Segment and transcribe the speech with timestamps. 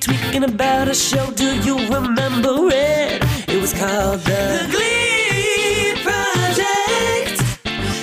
[0.00, 1.30] tweaking about a show.
[1.32, 3.22] Do you remember it?
[3.48, 7.42] It was called The, Glee Project.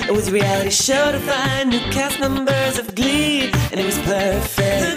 [0.07, 3.97] It was a reality show to find new cast members of Glee, and it was
[3.99, 4.91] perfect.
[4.91, 4.96] The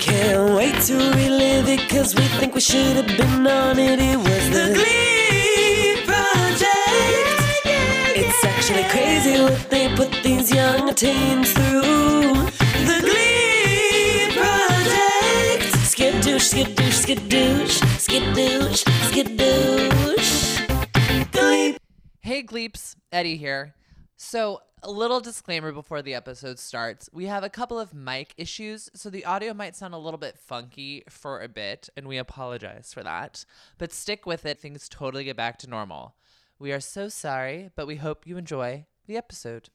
[0.00, 3.98] can't wait to relive it, cause we think we should have been on it.
[4.00, 7.36] It was the Glee Project.
[8.16, 12.32] It's actually crazy what they put these young teens through.
[12.88, 15.68] The Glee Project.
[15.92, 20.30] Skidoosh, skidoosh, skidoosh, skidoosh, skidoosh.
[21.32, 21.76] Glee
[22.22, 23.74] Hey Gleeps, Eddie here.
[24.30, 27.10] So, a little disclaimer before the episode starts.
[27.12, 30.38] We have a couple of mic issues, so the audio might sound a little bit
[30.38, 33.44] funky for a bit, and we apologize for that.
[33.76, 36.14] But stick with it, things totally get back to normal.
[36.60, 39.68] We are so sorry, but we hope you enjoy the episode.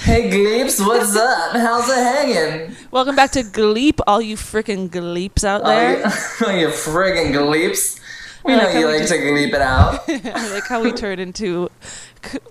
[0.00, 1.52] Hey Gleeps, what's up?
[1.52, 2.74] How's it hanging?
[2.92, 5.98] Welcome back to Gleep, all you freaking Gleeps out Oh, there.
[5.98, 8.00] you, you friggin' Gleeps.
[8.44, 10.00] We know like you like to gleep it out.
[10.08, 11.70] I like how we turn into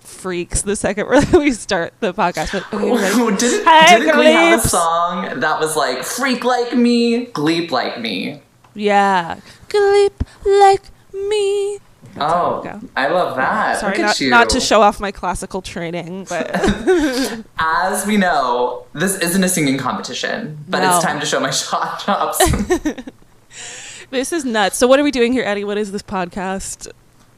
[0.00, 2.52] freaks the second we start the podcast.
[2.52, 3.36] But okay, ready?
[3.36, 3.64] didn't
[4.00, 8.40] didn't we have a song that was like freak like me, gleep like me?
[8.74, 10.12] yeah, Gleep
[10.44, 10.82] like
[11.12, 11.78] me.
[12.18, 12.62] Oh.
[12.94, 13.78] I love that.
[13.78, 16.50] Sorry, not, not to show off my classical training, but
[17.58, 20.96] As we know, this isn't a singing competition, but No.
[20.96, 22.38] it's time to show my shot chops.
[24.12, 24.76] This is nuts.
[24.76, 25.64] So, what are we doing here, Eddie?
[25.64, 26.88] What is this podcast?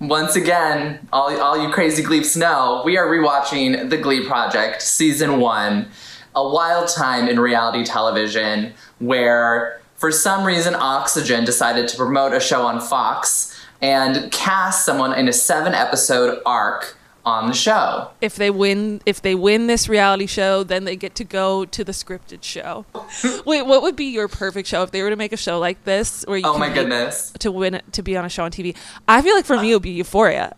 [0.00, 5.38] Once again, all, all you crazy Gleeps know, we are rewatching The Glee Project, Season
[5.38, 5.88] 1,
[6.34, 12.40] a wild time in reality television where, for some reason, Oxygen decided to promote a
[12.40, 18.10] show on Fox and cast someone in a seven episode arc on the show.
[18.20, 21.82] If they win, if they win this reality show, then they get to go to
[21.84, 22.84] the scripted show.
[23.46, 25.82] Wait, what would be your perfect show if they were to make a show like
[25.84, 27.32] this, where you Oh my goodness.
[27.38, 28.76] to win to be on a show on TV?
[29.08, 30.54] I feel like for me it would be Euphoria.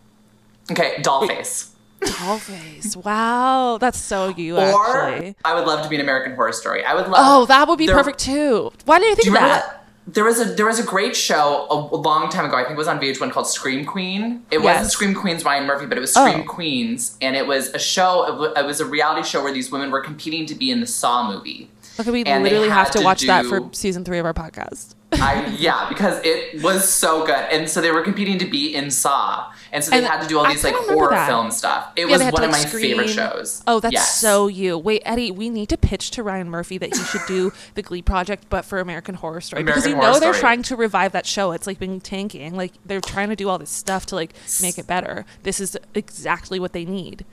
[0.70, 1.70] Okay, Dollface.
[2.00, 2.96] Dollface.
[2.96, 5.36] Wow, that's so you Or actually.
[5.44, 6.84] I would love to be an American Horror Story.
[6.84, 7.14] I would love.
[7.18, 8.72] Oh, that would be there- perfect too.
[8.84, 9.85] Why didn't you think Do you that?
[10.08, 12.56] There was a there was a great show a, a long time ago.
[12.56, 14.44] I think it was on VH1 called Scream Queen.
[14.50, 14.64] It Yes.
[14.64, 16.44] wasn't Scream Queens Ryan Murphy, but it was Scream Oh.
[16.44, 18.52] Queens, and it was a show.
[18.56, 21.28] It, was a reality show where these women were competing to be in the Saw
[21.30, 21.70] movie.
[21.98, 24.94] Okay, we and literally have to to watch that for season three of our podcast.
[25.12, 28.90] I yeah, because it was so good, and so they were competing to be in
[28.90, 31.26] Saw, and so they And had to do all these like horror that.
[31.28, 31.92] film stuff.
[31.96, 33.62] It Yeah, was one to, of like, my favorite shows.
[33.66, 34.20] Oh, that's Yes.
[34.20, 34.78] so you.
[34.78, 38.02] Wait, Eddie, we need to pitch to Ryan Murphy that he should do the Glee
[38.02, 40.40] project, but for American Horror Story, because American you know they're Story.
[40.40, 41.52] trying to revive that show.
[41.52, 42.54] It's like been tanking.
[42.56, 44.32] Like they're trying to do all this stuff to like
[44.62, 45.24] make it better.
[45.42, 47.24] This is exactly what they need.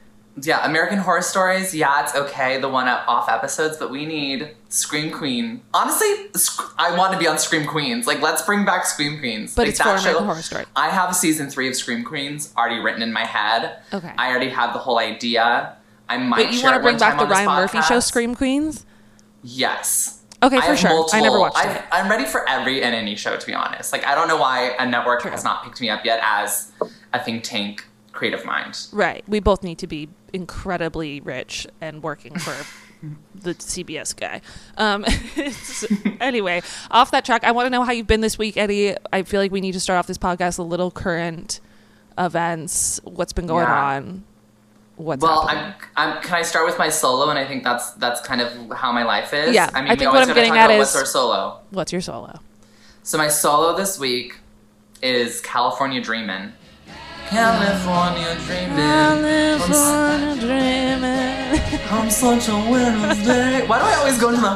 [0.41, 1.75] Yeah, American Horror Stories.
[1.75, 2.59] Yeah, it's okay.
[2.59, 5.61] The one off episodes, but we need Scream Queen.
[5.75, 6.07] Honestly,
[6.77, 8.07] I want to be on Scream Queens.
[8.07, 9.53] Like, let's bring back Scream Queens.
[9.53, 10.65] But like, it's for American Horror Story.
[10.75, 13.77] I have season three of Scream Queens already written in my head.
[13.93, 14.11] Okay.
[14.17, 15.77] I already have the whole idea.
[16.09, 16.47] I might.
[16.47, 17.99] Wait, you want to bring back the Ryan Murphy show.
[17.99, 18.85] Scream Queens?
[19.43, 20.21] Yes.
[20.41, 21.05] Okay, for sure.
[21.13, 21.83] I never watched I've- it.
[21.91, 23.93] I'm ready for every and any show, to be honest.
[23.93, 25.31] Like, I don't know why a network True.
[25.31, 26.71] has not picked me up yet as
[27.13, 28.87] a think tank creative mind.
[28.91, 29.23] Right.
[29.27, 32.55] We both need to be incredibly rich and working for
[33.35, 34.41] the CBS guy.
[34.77, 35.05] Um,
[36.21, 36.61] anyway,
[36.91, 38.95] off that track, I want to know how you've been this week, Eddie.
[39.11, 41.59] I feel like we need to start off this podcast a little current
[42.17, 42.99] events.
[43.03, 43.85] What's been going Yeah.
[43.97, 44.23] on?
[44.95, 45.47] What's Well.
[45.49, 47.29] I'm, I'm, can I start with my solo?
[47.29, 49.53] And I think that's that's kind of how my life is.
[49.53, 51.59] Yeah, I mean, I think what I'm getting at is- what's our solo.
[51.71, 52.39] What's your solo?
[53.01, 54.37] So my solo this week
[55.01, 56.53] is California Dreamin'.
[57.33, 58.77] California Dreamin'.
[58.79, 61.59] I'm, dreaming.
[61.89, 63.65] I'm such a Wednesday.
[63.65, 64.49] Why do I always go into the?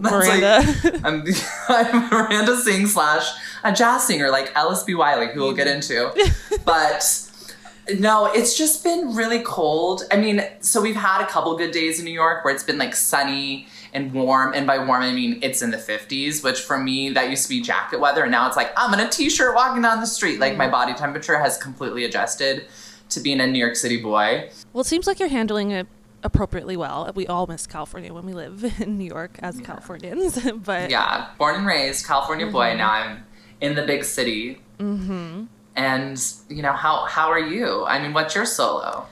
[0.00, 1.00] That's Miranda.
[1.04, 1.24] I'm,
[1.68, 3.28] I'm Miranda Sings slash
[3.62, 4.94] a jazz singer like Alice B.
[4.94, 6.10] Wiley, who we'll get into.
[6.64, 7.30] But
[7.98, 10.02] no, it's just been really cold.
[10.10, 12.78] I mean, so we've had a couple good days in New York where it's been
[12.78, 14.54] like sunny and warm.
[14.54, 17.48] And by warm, I mean it's in the 50s, which for me, that used to
[17.48, 18.22] be jacket weather.
[18.22, 20.38] And now it's like, I'm in a t shirt walking down the street.
[20.38, 22.66] Like my body temperature has completely adjusted
[23.10, 24.50] to being a New York City boy.
[24.72, 25.86] Well, it seems like you're handling it
[26.22, 27.10] appropriately well.
[27.14, 31.56] We all miss California when we live in New York as Californians, but Yeah, born
[31.56, 32.74] and raised, California boy.
[32.76, 33.24] Now I'm
[33.60, 34.60] in the big city.
[34.78, 35.44] Mm-hmm.
[35.76, 37.84] And you know how how are you?
[37.86, 39.06] I mean, what's your solo?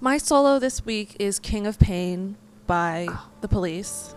[0.00, 2.36] My solo this week is King of Pain
[2.70, 3.08] by
[3.40, 4.14] The Police.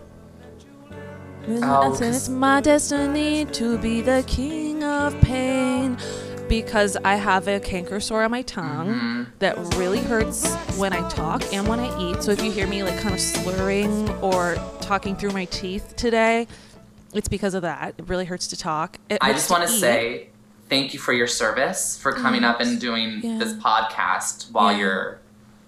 [1.48, 5.98] Oh, 'cause- it's my destiny to be the king of pain
[6.48, 9.22] because I have a canker sore on my tongue Mm-hmm.
[9.40, 12.22] that really hurts when I talk and when I eat.
[12.22, 16.46] So if you hear me like kind of slurring or talking through my teeth today,
[17.12, 17.94] it's because of that.
[17.98, 18.98] It really hurts to talk.
[19.08, 20.28] It I just want to say
[20.70, 23.38] thank you for your service for coming up and doing Yeah.
[23.38, 24.78] this podcast while Yeah.
[24.78, 25.18] you're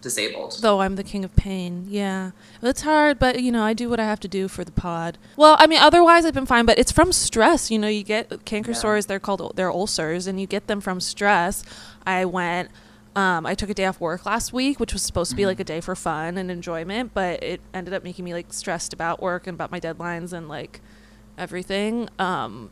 [0.07, 0.59] disabled.
[0.61, 1.87] Though I'm the king of pain.
[1.89, 2.31] Yeah.
[2.63, 5.19] It's hard, but you know, I do what I have to do for the pod.
[5.37, 7.71] Well, I mean, otherwise I've been fine, but it's from stress.
[7.71, 8.77] You know, you get canker Yeah.
[8.79, 11.65] sores, they're called they're ulcers and you get them from stress.
[12.07, 12.71] I went
[13.17, 15.59] um, I took a day off work last week, which was supposed to be like
[15.59, 19.23] a day for fun and enjoyment, but it ended up making me like stressed about
[19.23, 20.81] work and about my deadlines and like
[21.39, 22.09] everything.
[22.19, 22.71] Um,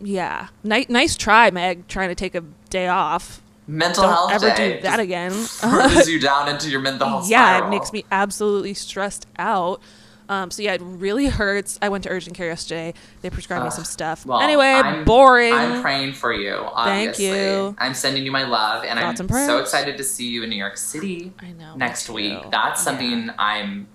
[0.00, 3.40] yeah, nice, nice try, Meg, trying to take a day off.
[3.66, 5.32] Mental Don't health ever day do that again.
[5.32, 7.66] throws you down into your mental health yeah, spiral.
[7.66, 9.80] it makes me absolutely stressed out.
[10.28, 11.78] Um, so yeah, it really hurts.
[11.80, 12.94] I went to urgent care yesterday.
[13.22, 14.26] They prescribed me some stuff.
[14.26, 15.52] Well, anyway, I'm- boring.
[15.52, 16.54] I'm praying for you.
[16.54, 17.26] Obviously.
[17.26, 17.76] you.
[17.78, 20.50] I'm sending you my love, and Thoughts I'm and so excited to see you in
[20.50, 21.76] New York City I know.
[21.76, 22.38] next week.
[22.50, 22.84] That's Yeah.
[22.84, 23.86] something I'm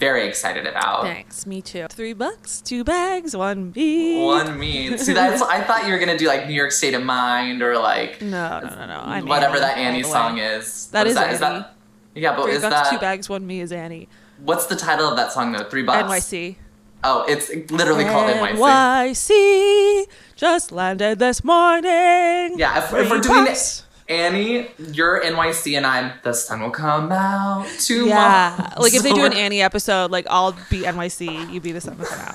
[0.00, 1.02] very excited about.
[1.02, 1.46] Thanks.
[1.46, 1.86] Me too.
[1.90, 4.24] Three bucks, two bags, one beat.
[4.24, 4.96] One me.
[4.96, 7.78] See, that's I thought you were gonna do like New York State of Mind or
[7.78, 9.00] like No, no, no, no.
[9.04, 10.86] I'm whatever Annie that Annie song is.
[10.88, 11.28] That What is that?
[11.28, 11.38] Annie.
[11.38, 11.76] that?
[12.14, 14.08] Yeah, but Three is bucks, that two bags, one me is Annie.
[14.42, 15.64] what's the title of that song though?
[15.64, 16.08] Three bucks.
[16.10, 16.56] NYC.
[17.04, 18.56] Oh, it's literally called NYC.
[18.58, 20.06] NYC
[20.36, 22.58] just landed this morning.
[22.58, 23.84] Yeah, if, if we're doing bucks.
[24.10, 28.08] Annie, you're NYC, and I'm the sun will come out tomorrow.
[28.08, 31.80] Yeah, like if they do an Annie episode, like I'll be NYC, you be the
[31.80, 32.34] sun will come out.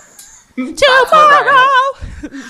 [0.57, 1.69] That's what Brian- Tomorrow.
[2.21, 2.41] Tomorrow,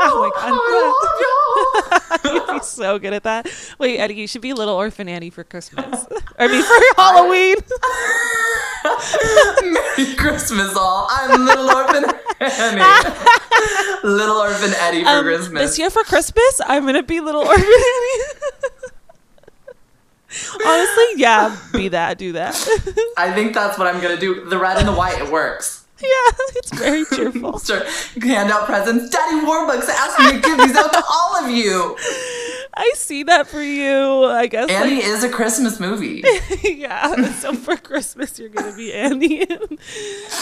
[0.00, 0.44] Oh my God.
[0.44, 2.34] I love you.
[2.34, 3.48] You'd be so good at that.
[3.78, 6.06] Wait, Eddie, you should be Little Orphan Annie for Christmas.
[6.38, 7.56] I mean, for Halloween.
[9.98, 11.08] Merry Christmas, all.
[11.10, 12.04] I'm Little Orphan
[12.40, 12.82] Annie.
[14.04, 15.62] Little Orphan Eddie for Um, Christmas.
[15.62, 18.22] This year for Christmas, I'm gonna be Little Orphan Annie.
[20.64, 22.54] Honestly, yeah, be that, do that.
[23.16, 24.44] I think that's what I'm gonna do.
[24.44, 25.77] The red and the white, it works.
[26.02, 27.58] yeah, it's very cheerful.
[27.58, 27.86] Start
[28.22, 29.10] hand out presents.
[29.10, 31.96] Daddy Warbucks asked me to give these out to all of you.
[32.74, 34.24] I see that for you.
[34.24, 34.70] I guess.
[34.70, 36.22] Annie like, is a Christmas movie.
[36.62, 37.32] yeah.
[37.32, 39.44] So for Christmas, you're gonna be Annie.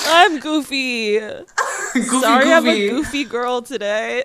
[0.06, 1.18] I'm goofy.
[1.18, 2.88] Goofy, Sorry, I'm a goofy.
[2.90, 4.24] goofy girl today.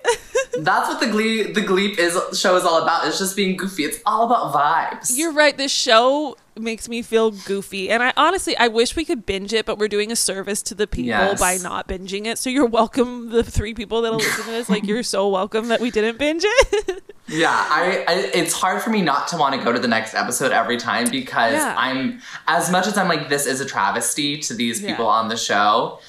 [0.58, 3.06] That's what the Glee the Gleep is show is all about.
[3.06, 3.84] It's just being goofy.
[3.84, 5.12] It's all about vibes.
[5.16, 5.56] You're right.
[5.56, 9.64] This show makes me feel goofy, and I honestly I wish we could binge it,
[9.66, 11.40] but we're doing a service to the people Yes.
[11.40, 12.38] by not binging it.
[12.38, 14.68] So you're welcome, the three people that'll listen to this.
[14.68, 17.02] Like you're so welcome that we didn't binge it.
[17.28, 20.12] Yeah, I, I it's hard for me not to want to go to the next
[20.12, 21.74] episode every time because Yeah.
[21.78, 24.90] I'm as much as I'm like this is a travesty to these Yeah.
[24.90, 26.00] people on the show.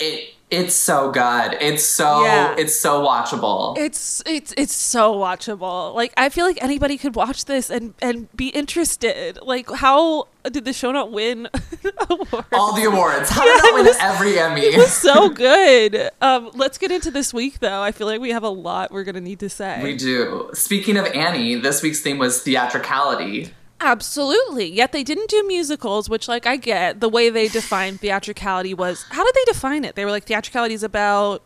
[0.00, 1.56] It it's so good.
[1.60, 2.54] It's so Yeah.
[2.56, 3.76] it's so watchable.
[3.78, 5.94] It's it's it's so watchable.
[5.94, 9.38] Like I feel like anybody could watch this and and be interested.
[9.42, 11.48] Like how did the show not win
[12.10, 12.46] awards?
[12.52, 13.28] all the awards.
[13.30, 14.60] How Yeah, did that it win was- every Emmy?
[14.60, 16.10] It was so good.
[16.22, 17.82] Um, let's get into this week though.
[17.82, 19.80] I feel like we have a lot we're gonna need to say.
[19.82, 20.50] we do.
[20.54, 23.52] Speaking of Annie, this week's theme was theatricality.
[23.80, 24.66] Absolutely.
[24.66, 27.00] Yet they didn't do musicals, which like I get.
[27.00, 29.94] The way they defined theatricality was how did they define it?
[29.94, 31.42] They were like theatricality is about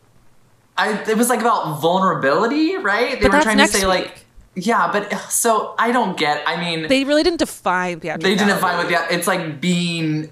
[0.77, 3.19] I it was like about vulnerability, right?
[3.19, 3.87] They were trying to say week.
[3.87, 4.25] like
[4.55, 6.43] yeah, but so I don't get.
[6.45, 8.23] I mean, they really didn't define theatricality.
[8.23, 10.31] they didn't define what the it's like being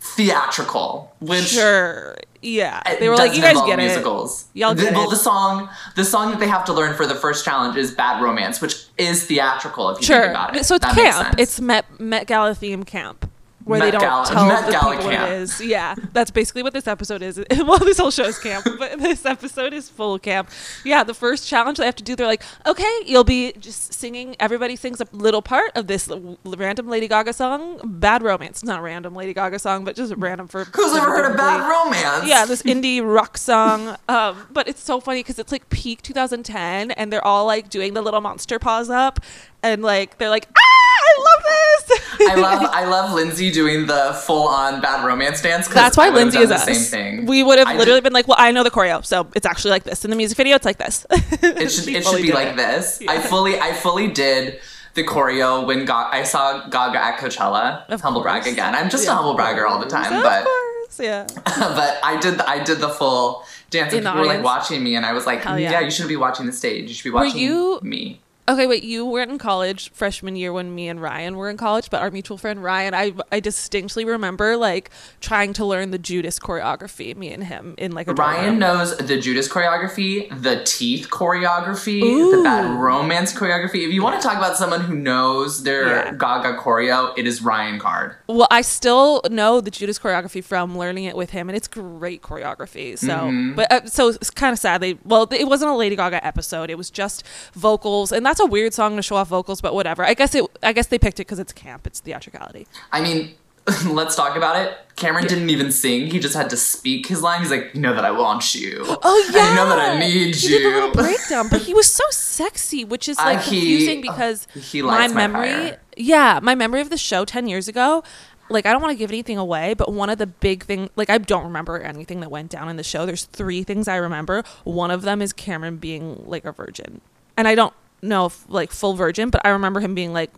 [0.00, 2.16] theatrical, which Sure.
[2.40, 2.80] Yeah.
[2.98, 4.46] They were like, you guys get musicals.
[4.54, 4.60] it.
[4.60, 5.10] Y'all The- get well, it.
[5.10, 8.22] the song, the song that they have to learn for the first challenge is "Bad
[8.22, 10.64] Romance," which is theatrical if you think about it.
[10.64, 11.34] So it's That camp.
[11.38, 13.28] It's Met Met Gala theme camp.
[13.68, 15.22] Where they don't Gala- tell Met the Gala people camp.
[15.22, 15.60] what it is.
[15.60, 17.38] Yeah, that's basically what this episode is.
[17.50, 20.50] well, this whole show is camp, but this episode is full camp.
[20.84, 24.34] Yeah, the first challenge they have to do, they're like, okay, you'll be just singing.
[24.40, 28.80] Everybody sings a little part of this l- random Lady Gaga song, "Bad Romance." Not
[28.80, 30.64] a random Lady Gaga song, but just random for.
[30.64, 32.26] Who's ever heard of Bad Romance?
[32.26, 33.96] Yeah, this indie rock song.
[34.08, 37.92] Um, but it's so funny because it's like peak 2010, and they're all like doing
[37.92, 39.20] the little monster paws up,
[39.62, 40.67] and like they're like, ah,
[41.10, 42.30] I love this.
[42.30, 45.68] I love I love Lindsay doing the full on Bad Romance dance.
[45.68, 46.64] That's why Lindsay is the us.
[46.64, 47.26] Same thing.
[47.26, 49.46] We would have I literally did- been like, well, I know the choreo, so it's
[49.46, 50.04] actually like this.
[50.04, 51.06] In the music video, it's like this.
[51.42, 53.00] It should it should be like this.
[53.08, 54.60] I fully I fully did
[54.94, 57.88] the choreo when Ga- I saw Gaga at Coachella.
[57.88, 58.74] Of humble brag again.
[58.74, 61.26] I'm just Yeah, a humble bragger all the time, of but course, yeah.
[61.44, 65.04] but I did I did the full dance and people were like watching me and
[65.06, 65.56] I was like, yeah.
[65.56, 65.80] yeah.
[65.80, 66.88] you shouldn't be watching the stage.
[66.88, 68.20] You should be Were watching you- me.
[68.48, 68.82] Okay, wait.
[68.82, 72.10] You weren't in college freshman year when me and Ryan were in college, but our
[72.10, 74.90] mutual friend Ryan, I I distinctly remember like
[75.20, 77.14] trying to learn the Judas choreography.
[77.14, 82.42] Me and him in like a Ryan knows the Judas choreography, the Teeth choreography, the
[82.42, 83.86] Bad Romance choreography.
[83.86, 86.12] If you want to talk about someone who knows their Yeah.
[86.14, 88.16] Gaga choreo, it is Ryan Card.
[88.28, 92.22] Well, I still know the Judas choreography from learning it with him, and it's great
[92.22, 92.98] choreography.
[92.98, 93.54] So, Mm-hmm.
[93.56, 96.70] but uh, so it's kind of sadly, well, it wasn't a Lady Gaga episode.
[96.70, 97.24] It was just
[97.54, 99.60] vocals, and that's a weird song to show off vocals.
[99.60, 100.04] But whatever.
[100.04, 100.44] I guess it.
[100.62, 101.86] I guess they picked it because it's camp.
[101.86, 102.66] It's theatricality.
[102.92, 103.34] I mean,
[103.86, 104.76] let's talk about it.
[104.96, 106.10] Cameron didn't even sing.
[106.10, 107.40] He just had to speak his line.
[107.40, 108.82] He's like, you know that I want you.
[108.84, 110.58] Oh yeah, And you know that I need he you.
[110.58, 114.00] did a little breakdown, but he was so sexy, which is Uh, like he- confusing
[114.00, 115.80] because he my my memory, fire.
[115.96, 118.02] yeah, my memory of the show ten years ago.
[118.50, 121.10] Like I don't want to give anything away, but one of the big thing, like
[121.10, 123.04] I don't remember anything that went down in the show.
[123.04, 124.42] There's three things I remember.
[124.64, 127.02] One of them is Cameron being like a virgin,
[127.36, 130.30] and I don't know if like full virgin, but I remember him being like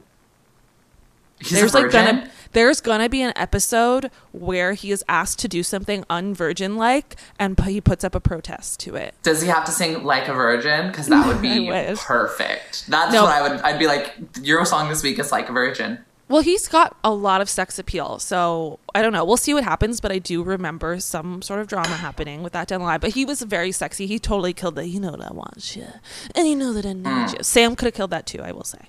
[1.39, 5.63] He's there's like gonna there's gonna be an episode where he is asked to do
[5.63, 9.65] something unvirgin like and p- he puts up a protest to it Does he have
[9.65, 10.89] to sing like a virgin?
[10.89, 12.87] Because that would be perfect.
[12.89, 13.23] That's No.
[13.25, 13.61] what I would.
[13.63, 15.99] I'd be like, your song this week is like a virgin.
[16.31, 19.25] Well he's got a lot of sex appeal so i don't know.
[19.25, 22.69] We'll see what happens but i do remember some sort of drama happening with that
[22.69, 23.01] down the line.
[23.01, 24.07] But he was very sexy.
[24.07, 25.87] He totally killed the you know what i want you
[26.35, 27.37] and you know that i need Mm.
[27.39, 27.43] you.
[27.43, 28.85] Sam could have killed that too i will say.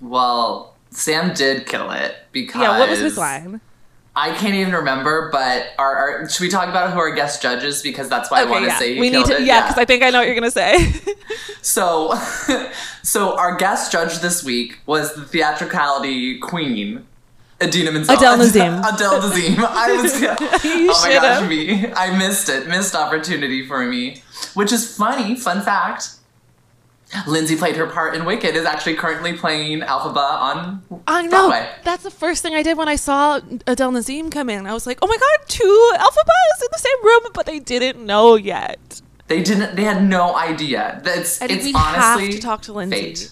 [0.00, 3.60] Well, Sam did kill it because yeah what was his line
[4.16, 7.80] I can't even remember, but our, our should we talk about who our guest judges
[7.82, 9.42] because that's why I want to yeah say we need to it.
[9.46, 10.92] yeah because i think i know what you're gonna say
[11.62, 12.14] So,
[13.02, 17.06] so our guest judge this week was the theatricality queen,
[17.62, 18.16] Idina Menzel.
[18.16, 18.78] Adele Dazeem.
[18.94, 19.58] Adele Dazeem.
[19.58, 20.20] I was.
[20.20, 20.28] You
[20.90, 21.48] oh my gosh, should've.
[21.48, 21.92] me.
[21.94, 22.66] I missed it.
[22.66, 24.22] Missed opportunity for me.
[24.54, 25.36] Which is funny.
[25.36, 26.08] Fun fact.
[27.26, 28.54] Lindsay played her part in Wicked.
[28.54, 31.30] Is actually currently playing Elphaba on I know.
[31.48, 31.68] Broadway.
[31.84, 34.66] That's the first thing I did when I saw Adele Dazeem come in.
[34.66, 38.04] I was like, oh my god, two alphabets in the same room, but they didn't
[38.06, 39.00] know yet.
[39.26, 39.76] They didn't.
[39.76, 41.00] They had no idea.
[41.04, 42.96] That's it's we have honestly to talk to Lindsay.
[43.00, 43.30] fate.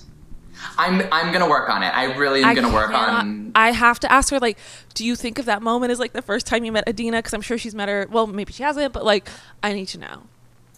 [0.76, 1.88] I'm I'm gonna work on it.
[1.94, 3.52] I really am I gonna work cannot- on.
[3.54, 4.58] I have to ask her, like,
[4.94, 7.18] do you think of that moment as like the first time you met Idina?
[7.18, 8.06] Because I'm sure she's met her.
[8.10, 9.28] Well, maybe she hasn't, but like,
[9.62, 10.22] I need to know.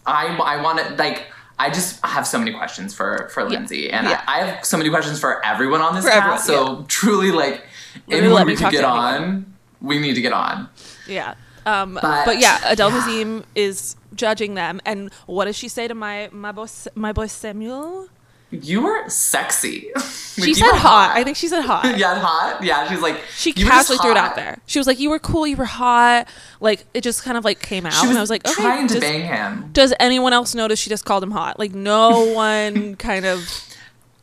[0.06, 1.26] I I want to like.
[1.60, 4.22] I just have so many questions for for Lindsay, and Yeah.
[4.26, 6.46] I, I have so many questions for everyone on this For everyone, cast.
[6.46, 7.66] So truly, like
[8.06, 10.68] Literally anyone we could get on, we need to get on.
[11.06, 11.34] Yeah.
[11.66, 13.00] Um, But- but, yeah, Adele yeah.
[13.02, 17.26] Dazeem is judging them, and what does she say to my my boy my boy
[17.26, 18.08] Samuel?
[18.50, 19.90] You were sexy.
[20.38, 21.12] Like, She said were hot.
[21.14, 21.98] I think she said hot.
[21.98, 22.62] yeah, hot.
[22.64, 24.56] Yeah, she's like She "You were just casually threw it out there.
[24.64, 25.46] She was like, "You were cool.
[25.46, 26.28] You were hot."
[26.60, 28.54] Like it just kind of like came out, She was, and I was like, "Okay."
[28.62, 29.68] trying to does, bang him.
[29.74, 31.58] does anyone else notice she just called him hot?
[31.58, 33.40] Like no one kind of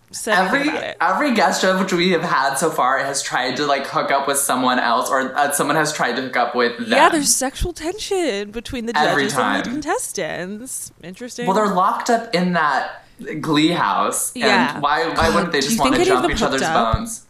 [0.10, 0.98] said Every anything about it.
[1.02, 4.38] every guest judge we have had so far has tried to like hook up with
[4.38, 6.88] someone else, or uh, someone has tried to hook up with them.
[6.90, 10.92] Yeah, there's sexual tension between the judges and the contestants.
[11.04, 11.46] Interesting.
[11.46, 13.04] Well, they're locked up in that
[13.42, 14.36] Glee house.
[14.36, 14.74] Yeah.
[14.76, 16.96] And why, why wouldn't they just want to think any of jump each other's up?
[16.96, 17.26] bones?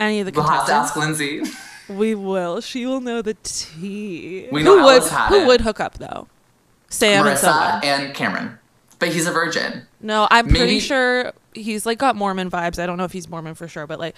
[0.00, 1.42] any of the We'll have to ask Lindsay.
[1.88, 2.60] We will.
[2.60, 4.48] She will know the tea.
[4.52, 5.46] We know who would Alice had who it.
[5.46, 6.28] would hook up though?
[6.90, 7.84] Sam and Marissa someone.
[7.84, 8.58] and Cameron.
[8.98, 9.86] But he's a virgin.
[10.00, 12.78] No, I'm pretty sure he's like got Mormon vibes.
[12.78, 14.14] I don't know if he's Mormon for sure, but like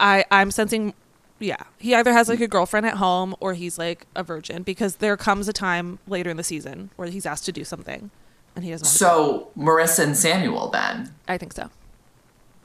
[0.00, 0.94] I I'm sensing
[1.38, 4.96] yeah, he either has like a girlfriend at home or he's like a virgin because
[4.96, 8.10] there comes a time later in the season where he's asked to do something
[8.56, 8.86] and he doesn't.
[8.86, 11.12] So Marissa and Samuel then.
[11.28, 11.70] I think so.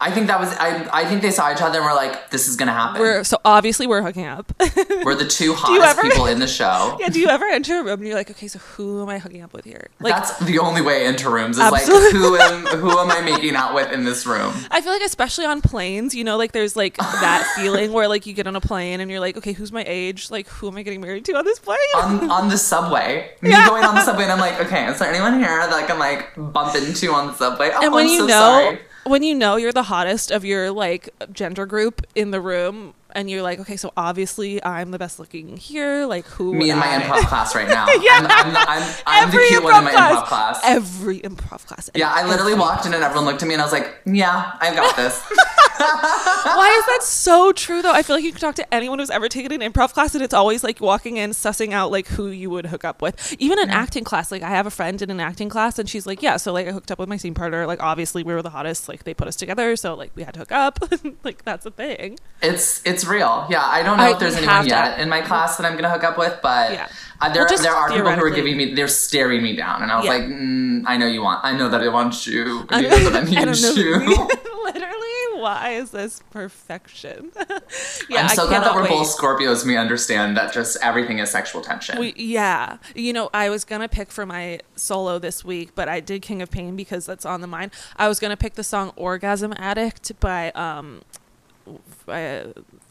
[0.02, 2.48] I think that was I I think they saw each other and were like, this
[2.48, 3.02] is gonna happen.
[3.02, 4.52] We're so obviously we're hooking up.
[5.04, 6.98] We're the two hottest ever- people in the show.
[7.02, 9.18] yeah, do you ever enter a room and you're like, okay, so who am I
[9.20, 9.88] hooking up with here?
[10.00, 12.06] Like That's the only way into rooms is Absolutely.
[12.06, 14.54] like who am who am I making out with in this room?
[14.72, 18.26] I feel like especially on planes, you know, like there's like that feeling where like
[18.26, 20.32] you get on a plane and you're like, okay, who's my age?
[20.32, 21.78] Like who am I getting married to on this plane?
[21.98, 23.32] on on the subway.
[23.42, 23.68] Me Yeah.
[23.68, 26.00] going on the subway and I'm like, okay, is there anyone here that I can
[26.00, 27.72] like bump into on the subway?
[27.74, 28.80] Oh, and when I'm you so know sorry.
[29.04, 33.30] When you know you're the hottest of your like gender group in the room and
[33.30, 36.96] you're like okay so obviously i'm the best looking here like who Me in my
[36.96, 37.88] I- improv class right now.
[38.00, 38.20] Yeah.
[38.20, 40.60] I'm, I'm, the- I'm, I'm the Every cute one in my improv improv class.
[40.64, 43.62] every improv class yeah, I literally Every- walked in and everyone looked at me and
[43.62, 45.22] I was like, yeah, I've got this.
[45.80, 49.10] why is that so true though i feel like you can talk to anyone who's
[49.10, 52.28] ever taken an improv class and it's always like walking in sussing out like who
[52.28, 53.78] you would hook up with even an mm-hmm.
[53.78, 56.36] acting class like i have a friend in an acting class and she's like yeah
[56.36, 58.90] so like i hooked up with my scene partner like obviously we were the hottest
[58.90, 60.80] like they put us together so like we had to hook up
[61.24, 63.46] like that's a thing it's it's real.
[63.50, 65.66] Yeah, I don't know I- if there's anyone have to- yet in my class that
[65.66, 66.88] I'm gonna hook up with, but Yeah.
[67.22, 69.92] uh, there Well, there are people who are giving me they're staring me down, and
[69.92, 70.12] I was Yeah.
[70.14, 73.16] like, mm, I know you want, I know that I want you, I know that
[73.16, 73.70] I need I don't know.
[73.72, 74.30] you.
[74.66, 74.96] Literally.
[75.36, 77.32] Why is this perfection?
[78.10, 78.90] yeah, I'm so I glad that we're wait.
[78.90, 79.66] both Scorpios.
[79.66, 81.98] We understand that just everything is sexual tension.
[81.98, 86.02] We, yeah, you know, I was gonna pick for my solo this week, but I
[86.02, 87.72] did King of Pain because that's on the mind.
[87.96, 91.04] I was gonna pick the song "Orgasm Addict" by um,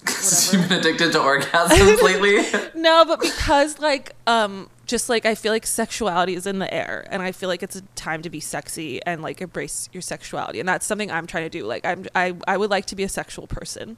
[0.04, 0.12] by,
[0.52, 2.38] You've been addicted to orgasms lately.
[2.80, 7.06] no, but because like um, just like I feel like sexuality is in the air,
[7.10, 10.60] and I feel like it's a time to be sexy and like embrace your sexuality,
[10.60, 11.64] and that's something I'm trying to do.
[11.66, 13.96] Like I'm, I, I would like to be a sexual person.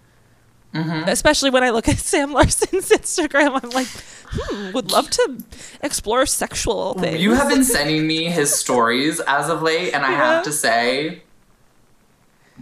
[0.73, 3.89] Especially when I look at Sam Larsen's Instagram, I'm like,
[4.31, 5.39] hmm, would love to
[5.83, 7.21] explore sexual things.
[7.21, 10.17] you have been sending me his stories as of late, and I Yeah.
[10.35, 11.25] have to say,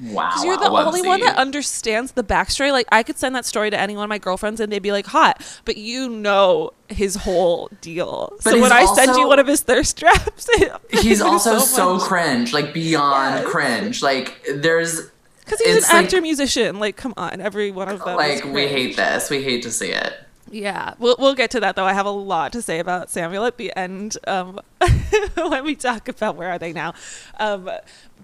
[0.02, 0.28] wow.
[0.28, 2.72] Because you're the wow, only one that understands the backstory.
[2.72, 4.92] Like, I could send that story to any one of my girlfriends and they'd be
[4.92, 5.42] like, hot.
[5.64, 8.32] But you know his whole deal.
[8.44, 10.48] But so when he's I send you one of his thirst traps,
[10.90, 12.02] He's also so, much.
[12.02, 13.46] cringe, like beyond Yes.
[13.50, 14.02] cringe.
[14.02, 15.10] Like there's
[15.44, 16.78] Because he's an like- actor musician.
[16.78, 17.40] Like, come on.
[17.40, 18.16] Every one of them.
[18.16, 19.28] like we hate this.
[19.30, 20.14] We hate to see it.
[20.50, 20.94] Yeah.
[20.98, 21.84] We'll, we'll get to that, though.
[21.84, 24.58] I have a lot to say about Samuel at the end um,
[25.36, 26.94] when we talk about where are they now.
[27.38, 27.68] Um,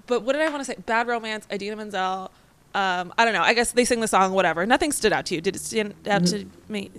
[0.07, 0.77] but what did I want to say?
[0.85, 2.31] Bad Romance, Idina Menzel.
[2.75, 3.43] Um, I don't know.
[3.43, 4.67] I guess they sing the song, whatever.
[4.67, 5.41] Nothing stood out to you.
[5.41, 6.91] Did it stand out to me?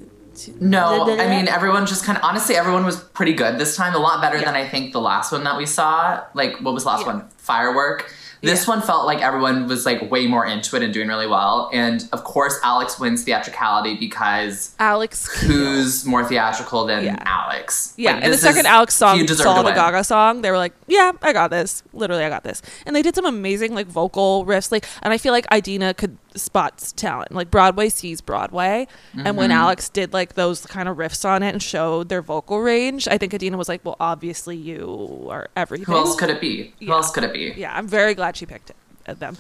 [0.60, 3.96] No, I mean everyone just kind of honestly everyone was pretty good this time.
[3.96, 4.46] A lot better Yeah.
[4.46, 6.22] than I think the last one that we saw.
[6.34, 7.14] Like what was the last Yeah.
[7.14, 7.30] one?
[7.38, 8.12] Firework.
[8.46, 8.74] This Yeah.
[8.76, 11.70] one felt like everyone was like way more into it and doing really well.
[11.74, 15.28] And of course, Alex wins theatricality because Alex.
[15.42, 17.18] who's more theatrical than Yeah.
[17.26, 17.94] Alex?
[17.98, 19.76] Yeah, Like, and the second Alex song, he deserved to Solid win.
[19.76, 21.84] Gaga song, they were like, "Yeah, I got this.
[21.94, 25.18] Literally, I got this." And they did some amazing like vocal riffs, like, and I
[25.18, 27.32] feel like Idina could spot talent.
[27.32, 29.38] Like Broadway sees Broadway, and Mm-hmm.
[29.38, 33.08] when Alex did like those kind of riffs on it and showed their vocal range,
[33.08, 36.74] I think Idina was like, "Well, obviously you are everything." Who else could it be?
[36.80, 37.54] Who else could it be?
[37.58, 39.20] Yeah, I'm very glad she picked it.
[39.20, 39.38] Them.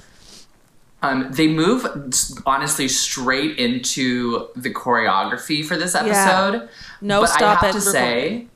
[1.01, 1.85] Um, they move
[2.45, 6.53] honestly straight into the choreography for this episode.
[6.61, 6.67] Yeah.
[7.01, 8.47] No but stop I have to say,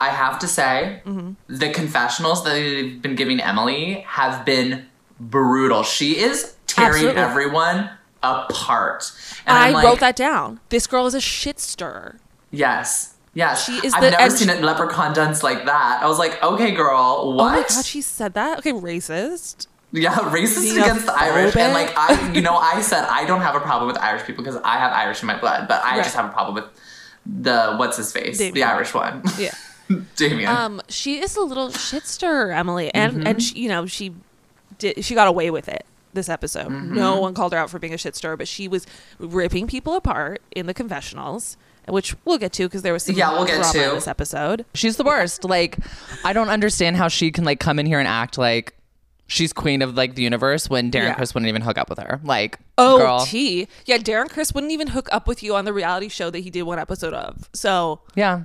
[0.00, 1.02] I have to say,
[1.48, 4.86] the confessionals that they've been giving Emily have been
[5.30, 5.82] brutal.
[5.82, 7.20] She is tearing Absolutely.
[7.22, 7.90] everyone
[8.22, 9.10] apart.
[9.46, 10.60] And I like, wrote that down.
[10.68, 12.18] This girl is a shit stirrer.
[12.50, 13.14] Yes.
[13.34, 13.64] Yes.
[13.64, 16.00] She is I've the- never seen she- a leprechaun dance like that.
[16.02, 17.44] I was like, okay, girl, what?
[17.44, 18.58] Oh my god, she said that.
[18.58, 19.66] Okay, racist.
[19.94, 23.54] Yeah, racist against the Irish, and like I, you know, I said I don't have
[23.54, 26.02] a problem with Irish people because I have Irish in my blood, but I Right.
[26.04, 26.64] just have a problem with
[27.26, 29.52] the what's his face, the Irish one, Yeah.
[30.16, 30.48] Damian.
[30.50, 33.26] Um, she is a little shit stirrer, Emily, and Mm-hmm.
[33.26, 34.14] and she, you know she
[34.82, 36.66] did she got away with it this episode.
[36.68, 36.94] Mm-hmm.
[36.94, 38.86] No one called her out for being a shit stirrer, but she was
[39.18, 41.56] ripping people apart in the confessionals,
[41.88, 43.88] which we'll get to because there was some Yeah, we'll get drama to.
[43.88, 44.66] in this episode.
[44.74, 45.42] She's the worst.
[45.44, 45.78] Like,
[46.22, 48.74] I don't understand how she can like come in here and act like
[49.26, 51.14] she's queen of like the universe when Darren Yeah.
[51.14, 52.20] Chris wouldn't even hook up with her.
[52.22, 53.24] Like, Oh, girl.
[53.24, 53.66] T.
[53.86, 56.50] Yeah, Darren Criss wouldn't even hook up with you on the reality show that he
[56.50, 57.48] did one episode of.
[57.54, 58.42] So, yeah.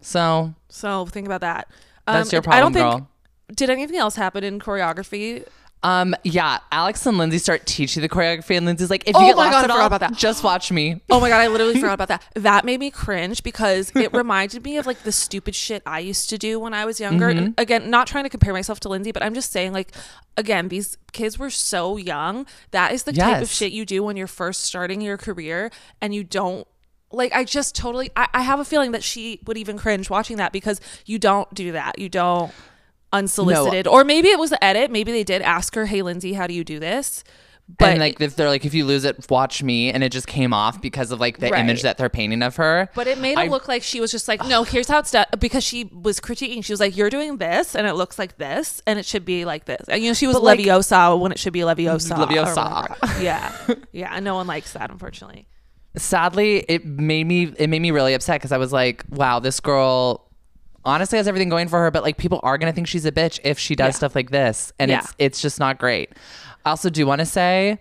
[0.00, 1.68] So so think about that.
[2.06, 3.00] that's your Um, I don't problem,
[3.48, 3.56] think.
[3.58, 5.44] Did anything else happen in choreography?
[5.82, 9.28] Um, yeah, Alex and Lindsay start teaching the choreography, and Lindsay's like, "If Oh you
[9.28, 10.12] get my lost God, I forgot all, about that.
[10.14, 12.22] just watch me." Oh my god, I literally forgot about that.
[12.34, 16.28] That made me cringe because it reminded me of like the stupid shit I used
[16.30, 17.28] to do when I was younger.
[17.28, 17.38] Mm-hmm.
[17.38, 19.92] And again, not trying to compare myself to Lindsay, but I'm just saying like
[20.36, 22.46] again, these kids were so young.
[22.70, 26.14] That is the type of shit you do when you're first starting your career and
[26.14, 26.66] you don't
[27.12, 30.36] like I just totally I, I have a feeling that she would even cringe watching
[30.36, 31.98] that because you don't do that.
[31.98, 32.52] You don't
[33.12, 33.86] unsolicited.
[33.86, 34.90] Or maybe it was the edit.
[34.90, 37.24] Maybe they did ask her, Hey Lindsay, how do you do this?
[37.78, 40.26] But and like if they're like, if you lose it, watch me, and it just
[40.26, 41.60] came off because of like the Right.
[41.60, 42.88] image that they're painting of her.
[42.96, 45.26] But it made it look like she was just like, no, here's how it's done.
[45.38, 46.64] Because she was critiquing.
[46.64, 49.44] She was like, you're doing this, and it looks like this, and it should be
[49.44, 49.88] like this.
[49.88, 52.16] And, you know, she was like- Leviosa when it should be Leviosa.
[52.26, 53.22] Leviosa.
[53.22, 53.54] yeah,
[53.92, 54.10] yeah.
[54.16, 55.46] And no one likes that, unfortunately.
[55.96, 59.58] sadly it made me it made me really upset because i was like wow this
[59.58, 60.29] girl
[60.84, 63.38] honestly has everything going for her but like people are gonna think she's a bitch
[63.44, 63.96] if she does Yeah.
[63.98, 65.00] stuff like this and Yeah.
[65.00, 66.10] it's it's just not great
[66.64, 67.78] i also do want to say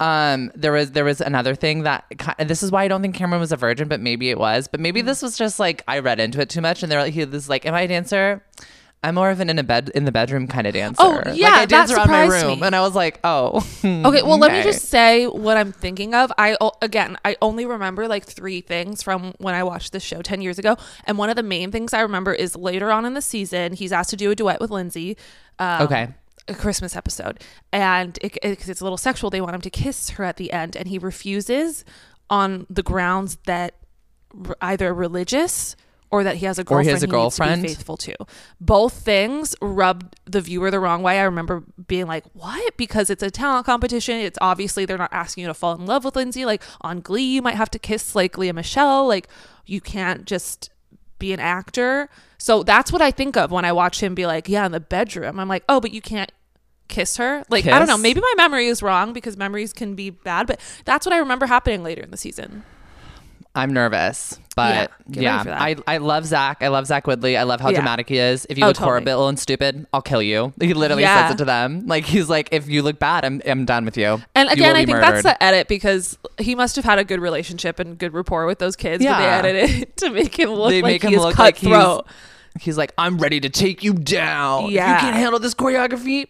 [0.00, 2.04] um there was there was another thing that
[2.38, 4.80] this is why i don't think cameron was a virgin but maybe it was but
[4.80, 4.82] Mm.
[4.84, 7.24] maybe this was just like i read into it too much and they're like he
[7.24, 8.42] was like am i a dancer
[9.02, 11.02] I'm more of an in a bed in the bedroom kind of dancer.
[11.02, 12.66] Oh, yeah, like I dance that around my room, me.
[12.66, 13.56] and I was like, oh.
[13.84, 16.30] Okay, well, let me just say what I'm thinking of.
[16.36, 20.42] I again, I only remember like three things from when I watched this show ten
[20.42, 23.22] years ago, and one of the main things I remember is later on in the
[23.22, 25.16] season, he's asked to do a duet with Lindsay.
[25.58, 26.08] Um, Okay.
[26.48, 27.40] a Christmas episode,
[27.72, 30.76] and because it's a little sexual, they want him to kiss her at the end,
[30.76, 31.84] and he refuses
[32.28, 33.74] on the grounds that
[34.46, 35.74] r- either religious
[36.12, 37.62] or that he has a Or girlfriend he has a needs girlfriend.
[37.62, 38.14] to be faithful to.
[38.60, 41.20] Both things rubbed the viewer the wrong way.
[41.20, 44.16] I remember being like, "What?" Because it's a talent competition.
[44.16, 46.44] It's obviously they're not asking you to fall in love with Lindsay.
[46.44, 49.06] Like on Glee, you might have to kiss like Lea Michele.
[49.06, 49.28] Like
[49.66, 50.70] you can't just
[51.18, 52.08] be an actor.
[52.38, 54.80] So that's what I think of when I watch him be like, "Yeah, in the
[54.80, 56.32] bedroom." I'm like, "Oh, but you can't."
[56.88, 60.10] kiss her like i don't know maybe my memory is wrong because memories can be
[60.10, 62.64] bad but that's what i remember happening later in the season
[63.52, 65.60] I'm nervous, but yeah, that.
[65.60, 66.58] I I love Zach.
[66.60, 67.36] I love Zach Woodlee.
[67.36, 67.78] I love how Yeah.
[67.78, 68.46] dramatic he is.
[68.48, 69.02] If you Oh, look totally.
[69.04, 70.52] horrible and stupid, I'll kill you.
[70.60, 71.24] He literally Yeah.
[71.26, 71.84] says it to them.
[71.88, 74.22] Like he's like, if you look bad, I'm I'm done with you.
[74.36, 75.02] And again, will I think murdered.
[75.14, 78.60] that's the edit because he must have had a good relationship and good rapport with
[78.60, 79.04] those kids.
[79.04, 79.38] But they Yeah.
[79.38, 82.06] edited it to make him look They like make him look like he's- cutthroat.
[82.60, 84.66] He's like, I'm ready to take you down.
[84.66, 84.94] If Yeah.
[84.94, 86.26] you can't handle this choreography,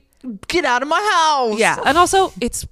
[0.48, 1.59] get out of my house.
[1.59, 2.66] yeah, and also it's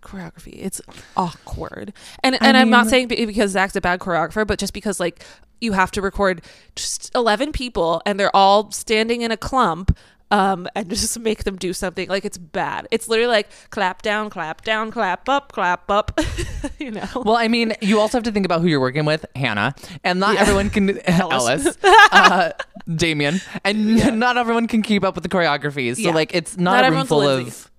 [0.00, 0.54] bad choreography.
[0.56, 0.80] It's
[1.16, 5.24] awkward, and and I'm not saying because Zach's a bad choreographer, but just because like
[5.60, 6.40] you have to record
[6.76, 9.96] just 11 people and they're all standing in a clump.
[10.30, 12.86] Um, and just make them do something like it's bad.
[12.90, 16.20] It's literally like clap down, clap down, clap up, clap up.
[16.78, 17.06] you know.
[17.16, 20.20] Well, I mean, you also have to think about who you're working with, Hannah, and
[20.20, 20.42] not Yeah.
[20.42, 22.52] everyone can Ellis, uh,
[22.94, 25.96] Damian, and not everyone can keep up with the choreographies.
[25.96, 26.10] So Yeah.
[26.14, 27.48] like, it's not, Not a room full Lindsay.
[27.48, 27.70] of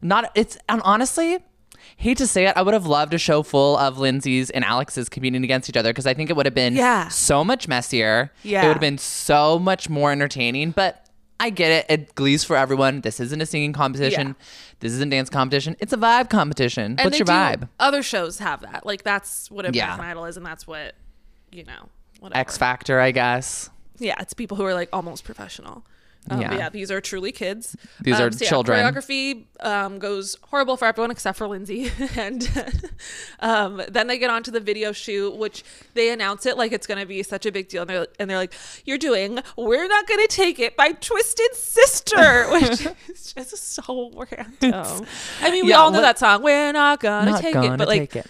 [0.00, 0.30] not.
[0.36, 1.38] It's and honestly.
[1.98, 5.08] Hate to say it, I would have loved a show full of Lindsay's and Alex's
[5.08, 7.08] competing against each other because I think it would have been Yeah.
[7.08, 8.30] so much messier.
[8.42, 8.62] Yeah.
[8.64, 10.72] It would have been so much more entertaining.
[10.72, 11.06] But
[11.40, 11.86] I get it.
[11.88, 13.00] It glees for everyone.
[13.00, 14.28] This isn't a singing competition.
[14.28, 14.44] Yeah.
[14.80, 15.74] This isn't a dance competition.
[15.80, 16.96] It's a vibe competition.
[16.98, 17.68] And What's your do- vibe?
[17.80, 18.84] Other shows have that.
[18.84, 19.84] Like that's what Yeah.
[19.94, 20.94] American Idol is, and that's what
[21.50, 21.88] you know.
[22.20, 22.38] Whatever.
[22.40, 23.68] X Factor, I guess.
[23.98, 25.84] Yeah, it's people who are like almost professional.
[26.30, 26.54] Um, Yeah.
[26.56, 26.68] yeah.
[26.68, 27.76] these are truly kids.
[28.00, 28.78] These Um, are so yeah, children.
[28.94, 31.90] choreography um, goes horrible for everyone except for Lindsay.
[32.16, 32.48] and
[33.40, 36.98] um, then they get onto the video shoot, which they announce it like it's going
[37.00, 37.82] to be such a big deal.
[37.82, 41.54] And they're, and they're like, You're doing We're Not Going to Take It by Twisted
[41.54, 45.06] Sister, which is just so random.
[45.42, 46.42] I mean, we Yeah, all know what- that song.
[46.42, 47.76] We're not going to Not take gonna it.
[47.78, 48.26] But like, it.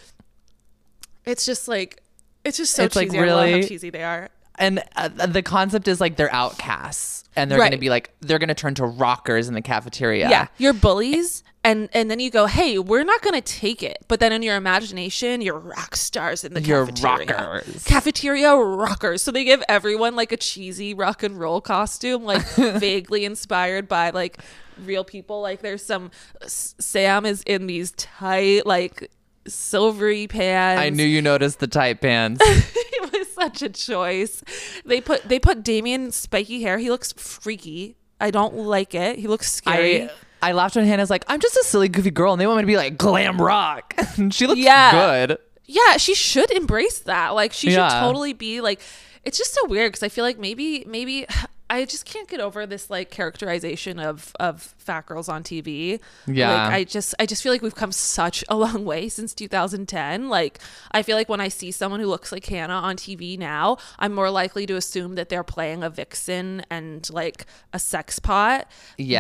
[1.25, 2.03] it's just like,
[2.45, 3.19] it's just so It's, like, cheesy.
[3.19, 4.29] I love really- how cheesy they are.
[4.59, 8.39] and uh, the concept is like they're outcasts and they're going to be like they're
[8.39, 10.29] going to turn to rockers in the cafeteria.
[10.29, 13.99] Yeah, you're bullies and and then you go hey we're not gonna take it.
[14.09, 17.27] But then in your imagination you're rock stars in the You're cafeteria.
[17.37, 17.85] rockers.
[17.85, 19.23] cafeteria rockers.
[19.23, 24.11] So they give everyone like a cheesy rock and roll costume like vaguely inspired by
[24.11, 24.39] like
[24.85, 25.41] real people.
[25.43, 26.11] Like there's some
[26.47, 29.11] sam is in these tight like
[29.49, 30.81] silvery pants.
[30.81, 32.41] I knew you noticed the tight pants
[33.37, 34.43] such a choice.
[34.85, 36.79] They put they put Damian spiky hair.
[36.79, 37.97] He looks freaky.
[38.21, 39.19] I don't like it.
[39.19, 40.03] He looks scary.
[40.05, 40.11] i
[40.43, 42.63] i laughed when hannah's like i'm just a silly goofy girl and they want me
[42.63, 44.93] to be like glam rock and she looks Yeah.
[45.27, 47.31] good yeah, she should embrace that.
[47.31, 47.89] Like she Yeah.
[47.89, 48.81] should totally be like.
[49.25, 51.27] It's just so weird because I feel like maybe maybe
[51.69, 56.01] I just can't get over this like characterization of of fat girls on TV.
[56.27, 56.51] Yeah.
[56.51, 60.29] like I just I just feel like we've come such a long way since 2010.
[60.29, 60.61] Like
[60.93, 64.15] I feel like when I see someone who looks like Hannah on TV now, I'm
[64.15, 68.71] more likely to assume that they're playing a vixen and like a sex pot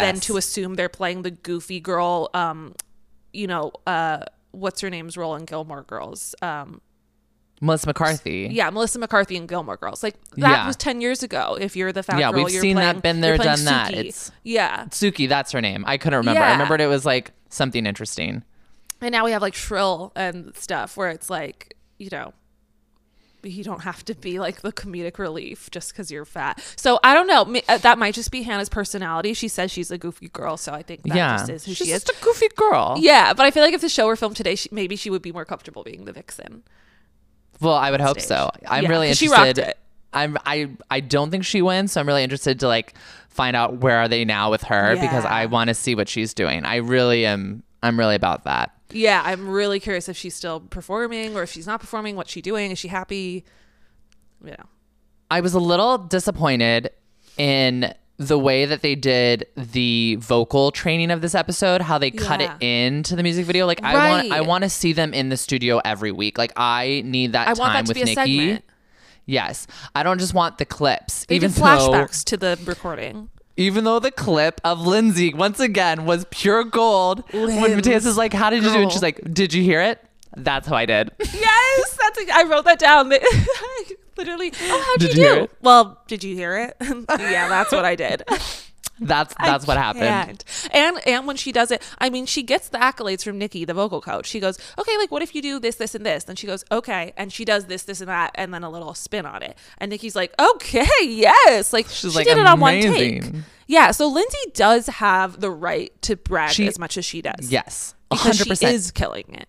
[0.03, 2.31] than to assume they're playing the goofy girl.
[2.33, 2.75] Um,
[3.33, 4.21] you know, uh,
[4.53, 6.35] what's her name's role in Gilmore Girls?
[6.43, 6.81] Um,
[7.61, 10.03] melissa mccarthy yeah, Melissa McCarthy and Gilmore Girls.
[10.03, 10.67] Like that Yeah.
[10.67, 11.57] was ten years ago.
[11.61, 13.95] If you're the fat Yeah, girl, we've you're seen that, been there, playing done that.
[13.95, 17.87] It's- yeah, Sookie that's her name i couldn't remember i remembered it was like something
[17.87, 18.43] interesting
[19.01, 22.33] and now we have like Shrill and stuff where it's like you know.
[23.43, 26.61] You don't have to be like the comedic relief just because you're fat.
[26.75, 27.61] So I don't know.
[27.69, 29.35] Uh, That might just be Hannah's personality.
[29.35, 31.87] She says she's a goofy girl, so I think that yeah just is who she's
[31.87, 32.03] she is.
[32.03, 34.57] just a goofy girl Yeah, but I feel like if the show were filmed today,
[34.57, 36.65] she, maybe she would be more comfortable being the vixen.
[37.61, 38.29] Well, I would hope stage.
[38.29, 38.51] so.
[38.69, 39.59] I'm Yeah, really 'cause she interested.
[39.59, 39.79] rocked it.
[40.13, 42.95] I'm I I don't think she wins, so I'm really interested to like
[43.29, 46.33] find out where are they now with her because I want to see what she's
[46.33, 46.65] doing.
[46.65, 47.63] I really am.
[47.83, 48.73] I'm really about that.
[48.93, 52.17] Yeah, I'm really curious if she's still performing or if she's not performing.
[52.17, 52.71] What's she doing?
[52.71, 53.45] Is she happy?
[54.45, 54.57] Yeah.
[55.31, 56.91] I was a little disappointed
[57.37, 62.41] in the way that they did the vocal training of this episode, how they cut
[62.41, 63.67] it into the music video.
[63.67, 66.39] Like I want I want to see them in the studio every week.
[66.39, 68.39] Like I need that I time want that to with be a Nikki.
[68.39, 68.65] segment.
[69.27, 69.67] Yes.
[69.95, 71.25] I don't just want the clips.
[71.27, 73.29] They even did though flashbacks to the recording.
[73.57, 77.23] even though the clip of Lindsay once again was pure gold.
[77.33, 77.49] when
[77.79, 80.01] Matheus is like, "How did you do?" it?" and she's like, "Did you hear it?"
[80.37, 81.11] That's how I did.
[81.19, 82.31] Yes, that's.
[82.31, 83.11] I wrote that down.
[84.17, 84.53] Literally.
[84.61, 85.43] Oh, how'd Did you you do?
[85.45, 85.51] it?
[85.63, 86.77] Well, did you hear it?
[87.11, 88.23] yeah, that's what I did.
[88.99, 90.05] That's I that's what happened.
[90.43, 90.71] can't.
[90.73, 93.75] And and when she does it, I mean, she gets the accolades from Nikki, the
[93.75, 94.25] vocal coach.
[94.27, 96.65] She goes, "Okay, like what if you do this, this, and this?" Then she goes,
[96.73, 99.59] "Okay," and she does this, this, and that, and then a little spin on it.
[99.77, 103.25] And Nikki's like, "Okay, yes," like She's she like, did it on one take.
[103.67, 107.51] Yeah, so Lindsay does have the right to brag She- as much as she does.
[107.53, 109.47] Yes, because hundred she is killing it.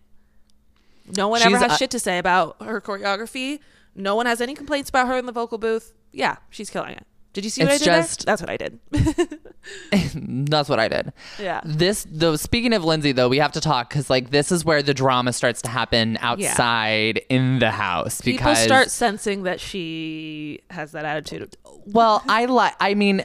[1.15, 3.59] No one ever has a- shit to say about her choreography.
[3.97, 5.91] No one has any complaints about her in the vocal booth.
[6.13, 7.05] Yeah, she's killing it.
[7.33, 8.31] Did you see what It's I did just- there?
[8.37, 8.79] That's what I did.
[10.49, 11.13] That's what I did.
[11.39, 11.61] yeah.
[11.63, 12.35] This though.
[12.35, 15.33] Speaking of Lindsay, though, we have to talk because like this is where the drama
[15.33, 21.05] starts to happen outside in the house because People start sensing that she has that
[21.05, 21.57] attitude.
[21.85, 22.75] Well, I like.
[22.79, 23.23] I mean,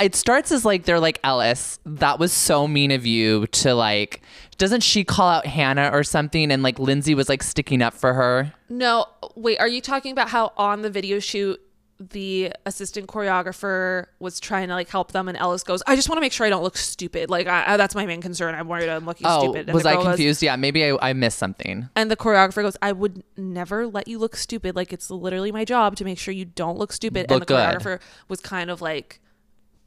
[0.00, 1.78] it starts as like they're like Ellis.
[1.86, 4.22] That was so mean of you to like.
[4.58, 6.50] Doesn't she call out Hannah or something?
[6.50, 8.52] And like Lindsay was like sticking up for her.
[8.68, 11.60] No, wait, are you talking about how on the video shoot
[11.98, 16.18] the assistant choreographer was trying to like help them and Ellis goes, I just want
[16.18, 17.30] to make sure I don't look stupid.
[17.30, 18.54] Like I, I- that's my main concern.
[18.54, 19.68] I'm worried I'm looking Oh, stupid.
[19.68, 20.42] And was I girl goes- confused?
[20.42, 21.88] yeah, maybe I, I missed something.
[21.96, 24.76] And the choreographer goes, I would never let you look stupid.
[24.76, 27.30] Like it's literally my job to make sure you don't look stupid.
[27.30, 27.56] Look and the good.
[27.80, 29.20] choreographer was kind of like,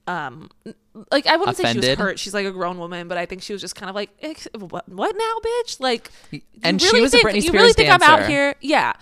[0.10, 0.50] um,
[1.12, 2.17] like I wouldn't say she was hurt.
[2.19, 4.10] She's like a grown woman, but I think she was just kind of like,
[4.58, 5.80] what, what now, bitch?
[5.80, 6.10] Like,
[6.63, 8.56] And she really was a think, Britney You really Spears think I'm out here?
[8.60, 8.93] Yeah.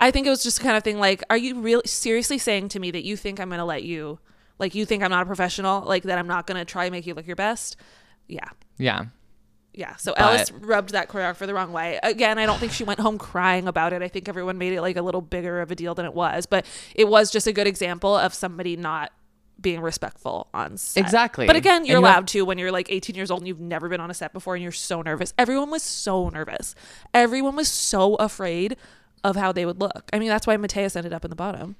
[0.00, 2.80] I think it was just kind of thing like, are you really seriously saying to
[2.80, 4.18] me that you think I'm gonna let you,
[4.58, 7.06] like, you think I'm not a professional, like that I'm not gonna try and make
[7.06, 7.76] you look your best?
[8.26, 8.48] Yeah.
[8.78, 9.06] Yeah.
[9.74, 11.98] Yeah, so But- rubbed that choreographer the wrong way.
[12.02, 14.02] Again, I don't think she went home crying about it.
[14.02, 16.46] I think everyone made it like a little bigger of a deal than it was,
[16.46, 19.12] but it was just a good example of somebody not
[19.60, 21.02] being respectful on set.
[21.02, 21.46] Exactly.
[21.46, 23.48] But again, you're And you have- allowed to when you're like 18 years old and
[23.48, 25.32] you've never been on a set before and you're so nervous.
[25.38, 26.74] Everyone was so nervous.
[27.14, 28.76] Everyone was so afraid
[29.22, 30.08] of how they would look.
[30.12, 31.76] I mean, that's why Matheus ended up in the bottom.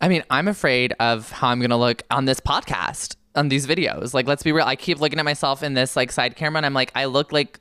[0.00, 4.12] I mean, I'm afraid of how I'm gonna look on this podcast, on these videos.
[4.14, 4.64] Like, let's be real.
[4.66, 7.32] I keep looking at myself in this like side camera, and I'm like, I look
[7.32, 7.58] like,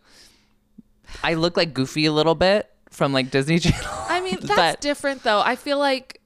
[1.24, 3.88] I look like Goofy a little bit from like Disney Channel.
[4.08, 5.42] I mean, that's But- different though.
[5.42, 6.20] I feel like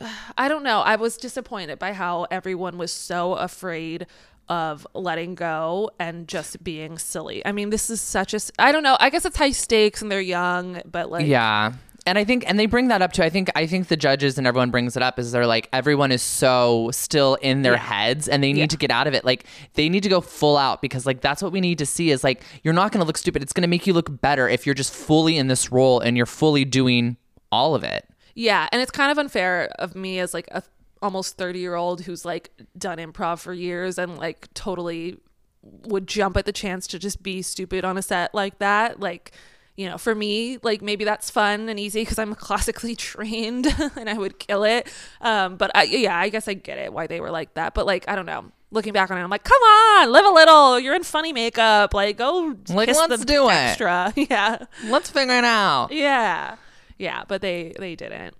[0.38, 0.80] I don't know.
[0.80, 4.06] I was disappointed by how everyone was so afraid
[4.48, 7.44] of letting go and just being silly.
[7.44, 8.96] I mean, this is such a I don't know.
[8.98, 11.72] I guess it's high stakes and they're young, but like Yeah.
[12.06, 13.22] And I think and they bring that up too.
[13.22, 16.10] I think I think the judges and everyone brings it up is they're like everyone
[16.12, 17.78] is so still in their Yeah.
[17.80, 18.66] heads and they need Yeah.
[18.68, 19.22] to get out of it.
[19.26, 22.10] Like they need to go full out because like that's what we need to see
[22.10, 23.42] is like you're not going to look stupid.
[23.42, 26.16] It's going to make you look better if you're just fully in this role and
[26.16, 27.18] you're fully doing
[27.52, 28.08] all of it.
[28.38, 30.62] Yeah, and it's kind of unfair of me as like a
[31.02, 35.18] almost 30 year old who's like done improv for years and like totally
[35.62, 39.00] would jump at the chance to just be stupid on a set like that.
[39.00, 39.32] Like,
[39.76, 44.08] you know, for me, like maybe that's fun and easy because I'm classically trained and
[44.08, 44.86] I would kill it.
[45.20, 47.74] Um, but I, yeah, I guess I get it why they were like that.
[47.74, 48.52] But like, I don't know.
[48.70, 50.78] Looking back on it, I'm like, come on, live a little.
[50.78, 51.94] You're in funny makeup.
[51.94, 53.52] Like, go Like, let's do it.
[53.52, 54.12] extra.
[54.16, 55.88] Yeah, Let's figure it out.
[55.90, 56.56] yeah,
[56.98, 57.24] yeah.
[57.26, 58.34] But they they didn't.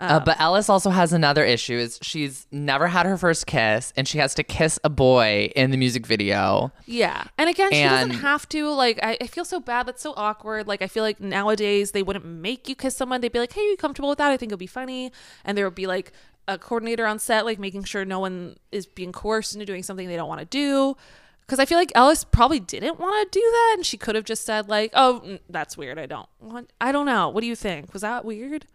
[0.00, 4.06] Uh, but Ellis also has another issue is she's never had her first kiss and
[4.06, 6.70] she has to kiss a boy in the music video.
[6.86, 7.24] Yeah.
[7.36, 8.68] And again, she And- doesn't have to.
[8.70, 9.86] Like, I, I feel so bad.
[9.86, 10.68] That's so awkward.
[10.68, 13.22] Like, I feel like nowadays they wouldn't make you kiss someone.
[13.22, 14.30] They'd be like, hey, are you comfortable with that?
[14.30, 15.10] I think it'll be funny.
[15.44, 16.12] And there would be like
[16.46, 20.06] a coordinator on set, like making sure no one is being coerced into doing something
[20.06, 20.96] they don't want to do.
[21.48, 23.72] Because I feel like Ellis probably didn't want to do that.
[23.78, 25.98] And she could have just said, like, oh, that's weird.
[25.98, 27.30] I don't want, I don't know.
[27.30, 27.94] What do you think?
[27.94, 28.66] Was that weird?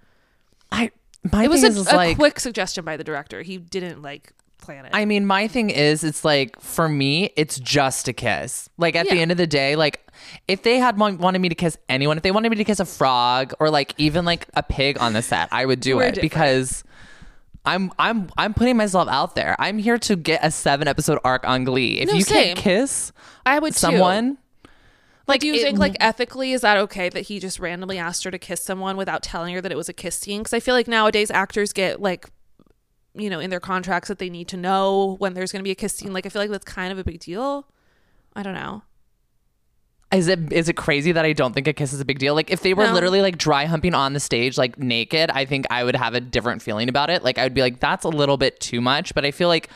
[0.72, 0.90] I
[1.32, 3.44] my It was thing a, is, a like quick suggestion by the director.
[3.44, 4.92] He didn't like plan it.
[4.92, 8.70] I mean, my thing is, it's like for me, it's just a kiss.
[8.80, 10.06] Like at the end of the day, like
[10.48, 12.86] if they had wanted me to kiss anyone, if they wanted me to kiss a
[12.86, 16.16] frog or like even like a pig on the set, I would do We're it
[16.16, 16.32] different.
[16.32, 16.84] because
[17.66, 19.56] I'm I'm I'm putting myself out there.
[19.60, 22.00] I'm here to get a seven episode arc on Glee.
[22.02, 22.56] If No, you same.
[22.56, 23.12] can't kiss
[23.46, 23.80] I would too.
[23.80, 24.38] someone,
[25.28, 28.24] Like, do you it- think, like, ethically, is that okay that he just randomly asked
[28.26, 30.42] her to kiss someone without telling her that it was a kiss scene?
[30.42, 32.28] Because I feel like nowadays actors get, like,
[33.16, 35.72] you know, in their contracts that they need to know when there's going to be
[35.72, 36.12] a kiss scene.
[36.12, 37.66] Like, I feel like that's kind of a big deal.
[38.36, 38.84] I don't know.
[40.14, 42.36] Is it is it crazy that I don't think a kiss is a big deal?
[42.36, 42.94] Like if they were No.
[42.94, 46.22] literally like dry humping on the stage like naked, I think I would have a
[46.22, 47.24] different feeling about it.
[47.24, 49.70] Like I would be like that's a little bit too much, but I feel like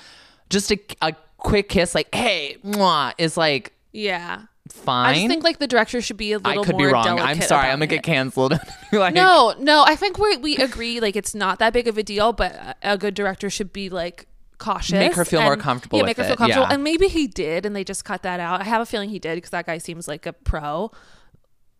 [0.49, 4.43] just a, a quick kiss like hey, mwah, is like Yeah.
[4.71, 5.09] fine.
[5.09, 6.63] I just think, like, the director should be a little more.
[6.63, 7.19] I could be wrong.
[7.19, 7.67] I'm sorry.
[7.69, 7.87] I'm gonna it.
[7.87, 8.53] get canceled.
[8.91, 12.03] like, No, no, I think we we agree like it's not that big of a
[12.03, 16.05] deal, but a good director should be like cautious, Make her feel more comfortable Yeah,
[16.05, 16.73] make her feel it, comfortable, yeah.
[16.73, 18.61] and maybe he did, and they just cut that out.
[18.61, 20.91] I have a feeling he did because that guy seems like a pro.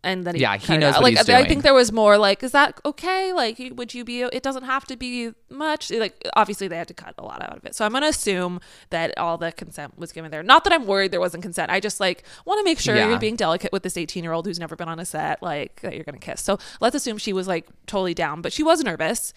[0.04, 2.52] And then he Yeah, he knows what like I think there was more like, is
[2.52, 3.32] that okay?
[3.32, 4.22] Like, would you be?
[4.22, 5.90] It doesn't have to be much.
[5.90, 7.74] Like, obviously they had to cut a lot out of it.
[7.74, 8.60] So I'm gonna assume
[8.90, 10.44] that all the consent was given there.
[10.44, 11.72] Not that I'm worried there wasn't consent.
[11.72, 13.08] I just like want to make sure Yeah.
[13.08, 15.80] you're being delicate with this 18 year old who's never been on a set, like
[15.80, 16.42] that you're gonna kiss.
[16.42, 19.34] So let's assume she was like totally down, but she was nervous.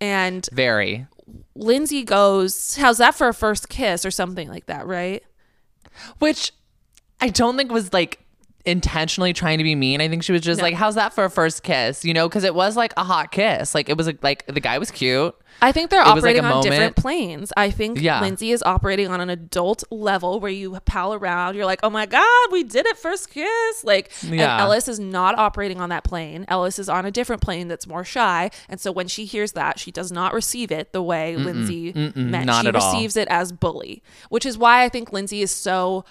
[0.00, 1.06] And Very.
[1.54, 5.22] Lindsay goes, "How's that for a first kiss or something like that?" Right?
[6.18, 6.52] Which
[7.20, 8.25] I don't think was like
[8.66, 10.00] intentionally trying to be mean.
[10.00, 10.64] I think she was just No.
[10.64, 13.30] like, "How's that for a first kiss?" You know, because it was like a hot
[13.32, 13.74] kiss.
[13.74, 15.34] Like it was like, like the guy was cute.
[15.62, 17.50] I think they're It like, operating a on different planes.
[17.56, 18.20] I think Yeah.
[18.20, 21.54] Lindsay is operating on an adult level where you pal around.
[21.56, 23.82] You're like, oh my God, we did it first kiss.
[23.82, 24.60] Like, Yeah.
[24.60, 26.44] Ellis is not operating on that plane.
[26.48, 28.50] Ellis is on a different plane that's more shy.
[28.68, 32.44] And so when she hears that, she does not receive it the way Lindsay meant.
[32.44, 32.92] not she at all.
[32.92, 36.04] receives it as bully, which is why I think Lindsay is so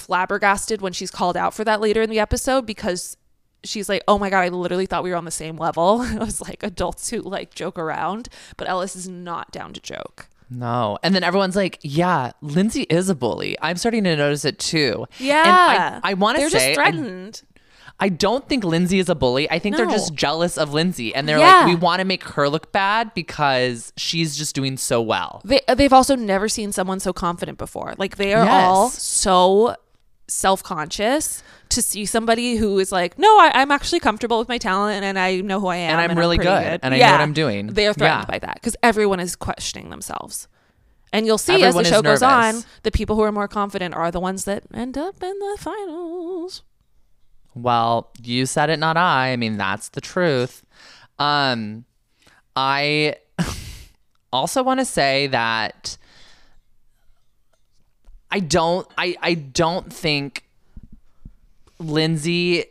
[0.00, 3.16] flabbergasted when she's called out for that later in the episode because
[3.64, 6.18] she's like, "Oh my god, I literally thought we were on the same level." it
[6.18, 10.28] was like adults who like joke around, but Ellis is not down to joke.
[10.48, 10.96] No.
[11.02, 13.56] And then everyone's like, yeah, Lindsay is a bully.
[13.60, 15.06] I'm starting to notice it too.
[15.18, 15.42] Yeah,
[15.94, 16.48] And I, I want to say.
[16.50, 17.42] They're just threatened.
[17.98, 19.50] I don't think Lindsay is a bully.
[19.50, 21.12] I think they're just jealous of Lindsay.
[21.14, 21.52] And they're Yeah.
[21.62, 25.40] like, we want to make her look bad because she's just doing so well.
[25.44, 27.94] they they've also never seen someone so confident before.
[27.98, 29.74] Like they are all so
[30.28, 34.58] self conscious to see somebody who is like, no, I, I'm actually comfortable with my
[34.58, 37.12] talent and I know who I am And I'm really pretty good, and I know
[37.12, 37.68] what I'm doing.
[37.68, 38.30] They're threatened Yeah.
[38.30, 40.48] by that because everyone is questioning themselves.
[41.12, 43.94] And you'll see Everyone as the show goes on, the people who are more confident
[43.94, 46.62] are the ones that end up in the finals.
[47.54, 49.28] Well, you said it, not I.
[49.32, 50.64] I mean, that's the truth.
[51.18, 51.84] Um,
[52.54, 53.16] I
[54.32, 55.96] also want to say that
[58.30, 58.86] I don't.
[58.98, 60.44] I I don't think
[61.78, 62.64] Lindsay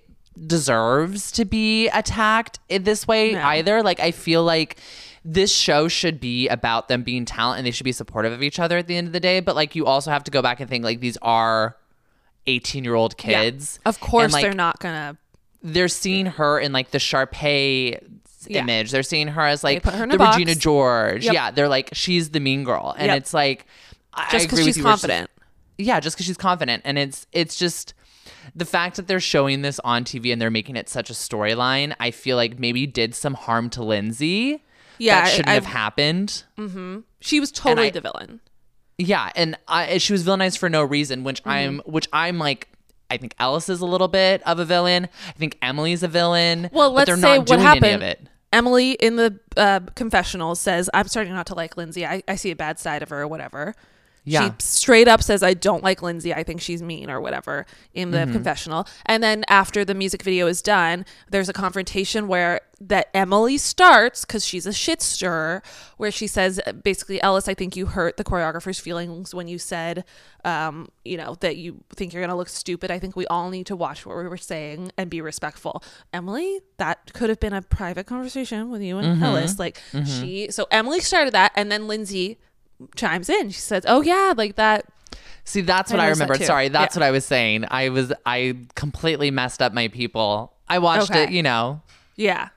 [0.48, 3.42] deserves to be attacked in this way No.
[3.42, 3.82] either.
[3.84, 4.78] Like, I feel like
[5.24, 8.60] this show should be about them being talent and they should be supportive of each
[8.60, 9.40] other at the end of the day.
[9.40, 11.78] But like, you also have to go back and think like these are.
[12.48, 13.42] 18 year old Yeah.
[13.42, 13.80] kids.
[13.88, 15.18] Of course, And, like, they're not gonna.
[15.64, 18.00] they're seeing her in like the Sharpay
[18.46, 18.60] Yeah.
[18.62, 18.92] image.
[18.92, 20.16] They're seeing her as like her the.
[20.20, 21.26] Regina George.
[21.26, 21.34] Yep.
[21.34, 23.18] Yeah, they're like she's the mean girl, and Yep.
[23.18, 23.66] it's like
[24.14, 25.32] I- Just agree because with she's confident.
[25.78, 27.94] Yeah, just because she's confident, and it's it's just
[28.56, 31.96] the fact that they're showing this on TV and they're making it such a storyline.
[32.00, 34.64] I feel like maybe did some harm to Lindsay.
[34.98, 36.44] Yeah, that shouldn't I- have happened.
[36.58, 37.00] Mm-hmm.
[37.20, 38.40] She was totally I- the villain.
[38.98, 41.50] Yeah, and I, she was villainized for no reason, which Mm-hmm.
[41.50, 42.70] I'm which I'm like.
[43.08, 45.08] I think Ellis is a little bit of a villain.
[45.30, 46.72] I think Emily's a villain.
[46.74, 47.86] Well, let's they're say not what happened.
[47.86, 48.28] any of it.
[48.52, 52.04] Emily in the uh, confessional says, "I'm starting not to like Lindsay.
[52.04, 53.76] I, I see a bad side of her, or whatever."
[54.26, 54.48] Yeah.
[54.50, 56.34] She straight up says, "I don't like Lindsay.
[56.34, 58.26] I think she's mean, or whatever." In Mm-hmm.
[58.28, 63.08] the confessional, and then after the music video is done, there's a confrontation where that
[63.14, 65.64] Emily starts because she's a shit stirrer,
[65.96, 70.04] where she says, basically, Ellis, I think you hurt the choreographer's feelings when you said,
[70.44, 72.92] um, you know, that you think you're gonna look stupid.
[72.92, 75.82] I think we all need to watch what we were saying and be respectful.
[76.12, 79.58] Emily, that could have been a private conversation with you and Ellis.
[79.58, 82.40] Like she, so Emily started that, and then Lindsay
[82.96, 83.50] chimes in.
[83.50, 84.86] She says, "Oh yeah, like that."
[85.44, 86.42] See, that's what I that remembered.
[86.44, 87.02] Sorry, that's Yeah.
[87.02, 87.66] what I was saying.
[87.70, 90.54] I was I completely messed up my people.
[90.68, 91.24] I watched Okay.
[91.26, 91.82] it, you know.
[92.16, 92.50] Yeah.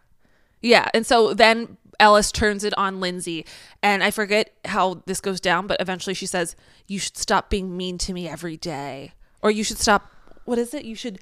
[0.62, 0.88] Yeah.
[0.94, 3.44] And so then Ellis turns it on Lindsay.
[3.82, 7.76] And I forget how this goes down, but eventually she says, You should stop being
[7.76, 9.12] mean to me every day.
[9.42, 10.10] Or you should stop.
[10.46, 10.84] What is it?
[10.84, 11.18] You should.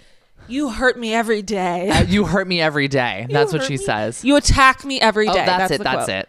[0.49, 1.89] You hurt me every day.
[1.91, 3.27] Uh, you hurt me every day.
[3.31, 4.23] That's what she me- says.
[4.25, 5.33] You attack me every day.
[5.33, 5.47] oh, day.
[5.47, 5.83] that's, it.
[5.83, 6.09] That's quote.
[6.11, 6.29] it.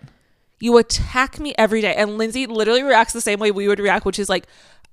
[0.59, 1.93] You attack me every day.
[1.95, 4.47] And Lindsay literally reacts the same way we would react, which is like,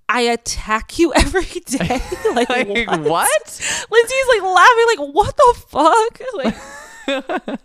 [0.09, 2.00] I attack you every day.
[2.35, 3.00] like, Like, what?
[3.00, 3.87] what?
[3.90, 6.20] Lindsay's like laughing, like, what the fuck?
[7.46, 7.61] Like,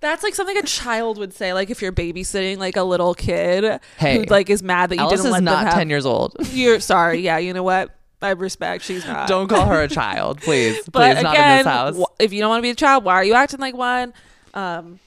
[0.00, 3.80] that's like something a child would say, like if you're babysitting like a little kid
[3.98, 5.74] Hey, who like is mad that you Alice didn't is let not them have.
[5.74, 6.36] ten years old.
[6.52, 7.38] You're sorry, yeah.
[7.38, 7.94] You know what?
[8.22, 8.84] I respect.
[8.84, 9.28] She's not.
[9.28, 10.76] Don't call her a child, please.
[10.90, 11.96] But please, not again, in this house.
[11.98, 14.12] wh- if you don't want to be a child, why are you acting like one?
[14.54, 14.98] Um,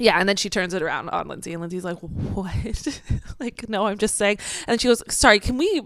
[0.00, 3.00] yeah, and then she turns it around on Lindsay, and Lindsay's like, "What?
[3.38, 5.82] like, no, I'm just saying." And then she goes, "Sorry, can we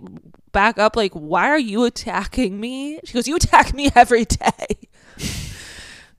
[0.53, 0.97] back up?
[0.97, 4.89] Like, why are you attacking me?" She goes, "You attack me every day."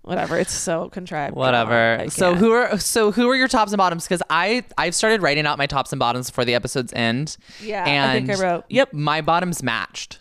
[0.01, 0.37] Whatever.
[0.37, 1.35] It's so contrived.
[1.35, 2.05] Whatever.
[2.09, 4.03] So who are so who are your tops and bottoms?
[4.03, 7.37] Because I I've started writing out my tops and bottoms before the episode's end.
[7.59, 8.93] Yeah, I think I wrote- yep.
[8.93, 10.19] My bottoms matched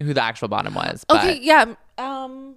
[0.00, 1.04] who the actual bottom was.
[1.08, 1.40] But Okay.
[1.42, 1.74] Yeah.
[1.98, 2.56] Um.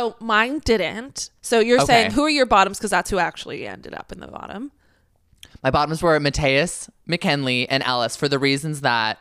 [0.00, 1.30] Oh, mine didn't.
[1.42, 2.78] So you're saying who are your bottoms?
[2.78, 4.72] Because that's who actually ended up in the bottom.
[5.62, 9.18] My bottoms were Matheus, McKinley, and Ellis for the reasons that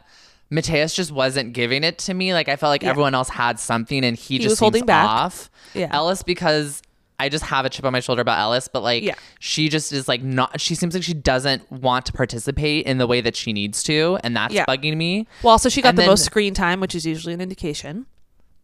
[0.51, 2.33] Matheus just wasn't giving it to me.
[2.33, 2.89] Like I felt like Yeah.
[2.91, 5.05] everyone else had something and he, He just was holding back.
[5.07, 5.49] off.
[5.73, 5.89] Yeah.
[5.91, 6.81] Ellis because
[7.19, 9.15] I just have a chip on my shoulder about Ellis, but like Yeah.
[9.39, 13.05] she just is like not she seems like she doesn't want to participate in the
[13.07, 14.65] way that she needs to, and that's Yeah.
[14.65, 15.27] bugging me.
[15.43, 18.05] Well, also she got And the then- most screen time, which is usually an indication.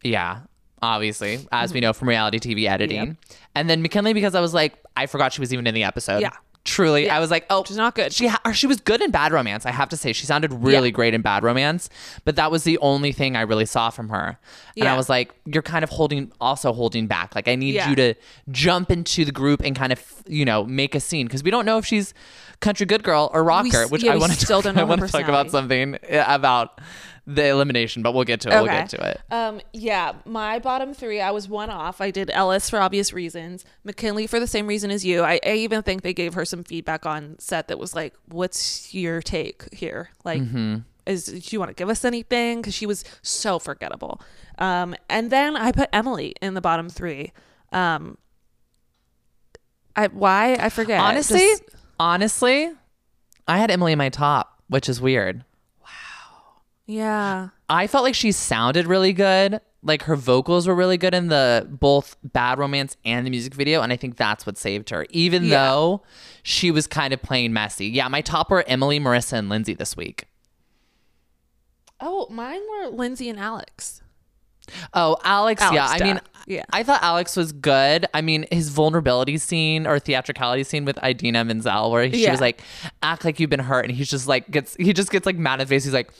[0.02, 0.40] Yeah,
[0.82, 2.98] obviously, as we know from reality TV editing.
[3.00, 3.08] Mm-hmm.
[3.30, 3.38] Yep.
[3.54, 6.20] And then McKinley because I was like, I forgot she was even in the episode.
[6.20, 6.30] Yeah.
[6.64, 7.16] Truly, Yeah.
[7.16, 8.12] I was like, oh, she's not good.
[8.12, 9.64] She ha- or she was good in Bad Romance.
[9.66, 10.92] I have to say, she sounded really Yeah.
[10.94, 11.88] great in Bad Romance,
[12.24, 14.36] but that was the only thing I really saw from her.
[14.76, 17.36] And I was like, you're kind of holding, also holding back.
[17.36, 18.14] Like, I need you to
[18.50, 21.66] jump into the group and kind of, you know, make a scene because we don't
[21.66, 22.12] know if she's
[22.58, 25.02] country good girl or rocker, s- which I want to still don't know I want
[25.02, 26.80] to talk about something about
[27.26, 28.54] the elimination, but we'll get to it.
[28.54, 29.20] We'll get to it.
[29.32, 32.00] Um, yeah, my bottom three, I was one off.
[32.00, 35.22] I did Ellis for obvious reasons, McKinley for the same reason as you.
[35.22, 38.94] I, I even think they gave her some feedback on set that was like, "What's
[38.94, 40.10] your take here?
[40.24, 40.76] Like, Mm-hmm.
[41.06, 44.20] is do you want to give us anything?" Because she was so forgettable.
[44.58, 47.32] Um, and then I put Emily in the bottom three.
[47.72, 48.18] Um,
[49.96, 51.00] I why I forget.
[51.00, 51.62] honestly, Just-
[51.98, 52.70] honestly,
[53.48, 55.44] I had Emily in my top, which is weird.
[56.86, 59.60] Yeah, I felt like she sounded really good.
[59.82, 63.82] Like her vocals were really good in the both Bad Romance and the music video,
[63.82, 65.06] and I think that's what saved her.
[65.10, 65.64] Even Yeah.
[65.66, 66.02] though
[66.42, 67.86] she was kind of playing messy.
[67.86, 70.24] Yeah, my top were Emily, Marissa, and Lindsay this week.
[72.00, 74.02] Oh, mine were Lindsay and Alex.
[74.94, 75.86] Oh, Alex, Alex yeah.
[75.88, 76.64] I mean, yeah.
[76.70, 78.06] I thought Alex was good.
[78.14, 82.30] I mean, his vulnerability scene or theatricality scene with Idina Menzel, where she Yeah.
[82.30, 82.62] was like,
[83.02, 85.60] "Act like you've been hurt," and he's just like gets he just gets like mad
[85.60, 85.84] at face.
[85.84, 86.10] He's like,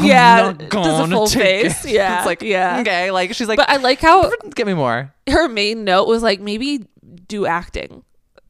[0.00, 1.84] Yeah, not does a full take face.
[1.84, 2.80] it." Yeah, it's like yeah.
[2.80, 5.12] okay, like she's like, But I like how get me more.
[5.28, 6.86] her main note was like maybe
[7.28, 8.02] do acting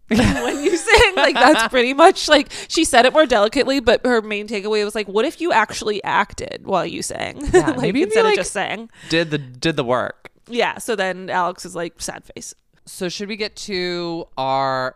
[0.44, 4.22] when you sing like that's pretty much like she said it more delicately but her
[4.22, 8.02] main takeaway was like what if you actually acted while you sang Yeah, like, maybe
[8.02, 10.30] instead like- of just sang Did the did the work.
[10.48, 12.54] yeah so then alex is like sad face
[12.84, 14.94] So should we get to our?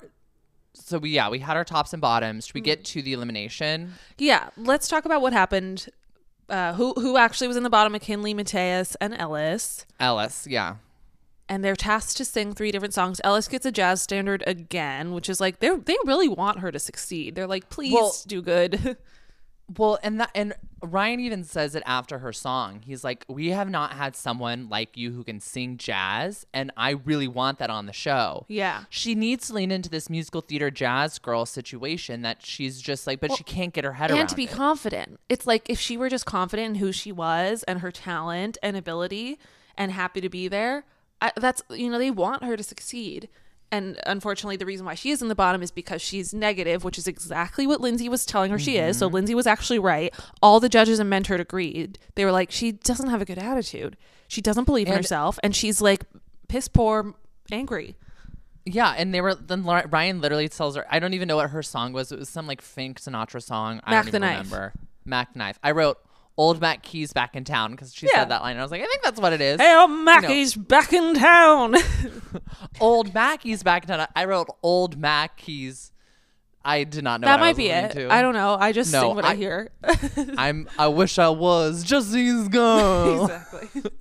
[0.75, 2.47] So we yeah we had our tops and bottoms.
[2.47, 3.95] Should we get to the elimination?
[4.19, 5.89] yeah let's talk about what happened
[6.49, 10.77] uh, who who actually was in the bottom mckinley matheus and ellis Ellis, yeah.
[11.51, 13.21] And they're tasked to sing three different songs.
[13.25, 16.79] Ellis gets a jazz standard again, which is like they they really want her to
[16.79, 17.35] succeed.
[17.35, 18.97] They're like, please Well- do good.
[19.79, 22.81] Well, and that and Ryan even says it after her song.
[22.85, 26.91] He's like, "We have not had someone like you who can sing jazz, and I
[26.91, 30.73] really want that on the show." yeah, She needs to lean into this musical theater
[30.73, 34.19] jazz girl situation that she's just like, but she can't get her head around.
[34.19, 34.51] and to be it.
[34.51, 35.21] confident.
[35.29, 38.77] It's like if she were just confident in who she was and her talent and
[38.77, 39.39] ability
[39.79, 40.85] and happy to be there,
[41.23, 43.29] I, that's you know they want her to succeed.
[43.73, 46.99] And unfortunately, the reason why she is in the bottom is because she's negative, which
[46.99, 48.99] is exactly what Lindsay was telling her she is.
[48.99, 49.15] So mm-hmm.
[49.15, 50.13] Lindsay was actually right.
[50.43, 51.97] All the judges and mentored agreed.
[52.17, 53.97] They were like, she doesn't have a good attitude.
[54.27, 56.03] She doesn't believe in And- herself, and she's like
[56.49, 57.15] piss poor,
[57.53, 57.97] angry.
[58.65, 61.63] yeah, and they were then Ryan literally tells her, I don't even know what her
[61.63, 62.11] song was.
[62.11, 63.81] It was some like Frank Sinatra song.
[63.85, 64.37] I Mac don't the even Knife.
[64.47, 64.73] remember.
[65.05, 65.61] Mac Knife.
[65.63, 65.99] I wrote
[66.37, 68.21] Old Mac Keys back in town because she Yeah.
[68.21, 68.53] said that line.
[68.53, 69.61] And I was like, I think that's what it is.
[69.61, 71.75] Hey, old Mackie's back in town.
[72.81, 74.07] Old Mackey's back in town.
[74.17, 75.93] I wrote Old Mackey's.
[76.65, 78.09] I did not know that what I might was be listening it.
[78.09, 78.13] to.
[78.13, 78.55] I don't know.
[78.59, 79.71] I just No, sing what I, I- hear.
[80.37, 80.69] I'm.
[80.79, 83.25] I wish I was Jesse's girl.
[83.25, 83.83] exactly.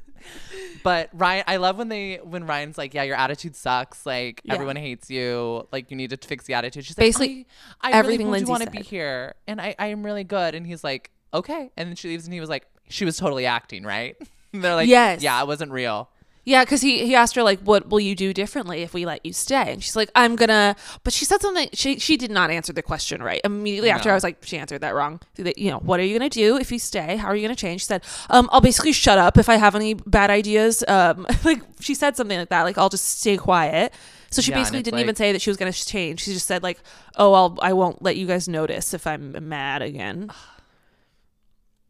[0.82, 4.05] But Ryan, I love when they when Ryan's like, "Yeah, your attitude sucks.
[4.05, 4.53] Like Yeah.
[4.53, 5.67] everyone hates you.
[5.73, 7.47] Like you need to fix the attitude." She's Basically, like,
[7.82, 8.86] "I, I everything really Lindsay want to be said.
[8.86, 12.25] here, and I I am really good." And he's like, "Okay." And then she leaves,
[12.25, 14.15] and he was like, "She was totally acting, right?"
[14.53, 15.21] And they're like, Yes.
[15.21, 16.09] yeah, it wasn't real."
[16.45, 19.23] Yeah, because he he asked her like, "What will you do differently if we let
[19.23, 21.69] you stay?" And she's like, "I'm gonna." But she said something.
[21.73, 23.39] She she did not answer the question right.
[23.43, 24.13] Immediately after, No.
[24.13, 26.71] I was like, "She answered that wrong." You know, what are you gonna do if
[26.71, 27.17] you stay?
[27.17, 27.82] How are you gonna change?
[27.82, 31.61] She said, "Um, I'll basically shut up if I have any bad ideas." Um, like
[31.82, 32.63] she said something like that.
[32.63, 33.93] Like I'll just stay quiet.
[34.32, 36.21] So she Yeah, basically didn't even say that she was gonna change.
[36.21, 36.80] She just said like,
[37.15, 40.32] "Oh, I'll I won't let you guys notice if I'm mad again."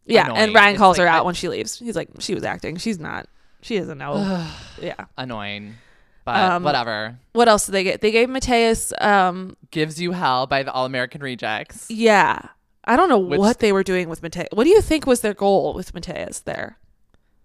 [0.09, 1.79] Yeah, and Ryan It's calls her out I- when she leaves.
[1.79, 2.77] He's like, "She was acting.
[2.77, 3.27] She's not.
[3.61, 4.15] She doesn't know."
[4.81, 5.05] yeah.
[5.17, 5.75] Annoying,
[6.25, 7.17] but Um, whatever.
[7.33, 8.01] What else did they get?
[8.01, 11.87] They gave Matheus, um, Gives you hell by the All American Rejects.
[11.89, 12.39] yeah.
[12.85, 14.47] I don't know Which- what they were doing with Matheus.
[14.51, 16.77] What do you think was their goal with Matheus there?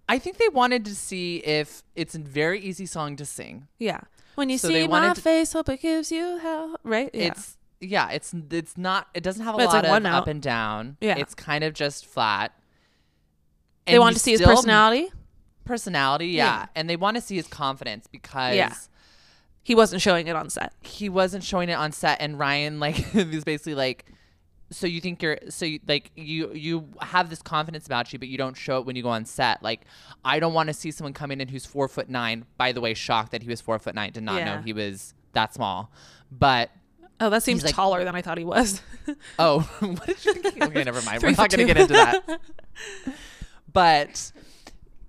[0.09, 3.67] I think they wanted to see if it's a very easy song to sing.
[3.79, 4.01] Yeah.
[4.37, 6.77] When you So see my to- face, hope it gives you hell.
[6.83, 7.11] Right?
[7.13, 7.27] Yeah.
[7.27, 10.15] It's yeah, it's it's not it doesn't have a But it's lot like one of
[10.15, 10.97] up and down.
[11.01, 11.17] Yeah.
[11.19, 12.53] It's kind of just flat.
[13.87, 15.09] they And you to see his still- personality.
[15.65, 16.45] Personality, yeah.
[16.45, 16.67] Yeah.
[16.75, 18.75] And they want to see his confidence because Yeah.
[19.63, 20.75] He wasn't showing it on set.
[20.83, 24.05] he wasn't showing it on set and Ryan like was basically like
[24.71, 28.29] so you think you're so you, like you you have this confidence about you, but
[28.29, 29.63] you don't show it when you go on set.
[29.63, 29.83] Like
[30.25, 32.45] I don't want to see someone coming in who's four foot nine.
[32.57, 34.13] By the way, shocked that he was four foot nine.
[34.13, 34.57] Did not Yeah.
[34.57, 35.93] know he was that small.
[36.33, 36.71] But
[37.25, 38.83] Oh, that seems like- taller than I thought he was.
[39.39, 40.63] oh, what did you think?
[40.63, 41.23] Okay, never mind.
[41.23, 42.41] We're not going to get into that.
[43.73, 44.33] but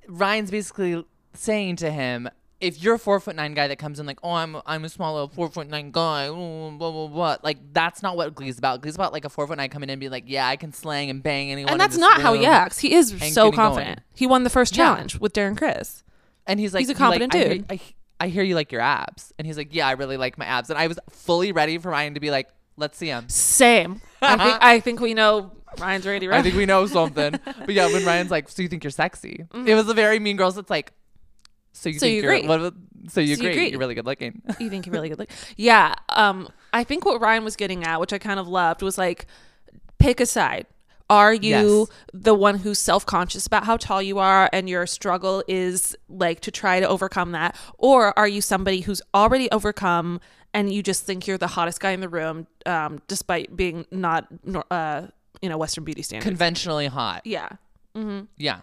[0.07, 1.03] Ryan's basically
[1.33, 2.29] saying to him,
[2.61, 4.89] if you're a four foot nine guy that comes in like, oh, I'm I'm a
[4.89, 8.81] small little four foot nine guy, blah blah blah, like that's not what Glee's about.
[8.81, 10.71] Glee's about like a four foot nine coming in and be like, yeah, I can
[10.71, 11.73] slang and bang anyone.
[11.73, 12.79] and that's not how he acts.
[12.79, 13.53] He is so getting going.
[13.53, 13.99] confident.
[14.15, 14.85] He won the first Yeah.
[14.85, 16.03] challenge with Darren Criss.
[16.47, 17.65] And he's like, He's a he's like, confident I dude.
[17.71, 17.79] I,
[18.19, 20.69] I hear you like your abs, and he's like, yeah, I really like my abs,
[20.69, 22.47] and I was fully ready for Ryan to be like,
[22.77, 23.27] let's see him.
[23.29, 24.01] Same.
[24.21, 26.27] I think I think we know Ryan's ready.
[26.27, 26.39] Right?
[26.39, 27.31] I think we know something.
[27.43, 30.37] but yeah, when Ryan's like, "So you think you're sexy?" It was a very Mean
[30.37, 30.57] Girls.
[30.57, 30.93] It's like,
[31.73, 31.99] "So you Mm-hmm.
[31.99, 32.47] So think you are agree.
[32.47, 32.73] What,
[33.09, 33.51] so you So you agree?
[33.51, 33.69] agree.
[33.71, 35.29] You're really good looking." you think you're really good look.
[35.57, 35.93] Yeah.
[36.09, 39.25] Um, I think what Ryan was getting at, which I kind of loved, was like,
[39.99, 40.67] pick a side.
[41.09, 41.87] Are you Yes.
[42.13, 46.39] the one who's self conscious about how tall you are and your struggle is like
[46.41, 47.55] to try to overcome that?
[47.77, 50.19] Or are you somebody who's already overcome
[50.53, 54.27] and you just think you're the hottest guy in the room, um, despite being not,
[54.71, 55.07] uh,
[55.41, 56.27] you know, Western beauty standards?
[56.27, 57.21] Conventionally hot.
[57.25, 57.49] yeah.
[58.37, 58.61] Yeah.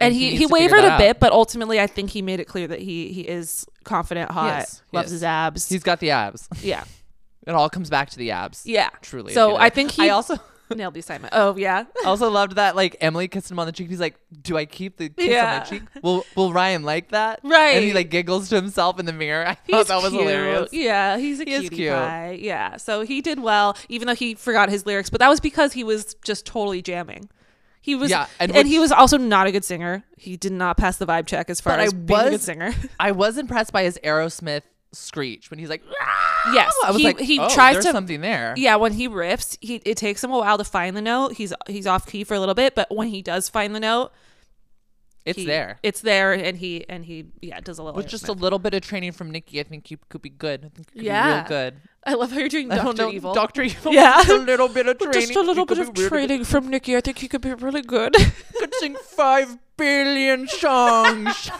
[0.00, 0.98] And, he, needs he wavered a out.
[0.98, 4.66] bit, but ultimately, I think he made it clear that he he is confident, hot,
[4.90, 5.12] he loves is.
[5.12, 5.68] his abs.
[5.68, 6.48] He's got the abs.
[6.62, 6.84] yeah,
[7.46, 8.64] It all comes back to the abs.
[8.66, 9.32] yeah, Truly.
[9.34, 10.36] So I think he I also
[10.70, 11.32] nailed the assignment.
[11.36, 13.88] Oh yeah, also loved that like Emily kissed him on the cheek.
[13.88, 15.82] He's like, "Do I keep the kiss on my cheek?
[16.02, 17.74] Will Will Ryan like that?" Right.
[17.76, 19.46] And he like giggles to himself in the mirror.
[19.46, 20.22] I thought he's that was cute.
[20.22, 20.72] hilarious.
[20.72, 21.92] Yeah, he's a He cutie cute.
[21.92, 22.38] pie.
[22.40, 25.10] Yeah, so he did well, even though he forgot his lyrics.
[25.10, 27.28] But that was because he was just totally jamming.
[27.80, 30.04] He was, Yeah, and, and he was also not a good singer.
[30.16, 32.32] He did not pass the vibe check as far But I as being a good
[32.32, 32.72] was- singer.
[32.98, 34.62] I was impressed by his Aerosmith
[34.94, 35.82] screech when he's like,
[36.52, 36.86] yes, ah!
[36.88, 38.54] I was he, like, he oh, tries to something there.
[38.56, 41.34] Yeah, when he riffs, he it takes him a while to find the note.
[41.34, 44.12] He's he's off key for a little bit, but when he does find the note,
[45.24, 45.78] It's he- there.
[45.82, 47.96] It's there, and he and he yeah does a little.
[47.96, 50.60] With just a little bit of training from Nikki, I think you could be good.
[50.64, 51.24] I think you could Yeah.
[51.24, 51.80] be real good.
[52.06, 53.32] I love how you're doing Doctor Evil.
[53.32, 53.92] Doctor Evil.
[53.94, 54.16] Yeah.
[54.18, 55.20] Just a little bit of training.
[55.20, 56.96] just a little bit of training from Nikki.
[56.96, 58.12] I think he could be really good.
[58.12, 58.32] Good.
[58.70, 61.50] Could sing five billion songs.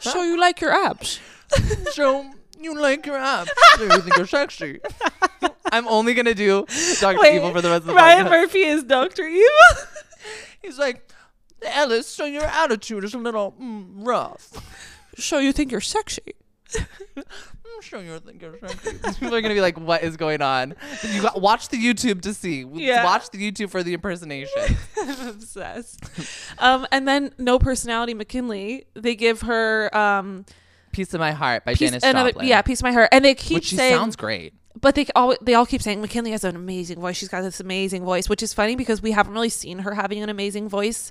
[0.00, 1.20] so you like your abs?
[1.92, 2.30] so
[2.60, 3.50] you like your abs.
[3.76, 4.80] So you think you're sexy.
[5.72, 6.66] I'm only gonna do
[7.00, 8.30] Doctor Wait, Evil for the rest of the Ryan podcast.
[8.30, 9.86] Murphy is Doctor Evil.
[10.62, 11.10] He's like,
[11.62, 14.52] Ellis, so your attitude is a little mm, rough.
[15.16, 16.34] so you think you're sexy?
[16.76, 18.98] I'm sure you think you're sexy.
[19.18, 22.34] People are gonna be like, "What is going on?" You got, watch the YouTube to
[22.34, 22.66] see.
[22.72, 23.04] Yeah.
[23.04, 24.76] Watch the YouTube for the impersonation.
[24.98, 26.04] I'm obsessed.
[26.58, 28.84] um, and then no personality McKinley.
[28.94, 30.44] They give her um,
[30.92, 32.48] "Piece of My Heart" by piece, Janis another Joplin.
[32.48, 34.54] yeah, piece of my heart, and they keep which she saying sounds great.
[34.80, 37.16] But they all they all keep saying McKinley has an amazing voice.
[37.16, 40.22] She's got this amazing voice, which is funny because we haven't really seen her having
[40.22, 41.10] an amazing voice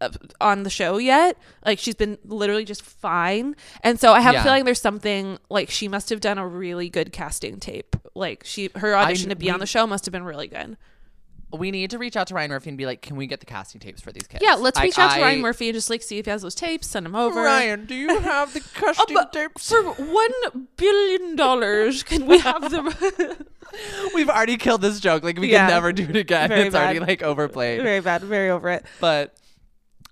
[0.00, 0.08] uh,
[0.40, 1.36] on the show yet.
[1.64, 4.40] Like she's been literally just fine, and so I have Yeah.
[4.40, 7.94] a feeling there's something like she must have done a really good casting tape.
[8.14, 10.76] Like she her audition to be we- on the show must have been really good.
[11.50, 13.46] We need to reach out to Ryan Murphy and be like, "Can we get the
[13.46, 15.74] casting tapes for these kids?" Yeah, let's Like, reach out to I- Ryan Murphy and
[15.74, 17.42] just like see if he has those tapes, send them over.
[17.42, 19.70] Ryan, do you have the casting tapes?
[19.70, 22.90] for one billion dollars, can we have them?
[24.14, 25.22] We've already killed this joke.
[25.22, 25.66] Like we Yeah.
[25.66, 26.48] can never do it again.
[26.48, 27.82] Very it's already like overplayed.
[27.82, 28.84] very bad, very over it.
[29.00, 29.34] but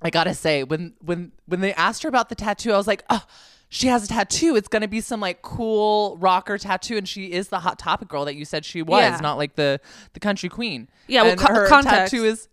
[0.03, 3.03] I gotta say, when when when they asked her about the tattoo, I was like,
[3.11, 3.22] oh,
[3.68, 4.56] she has a tattoo.
[4.56, 8.24] It's gonna be some like cool rocker tattoo, and she is the hot topic girl
[8.24, 9.18] that you said she was, Yeah.
[9.20, 9.80] not like the
[10.12, 10.88] the country queen.
[11.08, 12.12] Yeah, well, and co- her context.
[12.12, 12.48] tattoo is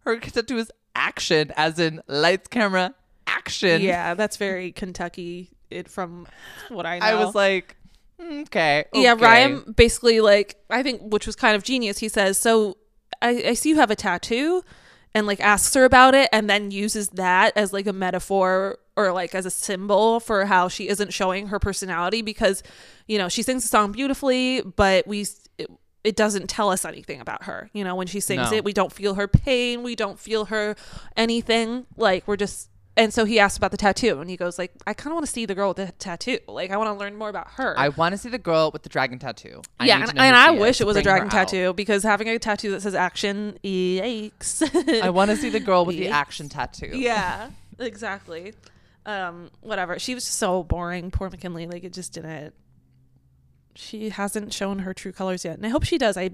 [0.00, 2.94] her tattoo is action, as in lights, camera,
[3.26, 3.82] action.
[3.82, 5.50] Yeah, that's very Kentucky.
[5.70, 6.26] It from
[6.70, 7.06] what I know.
[7.06, 7.76] I was like,
[8.20, 9.22] mm, okay, yeah, okay.
[9.22, 11.98] Ryan basically like I think which was kind of genius.
[11.98, 12.78] He says, "So
[13.22, 14.62] I, I see you have a tattoo,"
[15.14, 19.12] and like asks her about it, and then uses that as like a metaphor or
[19.12, 22.62] like as a symbol for how she isn't showing her personality because
[23.06, 25.26] you know she sings the song beautifully, but we.
[25.56, 25.70] It,
[26.04, 27.68] it doesn't tell us anything about her.
[27.74, 28.56] You know, when she sings No.
[28.56, 29.82] it, we don't feel her pain.
[29.82, 30.76] We don't feel her
[31.16, 31.86] anything.
[31.96, 32.70] Like we're just.
[32.96, 35.26] And so he asked about the tattoo, and he goes like, "I kind of want
[35.26, 36.38] to see the girl with the tattoo.
[36.48, 38.82] Like, I want to learn more about her." I want to see the girl with
[38.82, 39.62] the dragon tattoo.
[39.78, 40.80] I yeah, and, and I wish is.
[40.82, 41.32] it was a dragon out.
[41.32, 44.62] tattoo because having a tattoo that says action, yikes.
[45.02, 46.90] I want to see the girl with the action tattoo.
[46.92, 48.54] yeah, exactly.
[49.06, 49.98] Um, whatever.
[49.98, 51.10] She was so boring.
[51.10, 51.66] Poor McKinley.
[51.66, 52.54] Like it just didn't.
[53.74, 56.16] She hasn't shown her true colors yet, and I hope she does.
[56.16, 56.30] I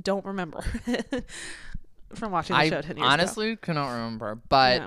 [0.00, 0.62] don't remember
[2.14, 4.82] from watching the I show ten years honestly cannot remember, but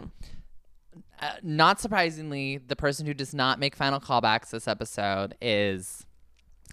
[1.19, 6.05] uh, not surprisingly, the person who does not make final callbacks this episode is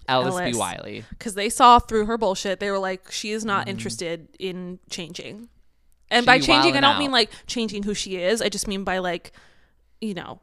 [0.07, 0.53] Ellis, Ellis.
[0.53, 0.57] B.
[0.57, 1.03] Wylie.
[1.09, 2.59] because they saw through her bullshit.
[2.59, 3.47] They were like, she is Mm-hmm.
[3.47, 5.49] not interested in changing.
[6.09, 8.41] And She by changing, I don't mean like changing who she is.
[8.41, 9.31] I just mean by like,
[10.01, 10.39] you know,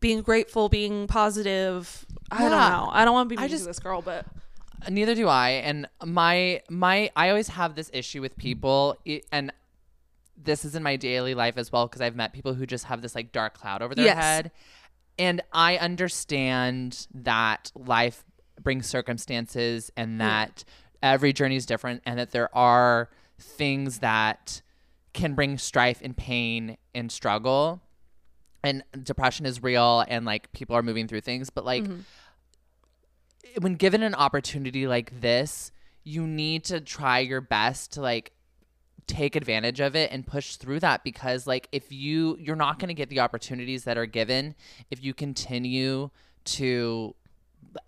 [0.00, 2.06] being grateful, being positive.
[2.30, 2.68] I don't Yeah.
[2.70, 2.88] know.
[2.92, 4.26] I don't want to be I mean just- to this girl, but
[4.88, 5.50] Neither do I.
[5.50, 9.52] And my my I always have this issue with people, i- and
[10.42, 13.02] this is in my daily life as well because I've met people who just have
[13.02, 14.16] this like dark cloud over their Yes.
[14.16, 14.50] head,
[15.18, 18.24] and I understand that life
[18.58, 20.18] brings circumstances and mm.
[20.20, 20.64] that
[21.02, 24.62] every journey is different, and that there are things that
[25.12, 27.82] can bring strife and pain and struggle
[28.62, 32.00] and depression is real and like people are moving through things but like mm-hmm.
[33.60, 35.72] when given an opportunity like this
[36.04, 38.32] you need to try your best to like
[39.06, 42.88] take advantage of it and push through that because like if you you're not going
[42.88, 44.54] to get the opportunities that are given
[44.90, 46.10] if you continue
[46.44, 47.14] to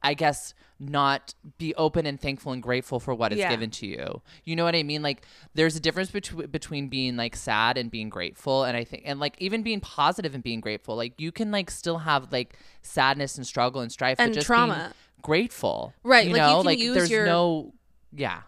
[0.02, 3.50] i guess not be open and thankful and grateful for what is Yeah.
[3.50, 5.24] given to you you know what i mean like
[5.54, 9.20] there's a difference between between being like sad and being grateful and i think and
[9.20, 13.36] like even being positive and being grateful like you can like still have like sadness
[13.36, 14.92] and struggle and strife And but just being trauma.
[15.22, 17.74] grateful Right, you like, you know can like use there's your- no
[18.12, 18.42] yeah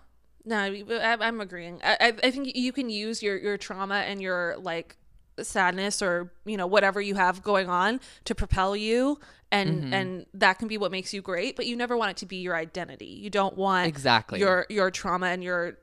[0.44, 1.80] No, I, I'm agreeing.
[1.82, 4.96] I, I I think you can use your your trauma and your like
[5.42, 9.18] sadness or you know whatever you have going on to propel you
[9.50, 9.92] and Mm-hmm.
[9.94, 12.36] and that can be what makes you great but you never want it to be
[12.36, 14.38] your identity you don't want Exactly.
[14.40, 15.78] your your trauma and your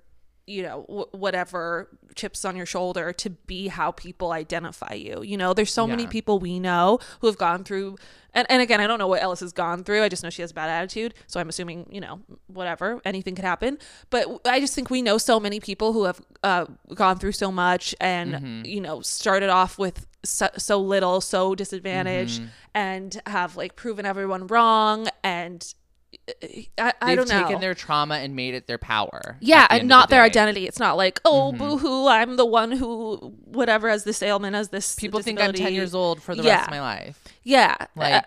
[0.48, 5.38] you know w- whatever chips on your shoulder to be how people identify you you
[5.38, 7.96] know there's so many people we know who have gone through
[8.34, 10.42] and, and again i don't know what ellis has gone through i just know she
[10.42, 13.78] has a bad attitude so i'm assuming you know whatever anything could happen
[14.10, 16.66] but i just think we know so many people who have uh,
[16.96, 18.66] gone through so much and Mm-hmm.
[18.66, 22.50] you know started off with so, so little so disadvantaged Mm-hmm.
[22.76, 25.74] and have like proven everyone wrong and
[26.78, 27.44] I, I they've don't know.
[27.44, 30.68] taken their trauma and made it their power Yeah, the and not the their identity.
[30.68, 34.70] It's not like, oh, boo hoo, I'm the one who, whatever, has this ailment, has
[34.70, 34.96] this.
[34.96, 36.56] people think i'm 10 years old for the Yeah.
[36.56, 38.22] rest of my life Yeah, Like- uh,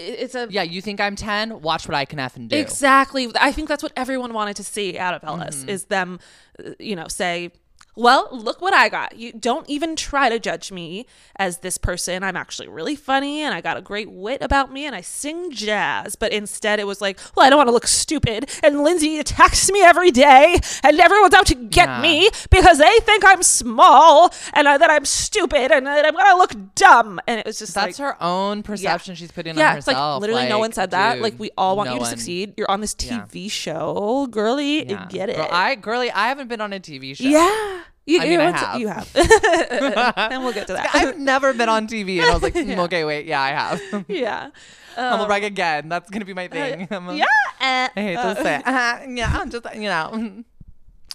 [0.00, 3.28] it's a yeah you think i'm 10 watch what i can f and do exactly.
[3.40, 5.68] I think that's what everyone wanted to see out of Ellis Mm-hmm.
[5.70, 6.20] is them,
[6.64, 7.50] uh, you know, say.
[7.98, 9.16] Well, look what I got.
[9.18, 11.04] You don't even try to judge me
[11.36, 12.22] as this person.
[12.22, 15.50] I'm actually really funny and I got a great wit about me and I sing
[15.50, 16.14] jazz.
[16.14, 18.48] But instead, it was like, well, I don't want to look stupid.
[18.62, 22.00] And Lindsay attacks me every day and everyone's out to get Yeah.
[22.00, 26.24] me because they think I'm small and I, that I'm stupid and that I'm going
[26.26, 27.18] to look dumb.
[27.26, 29.96] And it was just that's like, her own perception she's putting yeah, on it's like
[29.96, 31.14] herself literally no one like, said that.
[31.14, 32.54] dude, Like we all want no you to one- succeed.
[32.56, 33.26] You're on this Yeah.
[33.32, 34.88] TV show, girly.
[34.88, 35.06] yeah.
[35.08, 35.36] Get it?
[35.36, 37.80] Girl, i girly i haven't been on a tv show yeah.
[38.08, 38.80] You, I mean, you I have.
[38.80, 39.10] you have.
[40.32, 40.90] and we'll get to that.
[40.94, 44.04] I've never been on TV, and I was like, "Hmm, okay, wait, yeah, I have.
[44.08, 44.50] yeah.
[44.96, 45.88] I'm a brag again.
[45.90, 46.88] That's gonna be my thing.
[46.90, 47.24] I'm a- Yeah.
[47.60, 48.66] uh, I hate to say, it.
[48.66, 50.42] Uh, yeah, I'm just you know.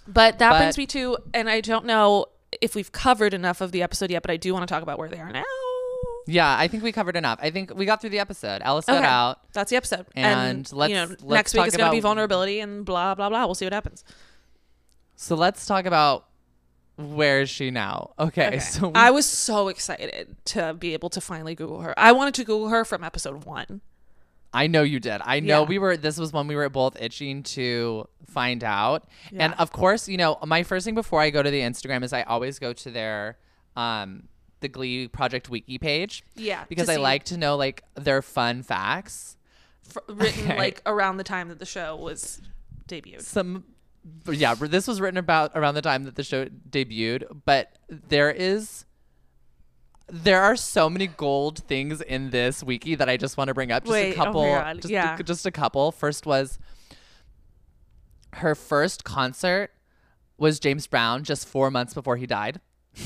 [0.06, 2.26] But that brings me to, and I don't know
[2.60, 4.98] if we've covered enough of the episode yet, but I do want to talk about
[4.98, 5.42] where they are now.
[6.26, 7.38] Yeah, I think we covered enough.
[7.42, 8.62] I think we got through the episode.
[8.64, 9.40] Ellis got out.
[9.52, 10.06] That's the episode.
[10.14, 13.28] And let's- you know, let's next week is going to be vulnerability and blah blah
[13.28, 13.44] blah.
[13.46, 14.04] We'll see what happens.
[15.16, 16.26] So let's talk about
[16.96, 18.12] where is she now?
[18.18, 18.58] Okay, Okay.
[18.60, 21.92] so we, I was so excited to be able to finally Google her.
[21.98, 23.80] I wanted to Google her from episode one.
[24.52, 25.20] I know you did.
[25.24, 25.68] I know Yeah.
[25.68, 25.96] we were.
[25.96, 29.08] This was when we were both itching to find out.
[29.36, 32.12] And of course, you know, my first thing before I go to the Instagram is
[32.12, 33.38] I always go to their
[33.76, 34.28] um
[34.60, 36.22] the Glee Project Wiki page.
[36.36, 39.36] Yeah, because I see- like to know like their fun facts.
[39.82, 40.56] fr- written Okay.
[40.56, 42.40] like around the time that the show was
[42.88, 43.22] debuted.
[43.22, 43.64] Some,
[44.04, 47.24] but yeah, this was written about around the time that the show debuted.
[47.44, 48.84] But there is.
[50.06, 53.72] There are so many gold things in this wiki that I just want to bring
[53.72, 53.84] up.
[53.84, 54.44] Just Wait, a oh couple.
[54.44, 55.16] God, Just, yeah.
[55.16, 55.92] just a couple.
[55.92, 56.58] First was
[58.34, 59.70] her first concert
[60.36, 62.60] was James Brown just four months before he died.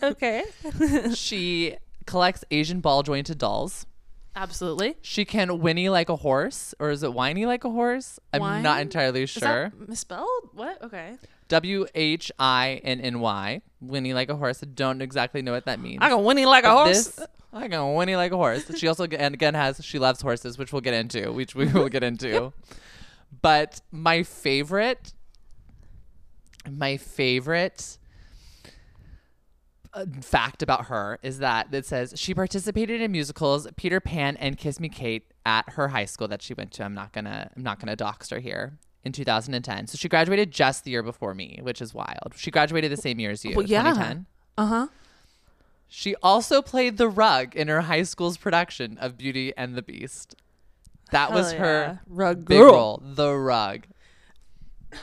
[0.00, 0.44] Okay,
[1.14, 1.76] she
[2.06, 3.84] collects Asian ball jointed dolls.
[4.38, 4.96] Absolutely.
[5.02, 8.18] She can whinny like a horse, or is it whiny like a horse?
[8.32, 8.62] I'm Whine?
[8.62, 9.70] not entirely Is sure.
[9.70, 10.50] that misspelled?
[10.54, 10.82] What?
[10.82, 11.16] Okay.
[11.48, 14.62] W H I N N Y, whinny like a horse.
[14.62, 15.98] I don't exactly know what that means.
[16.00, 17.08] I can whinny like a horse.
[17.08, 18.70] This, I can whinny like a horse.
[18.76, 21.88] She also and again has she loves horses, which we'll get into, which we will
[21.88, 22.52] get into.
[23.42, 25.12] But my favorite,
[26.70, 27.98] my favorite
[30.20, 34.78] fact about her is that it says she participated in musicals Peter Pan and Kiss
[34.80, 36.84] Me Kate at her high school that she went to.
[36.84, 38.78] I'm not gonna I'm not gonna dox her here.
[39.04, 42.34] In 2010, so she graduated just the year before me, which is wild.
[42.36, 43.82] She graduated the same year as you, Well, yeah.
[43.82, 44.26] 2010.
[44.58, 44.86] Uh huh.
[45.86, 50.34] She also played the rug in her high school's production of Beauty and the Beast.
[51.12, 52.00] That was Hell her.
[52.06, 52.72] Rug big girl.
[52.72, 53.86] role, the rug.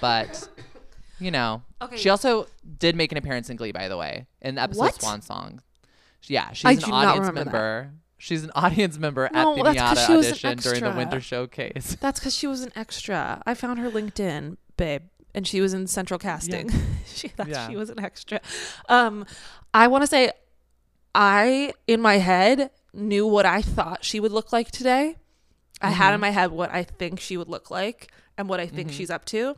[0.02, 0.50] But
[1.20, 1.98] you know, Okay.
[1.98, 5.02] she also did make an appearance in Glee, by the way, in the episode What?
[5.02, 5.62] Swan Song.
[6.28, 7.46] Yeah, she's I an do not audience remember that.
[7.54, 7.92] member.
[8.18, 10.80] She's an audience member No, at the that's 'cause Miata she was an audition during
[10.82, 10.98] the extra.
[10.98, 11.98] winter showcase.
[12.02, 13.44] That's because she was an extra.
[13.46, 15.04] I found her LinkedIn, babe,
[15.36, 16.70] and she was in central casting.
[17.06, 17.68] she thought Yeah.
[17.70, 18.40] she was an extra.
[18.90, 19.26] Um,
[19.74, 20.32] I want to say,
[21.14, 25.18] I in my head knew what I thought she would look like today.
[25.82, 26.14] I had Mm-hmm.
[26.16, 29.10] in my head what I think she would look like and what I think she's
[29.12, 29.58] up to.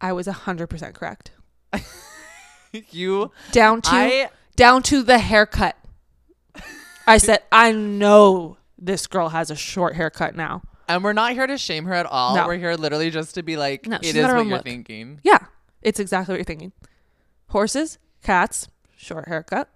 [0.00, 1.30] I was hundred percent correct,
[2.90, 5.76] you, down to I, down to the haircut.
[7.06, 10.62] I said, I know this girl has a short haircut now.
[10.88, 12.34] and we're not here to shame her at all.
[12.36, 12.46] No.
[12.46, 14.64] We're here literally just to be like, No, it is what you're look.
[14.64, 15.20] thinking.
[15.22, 15.38] Yeah,
[15.82, 16.72] it's exactly what you're thinking.
[17.48, 19.68] Horses, cats, short haircut.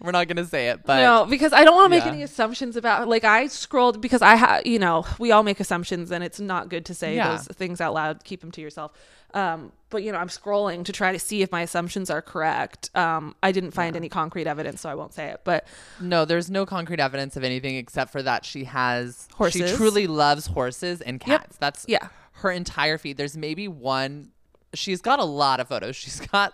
[0.00, 2.12] We're not gonna say it, but no, because I don't want to make Yeah.
[2.12, 3.06] any assumptions about.
[3.06, 6.70] Like I scrolled because I have, you know, we all make assumptions, and it's not
[6.70, 7.32] good to say Yeah.
[7.36, 8.24] those things out loud.
[8.24, 8.92] Keep them to yourself.
[9.38, 12.90] Um, but you know, I'm scrolling to try to see if my assumptions are correct.
[12.96, 15.40] Um, I didn't find any concrete evidence, so I won't say it.
[15.44, 15.66] But
[16.00, 19.70] No, there's no concrete evidence of anything except for that she has Horses.
[19.70, 21.40] She truly loves horses and Yep.
[21.40, 21.56] cats.
[21.58, 22.08] That's Yeah.
[22.42, 23.16] her entire feed.
[23.16, 24.30] There's maybe one.
[24.74, 25.96] She's got a lot of photos.
[25.96, 26.52] She's got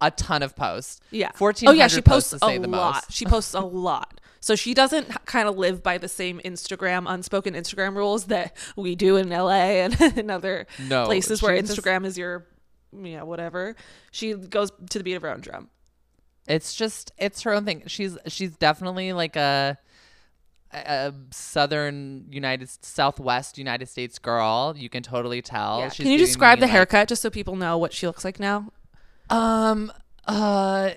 [0.00, 1.00] a ton of posts.
[1.10, 1.30] Yeah.
[1.34, 1.68] fourteen.
[1.68, 2.94] Oh yeah, she posts to a the lot.
[2.94, 3.12] most.
[3.12, 4.20] She posts a lot.
[4.44, 8.94] So she doesn't kind of live by the same Instagram unspoken Instagram rules that we
[8.96, 12.46] do in LA and in other No, places where she just- Instagram is your
[12.92, 13.74] yeah, whatever.
[14.10, 15.70] She goes to the beat of her own drum.
[16.48, 17.84] It's just it's her own thing.
[17.86, 19.78] She's she's definitely like a
[20.72, 24.74] a southern United Southwest United States girl.
[24.76, 25.78] You can totally tell.
[25.80, 25.90] Yeah.
[25.90, 28.72] Can you describe the like- haircut just so people know what she looks like now?
[29.30, 29.92] Um.
[30.26, 30.90] Uh.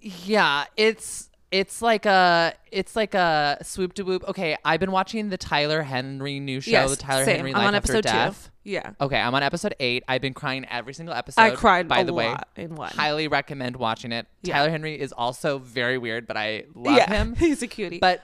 [0.00, 0.64] Yeah.
[0.76, 4.24] It's it's like a it's like a swoop to whoop.
[4.28, 6.70] Okay, I've been watching the Tyler Henry new show.
[6.72, 7.36] yes, the Tyler same.
[7.36, 8.44] Henry I'm Life on After episode Death.
[8.64, 8.70] two.
[8.70, 8.92] Yeah.
[9.00, 10.02] Okay, I'm on episode eight.
[10.08, 11.40] I've been crying every single episode.
[11.42, 12.90] I cried By a the way, in one.
[12.90, 14.26] highly recommend watching it.
[14.42, 14.54] Yeah.
[14.54, 17.08] Tyler Henry is also very weird, but I love yeah.
[17.12, 17.34] him.
[17.38, 17.98] He's a cutie.
[17.98, 18.22] But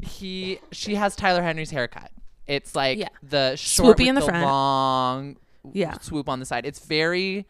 [0.00, 2.10] he she has Tyler Henry's haircut.
[2.46, 3.08] It's like Yeah.
[3.22, 4.44] the short Swoopy with in the the front.
[4.44, 5.36] long
[5.72, 5.98] Yeah.
[5.98, 6.64] swoop on the side.
[6.66, 7.46] It's very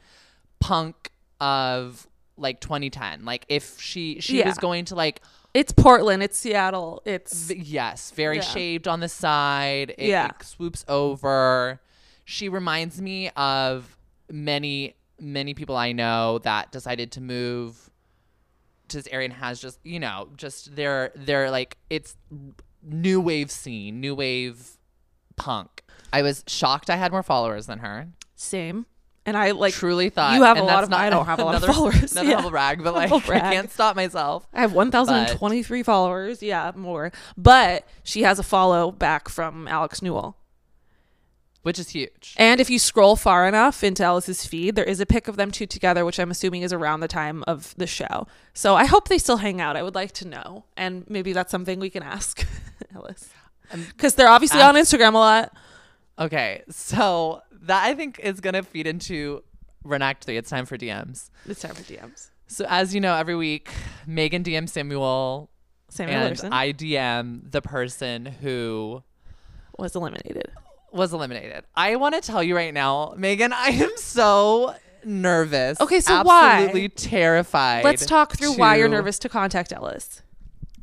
[0.61, 1.11] punk
[1.41, 2.07] of
[2.41, 3.25] like 2010.
[3.25, 4.49] Like if she she Yeah.
[4.49, 5.21] was going to like
[5.53, 8.43] it's Portland, it's Seattle, it's v- yes, very Yeah.
[8.43, 9.95] shaved on the side.
[9.99, 10.27] It, Yeah.
[10.29, 11.81] it swoops over.
[12.25, 13.97] She reminds me of
[14.31, 17.91] many many people I know that decided to move
[18.89, 22.17] to this area and has just you know just they're they're like it's
[22.83, 24.79] new wave scene, new wave
[25.37, 25.83] punk.
[26.13, 28.09] I was shocked I had more followers than her.
[28.35, 28.87] same.
[29.27, 31.45] And I like Truly thought you have a lot of- not I don't have a
[31.45, 32.13] lot of another- followers.
[32.17, 32.35] Another Yeah.
[32.37, 33.43] humble brag, but like brag.
[33.43, 34.49] I can't stop myself.
[34.53, 36.43] I have 1,023 followers.
[36.43, 37.13] Yeah, more.
[37.37, 40.37] But she has a follow back from Alex Newell.
[41.63, 42.35] Which is huge.
[42.39, 45.51] And if you scroll far enough into Ellis's feed, there is a pic of them
[45.51, 48.27] two together, which I'm assuming is around the time of the show.
[48.55, 49.77] So I hope they still hang out.
[49.77, 50.65] I would like to know.
[50.79, 52.47] And maybe that's something we can ask
[52.95, 53.29] Ellis.
[53.71, 55.53] Um, because they're obviously on Instagram a lot.
[56.19, 59.43] Okay, so that I think is gonna feed into
[59.85, 60.37] Renact 3.
[60.37, 61.31] It's time for DMs.
[61.47, 62.31] It's time for DMs.
[62.47, 63.71] So as you know, every week
[64.07, 65.51] Megan DM Samuel
[65.89, 69.03] Samuel and Anderson I DM the person who
[69.79, 70.51] was eliminated.
[70.93, 71.65] was eliminated.
[71.75, 75.81] I want to tell you right now, Megan, I am so nervous.
[75.81, 76.55] Okay, so why?
[76.65, 77.85] absolutely terrified.
[77.85, 80.23] Let's talk through why you're nervous to contact Ellis.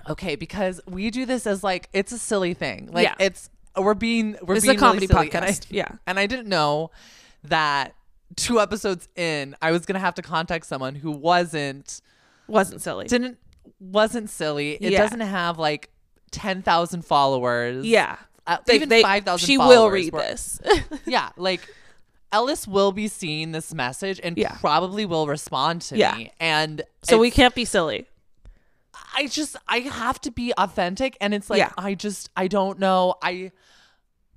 [0.10, 2.90] Okay, because we do this as like it's a silly thing.
[2.92, 3.16] Like Yeah.
[3.20, 3.50] it's
[3.80, 5.30] we're being we're This is a comedy really silly.
[5.34, 5.66] And I- podcast.
[5.70, 5.88] Yeah.
[6.06, 6.92] and I didn't know
[7.44, 7.94] that
[8.36, 12.02] two episodes in, I was gonna have to contact someone who wasn't
[12.48, 13.08] Wasn't silly.
[13.08, 13.38] didn't
[13.80, 14.74] wasn't silly.
[14.74, 15.00] It Yeah.
[15.04, 15.90] doesn't have like
[16.32, 17.86] ten thousand followers.
[17.86, 18.18] yeah.
[18.46, 19.46] Uh, They- even they- five thousand.
[19.46, 20.60] She will read were- this.
[21.06, 21.62] yeah, like
[22.32, 24.54] Ellis will be seeing this message and Yeah.
[24.60, 26.16] probably will respond to Yeah.
[26.16, 26.32] me.
[26.40, 28.06] And so we can't be silly.
[29.16, 31.72] I just I have to be authentic and it's like Yeah.
[31.78, 33.16] I just I don't know.
[33.22, 33.52] I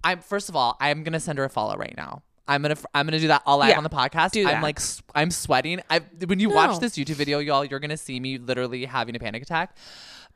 [0.04, 2.22] I'm first of all, I'm going to send her a follow right now.
[2.48, 4.32] I'm gonna I'm gonna do that all live Yeah, on the podcast.
[4.32, 4.80] do I'm like
[5.14, 5.80] I'm sweating.
[5.88, 6.54] I when you No.
[6.56, 9.76] watch this YouTube video, y'all, you're gonna see me literally having a panic attack.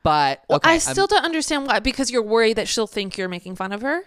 [0.05, 1.81] But okay, I I'm- still don't understand why.
[1.81, 4.03] Because you're worried that she'll think you're making fun of her.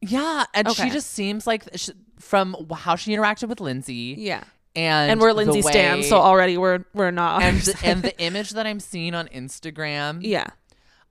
[0.00, 4.16] yeah, and she just seems like sh from how she interacted with Lindsay.
[4.18, 4.42] Yeah.
[4.74, 7.42] And And we're Lindsay Stan, so already we're we're not.
[7.42, 10.46] and the, and the image that I'm seeing on Instagram, yeah,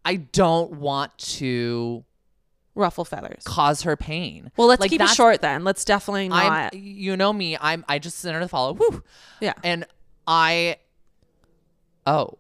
[0.04, 2.04] I don't want to
[2.74, 3.44] ruffle feathers.
[3.46, 4.52] cause her pain.
[4.58, 5.64] Well, let's Like, keep it short then.
[5.64, 6.74] Let's definitely I'm, not.
[6.74, 7.58] you know me.
[7.60, 7.84] I'm.
[7.88, 8.74] I just sent her the follow.
[8.74, 9.04] Woo.
[9.40, 9.54] yeah.
[9.64, 9.86] And
[10.26, 10.78] I.
[12.06, 12.38] Oh.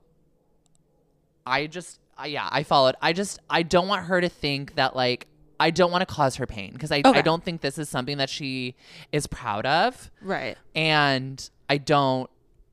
[1.45, 1.99] I just.
[2.26, 2.95] yeah, I followed.
[3.01, 3.39] I just.
[3.49, 5.28] I don't want her to think that like
[5.62, 8.18] I don't want to cause her pain because I, I don't think this is something
[8.18, 8.76] that she
[9.12, 10.09] is proud of.
[10.22, 10.57] Right.
[10.76, 12.30] And I don't.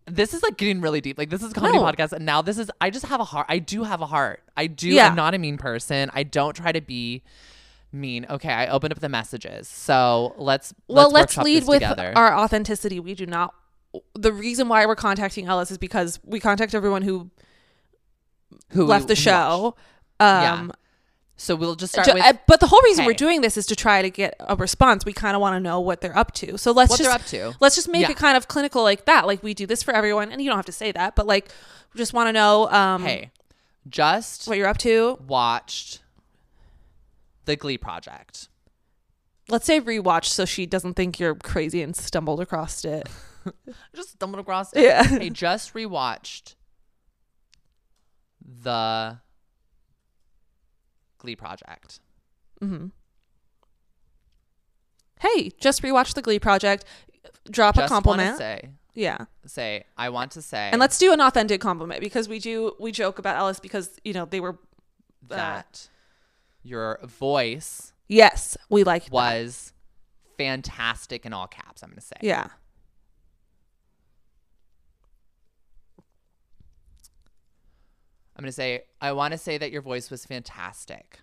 [0.07, 1.18] This is like getting really deep.
[1.18, 1.84] Like this is a comedy No.
[1.84, 2.70] podcast, and now this is.
[2.80, 3.47] I just have a heart.
[3.51, 4.43] I do have a heart.
[4.57, 4.89] I do.
[4.89, 5.09] Yeah.
[5.09, 6.11] I'm not a mean person.
[6.14, 7.22] I don't try to be
[7.93, 8.24] mean.
[8.30, 10.72] Okay, I opened up the messages, so let's.
[10.89, 12.14] Well, let's lead with together.
[12.16, 13.01] our authenticity.
[13.01, 13.55] We do not.
[14.14, 17.30] The reason why we're contacting Ellis is because we contact everyone who
[18.70, 19.76] who left the show.
[20.20, 20.57] watched.
[20.59, 20.72] Um, yeah.
[21.41, 23.76] So we'll just start ju- with but the whole reason we're doing this is to
[23.76, 25.05] try to get a response.
[25.05, 26.59] We kind of want to know what they're up to.
[26.59, 27.55] So let's what just up to.
[27.61, 28.11] let's just make Yeah.
[28.11, 29.26] it kind of clinical like that.
[29.26, 31.49] Like we do this for everyone, and you don't have to say that, but like
[31.95, 33.30] we just want to know um, Hey,
[33.89, 35.16] just what you're up to.
[35.28, 36.01] watched
[37.45, 38.49] the Glee Project.
[39.49, 43.09] Let's say rewatch so she doesn't think you're crazy and stumbled across it.
[43.95, 44.82] Just stumbled across it.
[44.82, 45.03] Yeah.
[45.05, 46.55] Hey, just rewatched
[48.62, 49.18] the
[51.19, 52.01] Glee Project.
[52.61, 52.87] hmm
[55.21, 56.85] Hey, just rewatch the Glee Project.
[57.51, 58.39] Drop Just a compliment.
[58.39, 59.25] say, yeah.
[59.47, 62.93] say, I want to say, And let's do an authentic compliment because we do we
[62.93, 64.59] joke about Ellis because you know they were
[65.29, 65.89] that
[66.62, 69.12] your voice yes we like that.
[69.12, 69.73] was
[70.37, 71.83] fantastic in all caps.
[71.83, 72.16] I'm going to say.
[72.23, 72.47] yeah
[78.39, 81.18] I'm going to say, I want to say that your voice was fantastic.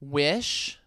[0.00, 0.80] Wish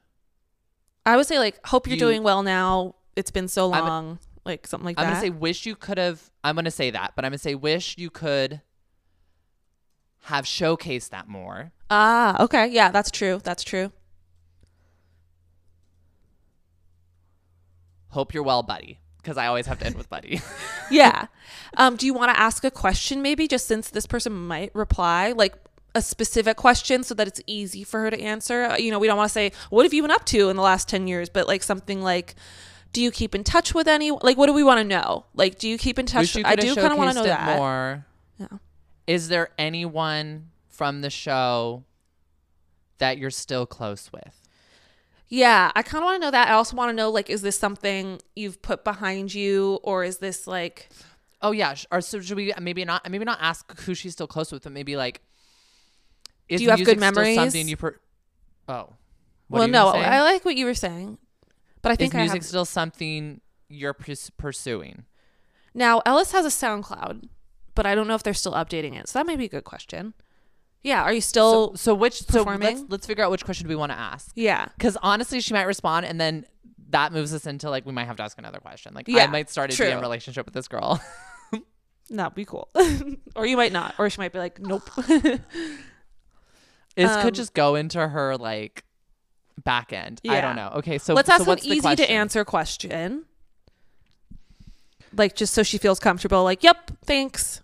[1.06, 2.96] I would say like hope you're You- doing well now.
[3.16, 5.04] It's been so I'm- long, like something like that.
[5.04, 6.30] I'm gonna say wish you could have.
[6.44, 8.60] I'm gonna say that, but I'm gonna say wish you could
[10.24, 11.72] have showcased that more.
[11.90, 13.40] ah, okay, yeah, that's true.
[13.42, 13.94] That's true.
[18.10, 20.42] Hope you're well, buddy, because I always have to end with buddy.
[20.92, 21.28] yeah.
[21.78, 25.34] Um, do you want to ask a question maybe just since this person might reply
[25.34, 25.56] like
[25.94, 28.64] a specific question so that it's easy for her to answer?
[28.64, 30.56] Uh, You know, we don't want to say what have you been up to in
[30.56, 32.36] the last 10 years, but like something like
[32.94, 35.26] do you keep in touch with any like what do we want to know?
[35.34, 36.36] Like do you keep in touch?
[36.38, 37.58] I do kind of want to know that.
[37.58, 38.06] more.
[38.38, 38.48] Yeah.
[39.08, 41.84] Is there anyone from the show
[42.98, 44.45] that you're still close with?
[45.36, 46.48] Yeah, I kind of want to know that.
[46.48, 50.20] I also want to know like is this something you've put behind you or is
[50.20, 50.90] this like
[51.42, 54.28] Oh yeah, or so should we uh, maybe not maybe not ask who she's still
[54.28, 55.22] close with, but maybe like
[56.48, 57.36] is Do you have good memories?
[57.36, 58.00] Something you per-
[58.70, 58.94] oh,
[59.50, 59.90] Well, no.
[59.90, 61.18] I like what you were saying.
[61.82, 65.04] But I is think I music have still something you're purs- pursuing?
[65.74, 67.28] Now, Ellis has a SoundCloud,
[67.76, 69.10] but I don't know if they're still updating it.
[69.10, 70.14] So that might be a good question.
[70.86, 73.70] Yeah, are you still so, so which so let's let's figure out which question do
[73.70, 74.32] we want to ask.
[74.36, 74.68] Yeah.
[74.78, 76.46] Because honestly, she might respond, and then
[76.90, 78.94] that moves us into like we might have to ask another question.
[78.94, 79.88] Like I might start a true.
[79.88, 81.02] DM relationship with this girl.
[82.12, 82.70] That'd be cool.
[83.36, 83.96] or you might not.
[83.98, 84.88] Or she might be like, nope.
[86.96, 88.84] This Um, could just go into her like
[89.64, 90.22] back end.
[90.30, 90.72] I don't know.
[90.76, 93.26] Okay, so Let's so ask an what's the easy to answer question.
[95.18, 97.62] Like just so she feels comfortable, like, yep, thanks.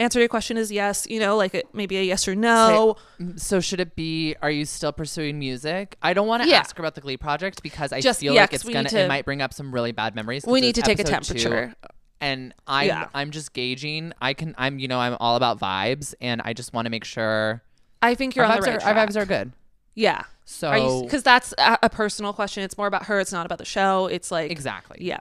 [0.00, 2.96] Answer to your question is yes, you know, like it, maybe a yes or no.
[3.20, 4.34] Mm, So should it be?
[4.42, 5.96] Are you still pursuing music?
[6.02, 6.56] I don't want to Yeah.
[6.56, 8.98] ask her about the Glee project because I Just- feel yeah, like it's gonna to-
[9.00, 10.44] it might bring up some really bad memories.
[10.46, 11.74] we need to take a episode two, temperature.
[12.20, 13.08] and I'm Yeah.
[13.14, 14.12] I'm just gauging.
[14.22, 17.04] I can I'm you know I'm all about vibes, and I just want to make
[17.04, 17.62] sure
[18.02, 19.52] I think you're on vibes right are, our vibes are good.
[19.94, 20.22] Yeah.
[20.46, 22.62] So because that's a, a personal question.
[22.62, 23.20] It's more about her.
[23.20, 24.06] It's not about the show.
[24.06, 24.96] It's like exactly.
[25.02, 25.20] Yeah.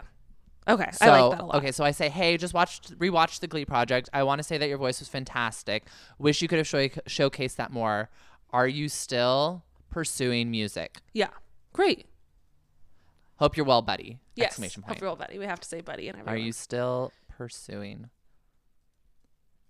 [0.70, 1.56] Okay, So, I like that a lot.
[1.56, 4.08] Okay, so I say, hey, just watched rewatched the Glee project.
[4.14, 5.86] I want to say that your voice was fantastic.
[6.20, 8.10] Wish you could have show- showcased that more.
[8.52, 11.02] Are you still pursuing music?
[11.14, 11.30] Yeah.
[11.74, 12.06] Great.
[13.38, 14.20] Hope you're well, buddy.
[14.36, 14.50] Yes.
[14.50, 15.40] Exclamation Hope you're well, buddy.
[15.40, 16.36] We have to say buddy and everyone.
[16.36, 18.10] Are you still pursuing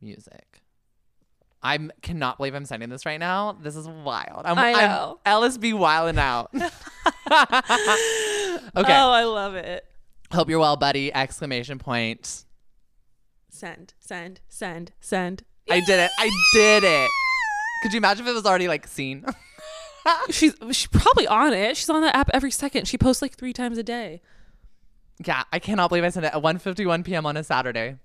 [0.02, 0.62] music?
[1.62, 3.58] I cannot believe I'm sending this right now.
[3.62, 4.44] This is wild.
[4.46, 5.20] I'm, I I'm know.
[5.26, 6.52] LSB wilding out.
[6.56, 6.72] okay.
[8.94, 9.86] Oh, I love it.
[10.32, 11.14] Hope you're well, buddy.
[11.14, 12.46] Exclamation point.
[13.50, 15.44] Send, send, send, send.
[15.70, 16.12] I did it.
[16.20, 17.10] I did it.
[17.84, 19.26] Could you imagine if it was already like seen?
[20.30, 21.78] She's she's probably on it.
[21.78, 22.88] She's on that app every second.
[22.88, 24.22] She posts like three times a day.
[25.24, 27.26] yeah, I cannot believe I sent it at 1:51 p.m.
[27.26, 27.98] on a Saturday.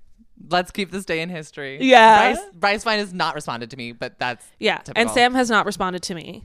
[0.51, 1.79] Let's keep this day in history.
[1.81, 2.35] Yeah.
[2.35, 4.81] Bryce Bryce Vine has not responded to me, but that's Yeah.
[4.97, 6.45] And Sam has not responded to me.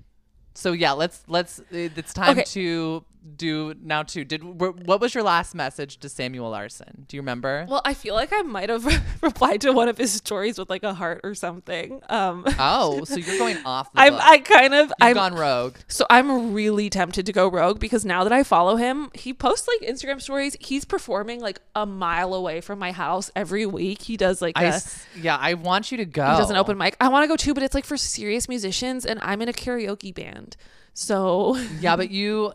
[0.54, 0.72] so.
[0.72, 1.60] Yeah, let's let's.
[1.72, 2.44] It's time Okay.
[2.44, 3.04] to
[3.36, 4.24] do now too.
[4.24, 7.06] Did what was your last message to Samuel Larsen?
[7.08, 7.66] Do you remember?
[7.70, 8.86] Well, I feel like I might have
[9.22, 12.02] replied to one of his stories with like a heart or something.
[12.10, 13.92] Um, oh, so you're going off.
[13.94, 14.22] The I'm book.
[14.24, 15.76] I kind of You've I'm gone rogue.
[15.88, 19.68] so I'm really tempted to go rogue because now that I follow him, he posts
[19.68, 20.56] like Instagram stories.
[20.60, 24.02] He's performing like a mile away from my house every week.
[24.04, 26.24] He does like I a s- yeah, I want you to go.
[26.32, 26.96] he does an open mic.
[27.02, 29.54] I want to go too, but it's like for serious musicians, and I'm in a
[29.54, 30.56] karaoke band.
[30.94, 32.54] So Yeah, but you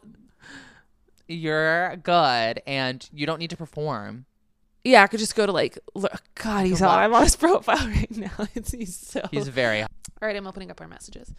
[1.29, 4.27] you're good and you don't need to perform.
[4.85, 6.99] yeah, I could just go to like look, God, he's Go on.
[6.99, 8.31] I'm on his profile right now.
[8.55, 9.89] It's he's so He's very All
[10.23, 11.33] right, I'm opening up our messages.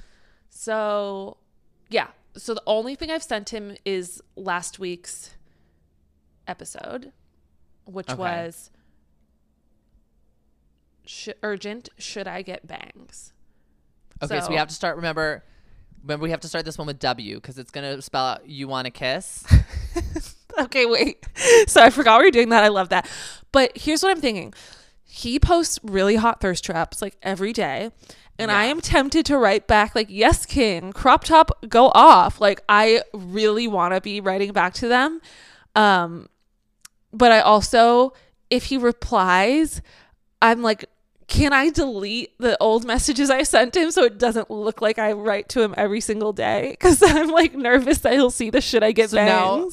[0.49, 1.37] So,
[1.89, 2.07] yeah.
[2.37, 5.35] So the only thing I've sent him is last week's
[6.47, 7.11] episode,
[7.85, 8.17] which Okay.
[8.19, 8.71] was
[11.05, 11.89] sh- urgent.
[11.97, 13.33] Should I get bangs?
[14.23, 15.43] Okay, so, So- we have to start remember
[16.05, 18.67] remember we have to start this one with W because it's gonna spell out you
[18.67, 19.43] wanna kiss.
[20.57, 21.25] Okay, wait.
[21.67, 22.63] So I forgot we were doing that.
[22.63, 23.09] I love that.
[23.51, 24.53] But here's what I'm thinking.
[25.03, 27.91] He posts really hot thirst traps like every day.
[28.37, 32.39] And I am tempted to write back like, yes, King, crop top, go off.
[32.39, 35.21] Like I really want to be writing back to them.
[35.75, 36.27] Um,
[37.11, 38.13] but I also,
[38.49, 39.81] if he replies,
[40.41, 40.85] I'm like,
[41.27, 45.13] can I delete the old messages I sent him so it doesn't look like I
[45.13, 46.69] write to him every single day?
[46.79, 49.69] Because I'm like nervous that he'll see the shit I get So now-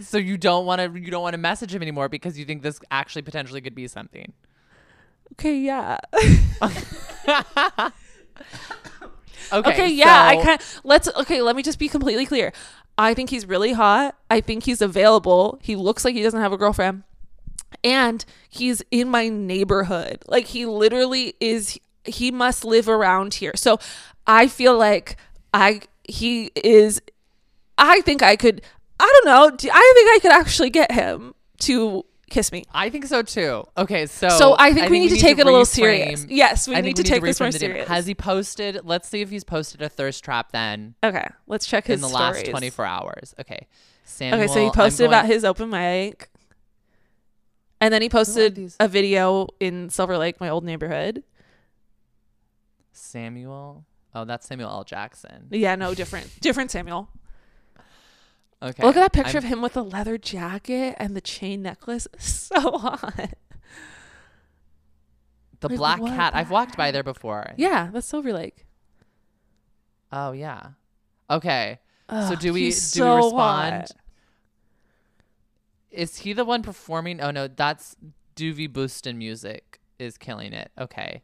[0.00, 3.22] so you don't wanna you don't wanna message him anymore because you think this actually
[3.22, 4.32] potentially could be something.
[5.32, 5.98] Okay, yeah.
[9.50, 9.70] Okay.
[9.72, 10.22] Okay, yeah.
[10.24, 12.52] I so- can let's okay, let me just be completely clear.
[12.98, 14.16] I think he's really hot.
[14.30, 15.58] I think he's available.
[15.62, 17.04] He looks like he doesn't have a girlfriend.
[17.84, 20.22] And he's in my neighborhood.
[20.26, 23.52] Like he literally is he must live around here.
[23.54, 23.78] So
[24.26, 25.16] I feel like
[25.52, 27.00] I he is
[27.76, 28.62] I think I could
[29.00, 29.70] I don't know.
[29.72, 32.64] I think I could actually get him to kiss me.
[32.72, 33.64] I think so too.
[33.76, 36.26] Okay, so So I think we need to take it a little serious.
[36.28, 37.88] Yes, we I need to take this more serious.
[37.88, 38.80] Has he posted?
[38.84, 42.14] Let's see if he's posted a thirst trap then Okay, let's check his in the
[42.14, 43.34] last 24 hours.
[43.40, 43.66] Okay.
[44.04, 46.30] Samuel, Okay, so he posted going- about his open mic.
[47.80, 51.22] And then he posted a video in Silver Lake, my old neighborhood.
[52.92, 53.84] Samuel.
[54.14, 54.84] Oh, that's Samuel L.
[54.84, 55.46] Jackson.
[55.50, 56.28] Yeah, no, different.
[56.40, 57.08] different Samuel.
[58.60, 58.82] Okay.
[58.82, 62.08] Look at that picture I'm- of him with the leather jacket and the chain necklace.
[62.18, 63.14] So hot.
[65.60, 66.32] the Like, black what cat.
[66.32, 67.52] the I've walked by there before.
[67.56, 68.66] Yeah, that's Silver Lake.
[70.10, 70.70] Oh yeah.
[71.30, 71.78] Okay.
[72.10, 73.34] so do we do he's we respond?
[73.36, 73.90] hot.
[75.98, 77.20] Is he the one performing?
[77.20, 77.96] Oh no, that's
[78.36, 80.70] Doovie Boostin music is killing it.
[80.78, 81.22] Okay.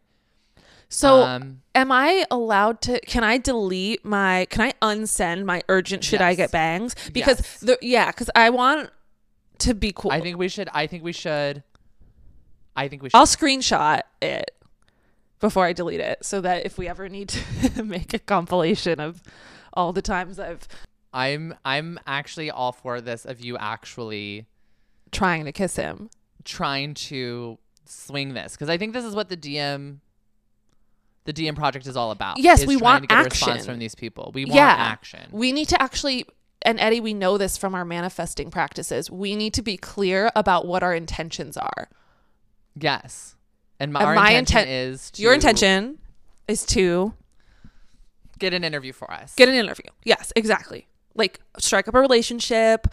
[0.88, 6.02] So um, am I allowed to can I delete my can I unsend my urgent
[6.02, 6.96] should I get bangs?
[7.12, 7.60] Because Yes.
[7.60, 8.90] the yeah, because I want
[9.58, 10.10] to be cool.
[10.10, 10.68] I think we should.
[10.74, 11.62] I think we should.
[12.74, 13.16] I think we should.
[13.16, 14.50] I'll screenshot it
[15.38, 17.28] before I delete it so that if we ever need
[17.76, 19.22] to make a compilation of
[19.72, 20.66] all the times I've
[21.12, 24.46] I'm I'm actually all for this of you actually
[25.14, 26.10] trying to kiss him.
[26.44, 29.98] trying to swing this because I think this is what the DM
[31.24, 32.38] the DM project is all about.
[32.38, 33.64] Yes, is we want to get a response action.
[33.66, 34.30] from these people.
[34.34, 34.76] We want yeah.
[34.78, 35.20] action.
[35.32, 36.26] We need to actually
[36.64, 39.10] and Eddie, we know this from our manifesting practices.
[39.10, 41.88] We need to be clear about what our intentions are.
[42.74, 43.36] yes,
[43.78, 45.98] and my, And my intention inten- is to Your intention
[46.48, 47.12] is to
[48.38, 49.34] get an interview for us.
[49.34, 49.90] get an interview.
[50.04, 50.88] Yes, exactly.
[51.14, 52.88] Like strike up a relationship,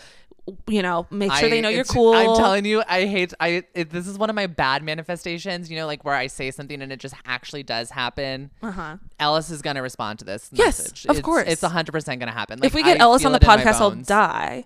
[0.68, 2.14] you know, make sure they know you're cool.
[2.14, 3.34] I'm telling you, I hate.
[3.40, 5.70] I it, this is one of my bad manifestations.
[5.70, 8.50] You know, like where I say something and it just actually does happen.
[8.64, 8.98] uh-huh.
[9.20, 11.06] Ellis is gonna respond to this Yes, message.
[11.06, 11.48] of It's- course.
[11.48, 12.60] it's hundred percent gonna happen.
[12.64, 14.66] if we get I Ellis on the it in my podcast, I'll die.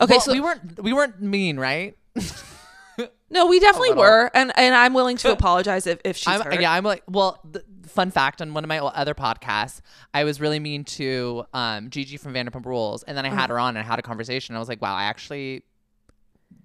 [0.00, 1.96] Okay, Well, so we weren't we weren't mean, right?
[3.30, 6.60] No, we definitely were, and and I'm willing to apologize if, if she's I'm, hurt.
[6.60, 9.80] yeah, I'm like, well, the, fun fact on one of my other podcasts,
[10.12, 13.36] I was really mean to um, Gigi from Vanderpump Rules, and then I Uh-huh.
[13.40, 14.56] had her on and I had a conversation.
[14.56, 15.62] I was like, wow, I actually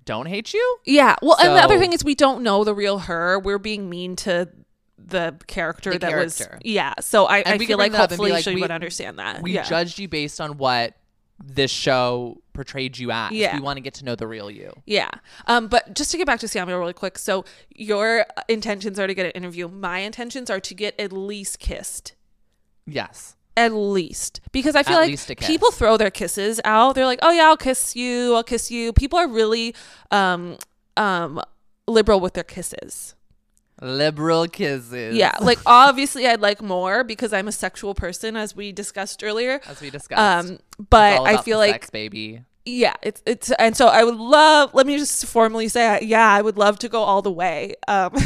[0.06, 0.78] don't hate you.
[0.86, 1.16] Yeah.
[1.22, 3.40] Well, and the other thing is we don't know the real her.
[3.40, 4.50] We're being mean to
[4.98, 6.38] the character The that was.
[6.38, 6.60] character.
[6.64, 6.94] Yeah.
[7.00, 8.62] So I, I we feel bring like that up and be hopefully like, she we-
[8.62, 9.42] would understand that.
[9.42, 9.64] We yeah.
[9.64, 10.96] judged you based on what
[11.44, 13.32] this show portrayed you as.
[13.32, 13.56] Yeah.
[13.56, 14.74] We want to get to know the real you.
[14.86, 15.10] Yeah.
[15.48, 17.18] Um, but just to get back to Samuel really quick.
[17.18, 19.68] So your intentions are to get an interview.
[19.68, 22.16] My intentions are to get at least kissed.
[22.86, 23.36] Yes.
[23.56, 24.42] At least.
[24.52, 26.96] Because I feel At like people throw their kisses out.
[26.96, 28.36] They're like, oh yeah, I'll kiss you.
[28.36, 28.94] I'll kiss you.
[28.94, 29.76] People are really
[30.12, 30.58] um,
[30.98, 31.42] um,
[31.88, 33.16] liberal with their kisses.
[33.82, 35.16] Liberal kisses.
[35.16, 39.62] Yeah, like obviously I'd like more because I'm a sexual person, as we discussed earlier.
[39.68, 40.20] as we discussed.
[40.50, 40.60] Um,
[40.90, 42.44] but I feel like sex, baby.
[42.66, 44.74] yeah, it's it's and so I would love.
[44.74, 47.76] Let me just formally say, yeah, I would love to go all the way.
[47.88, 48.14] Um,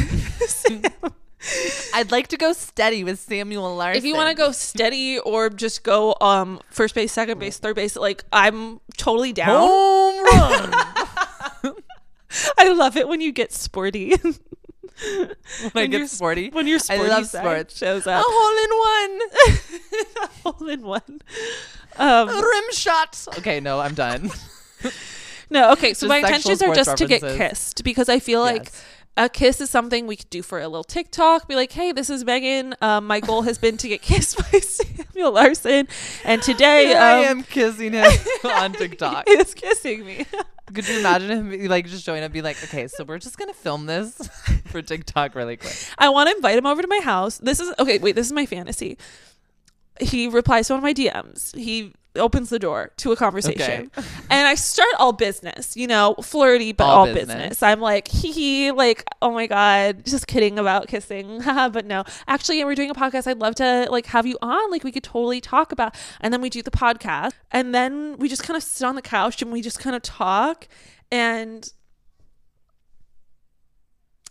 [1.92, 3.98] I'd like to go steady with Samuel Larsen.
[3.98, 7.76] if you want to go steady or just go um first base, second base, third
[7.76, 9.60] base, like I'm totally down.
[9.60, 11.74] home run.
[12.58, 14.14] I love it when you get sporty.
[15.72, 16.50] When I get sporty.
[16.50, 17.02] When you're- sporty.
[17.02, 17.76] when I love sports.
[17.76, 18.20] shows up.
[18.20, 18.70] A hole in
[19.10, 19.28] one.
[20.22, 21.20] a Hole in one.
[21.96, 22.42] Um, one.
[22.44, 23.26] Rim shot.
[23.38, 24.30] Okay, no, I'm done.
[25.50, 25.92] No, okay.
[25.94, 28.84] So Just my intentions are just to get kissed because I feel like Yes.
[29.18, 31.46] a kiss is something we could do for a little TikTok.
[31.46, 32.74] Be like, hey, this is Megan.
[32.80, 35.86] Um, my goal has been to get kissed by Samuel Larsen,
[36.24, 38.10] and today Here I um, am kissing him
[38.44, 39.28] on TikTok.
[39.28, 40.26] he is kissing me.
[40.74, 43.54] Could you imagine him like just showing up, be like, okay, so we're just gonna
[43.54, 44.16] film this
[44.66, 45.76] for TikTok really quick.
[45.98, 47.38] I want to invite him over to my house.
[47.38, 47.98] This is okay.
[47.98, 48.98] Wait, this is my fantasy.
[50.00, 51.56] He replies to one of my DMs.
[51.56, 53.90] He opens the door to a conversation,
[54.30, 55.76] and I start all business.
[55.76, 57.26] You know, flirty, but all, All business.
[57.26, 57.62] business.
[57.62, 62.64] I'm like, hee hee, like, oh my god, just kidding about kissing, but no, actually,
[62.64, 63.26] we're doing a podcast.
[63.26, 64.70] I'd love to like have you on.
[64.70, 65.94] Like, we could totally talk about.
[66.20, 69.02] And then we do the podcast, and then we just kind of sit on the
[69.02, 70.68] couch and we just kind of talk,
[71.10, 71.70] and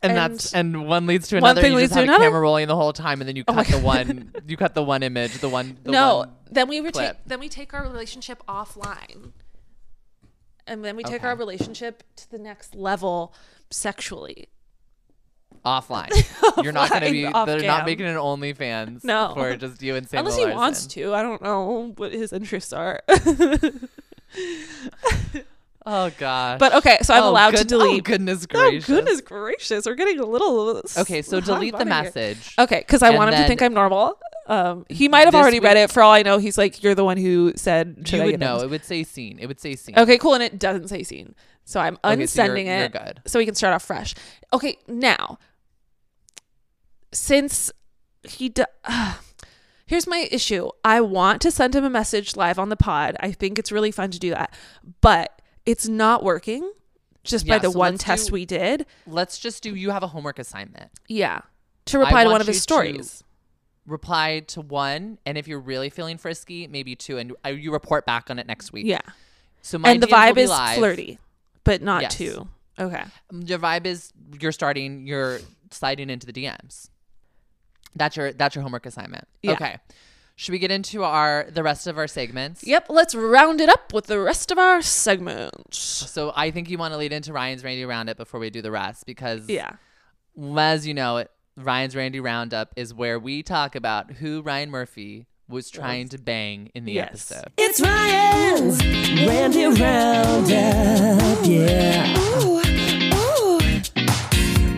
[0.03, 1.55] And, And that's and one leads to another.
[1.55, 2.25] one thing you leads to a another.
[2.25, 4.33] camera rolling the whole time, and then you Oh cut the one.
[4.45, 5.77] You cut the one image, the one.
[5.83, 7.21] The no one- then we would take clip.
[7.25, 9.31] then we take our relationship offline
[10.67, 11.27] and then we take Okay.
[11.27, 13.33] our relationship to the next level
[13.71, 14.49] sexually
[15.65, 16.09] offline.
[16.63, 17.23] You're not gonna be.
[17.23, 17.65] They're cam.
[17.65, 19.03] not making an OnlyFans.
[19.05, 19.31] No.
[19.33, 20.57] for just you and Samuel unless he Larsen.
[20.59, 23.01] wants to i don't know what his interests are
[25.85, 26.59] Oh god.
[26.59, 28.89] but okay so i'm Oh, allowed to delete Oh goodness gracious.
[28.89, 32.03] Oh, goodness gracious we're getting a little Okay, so delete the button here.
[32.03, 32.55] message.
[32.57, 34.17] okay because i And want him to think i'm normal
[34.47, 37.03] um he might have already read it for all i know he's like you're the
[37.05, 38.57] one who said You I would know.
[38.59, 39.39] It would say scene.
[39.39, 39.97] It would say scene.
[39.97, 40.33] Okay, cool.
[40.33, 41.33] And it doesn't say scene.
[41.65, 43.21] So I'm Okay, so unsending you're- you're it good.
[43.25, 44.13] so we can start off fresh.
[44.51, 45.37] Okay, now,
[47.11, 47.71] since
[48.27, 48.63] he d-
[49.85, 50.69] here's my issue.
[50.83, 53.15] I want to send him a message live on the pod.
[53.19, 54.53] I think it's really fun to do that,
[55.01, 56.71] but it's not working
[57.23, 58.85] just by the so one test do- we did.
[59.07, 59.73] Let's just do.
[59.75, 60.91] You have a homework assignment.
[61.07, 61.41] Yeah,
[61.85, 63.23] to reply to one of his to- stories.
[63.85, 68.05] Reply to one, and if you're really feeling frisky, maybe two, and uh, you report
[68.05, 68.85] back on it next week.
[68.85, 69.01] Yeah,
[69.61, 70.77] So my and the vibe is live.
[70.77, 71.19] flirty,
[71.65, 72.15] but not Yes.
[72.17, 72.47] too.
[72.79, 73.03] Okay.
[73.31, 75.05] Your vibe is you're starting.
[75.05, 75.39] You're
[75.71, 76.89] sliding into the DMs.
[77.95, 79.27] That's your that's your homework assignment.
[79.41, 79.51] Yeah.
[79.51, 79.77] Okay.
[80.35, 82.65] Should we get into our the rest of our segments?
[82.65, 82.87] Yep.
[82.89, 85.77] Let's round it up with the rest of our segments.
[85.77, 88.71] So I think you want to lead into Ryan's Randy Roundup before we do the
[88.71, 89.73] rest because Yeah.
[90.57, 95.27] as you know, it Ryan's Randy Roundup is where we talk about who Ryan Murphy
[95.47, 97.31] was trying to bang in the Yes.
[97.31, 97.51] episode.
[97.57, 98.83] It's Ryan's
[99.27, 102.13] Randy Roundup, yeah.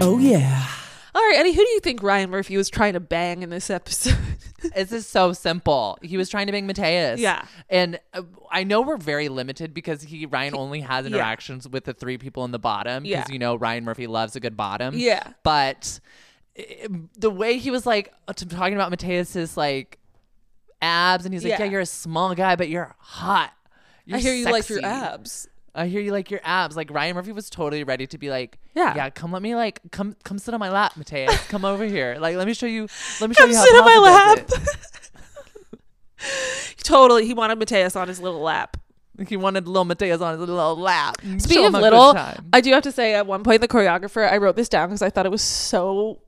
[0.02, 0.68] Oh yeah.
[1.16, 3.70] All right, Eddie, who do you think Ryan Murphy was trying to bang in this
[3.70, 4.18] episode?
[4.74, 6.00] This is so simple.
[6.02, 7.20] He was trying to bang Matheus.
[7.20, 7.46] Yeah.
[7.70, 11.94] And uh, I know we're very limited because he Ryan only has interactions with the
[11.94, 13.32] three people in the bottom because Yeah.
[13.34, 14.96] you know Ryan Murphy loves a good bottom.
[14.98, 15.34] Yeah.
[15.44, 16.00] But
[17.16, 20.00] the way he was like uh, talking about Matheus's like
[20.82, 21.66] abs and he's like, Yeah.
[21.66, 23.54] "Yeah, you're a small guy, but you're hot."
[24.06, 25.48] You're I hear you like your abs.
[25.76, 26.76] I hear you like your abs.
[26.76, 28.96] Like Ryan Murphy was totally ready to be like, Yeah.
[28.96, 31.48] yeah, come let me like come come sit on my lap, Matheus.
[31.50, 32.18] come over here.
[32.20, 32.88] Like let me show you.
[33.20, 34.50] Let me show Come you how sit on my lap.
[36.84, 37.26] totally.
[37.26, 38.78] He wanted Matheus on his little lap.
[39.28, 41.16] He wanted little Matheus on his little lap.
[41.38, 42.18] Speaking of him a good little.
[42.52, 45.02] I do have to say at one point the choreographer, I wrote this down because
[45.02, 46.20] I thought it was so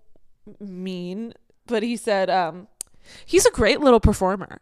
[0.62, 1.34] mean,
[1.66, 2.68] but he said, um,
[3.26, 4.62] he's a great little performer.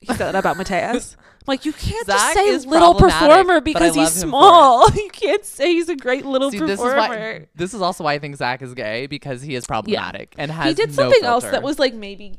[0.00, 1.16] He said that about Matheus.
[1.46, 4.90] I'm like, you can't Zach just say little performer because he's love him for small.
[4.94, 7.08] You can't say he's a great little See, this is performer.
[7.40, 7.46] why.
[7.54, 10.68] This is also why I think Zach is gay because he is problematic and has
[10.68, 12.38] he did no something else that was like maybe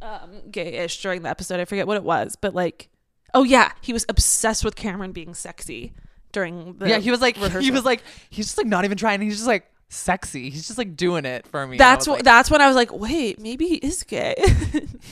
[0.00, 1.60] um gayish during the episode.
[1.60, 2.88] I forget what it was, but like
[3.34, 5.92] oh yeah, he was obsessed with Cameron being sexy
[6.32, 6.98] during the yeah.
[6.98, 7.60] He was like rehearsal.
[7.60, 9.20] he was like he's just like not even trying.
[9.20, 10.50] He's just like sexy.
[10.50, 11.76] He's just like doing it for me.
[11.76, 14.34] that's what what that's when I was like, wait, maybe he is gay.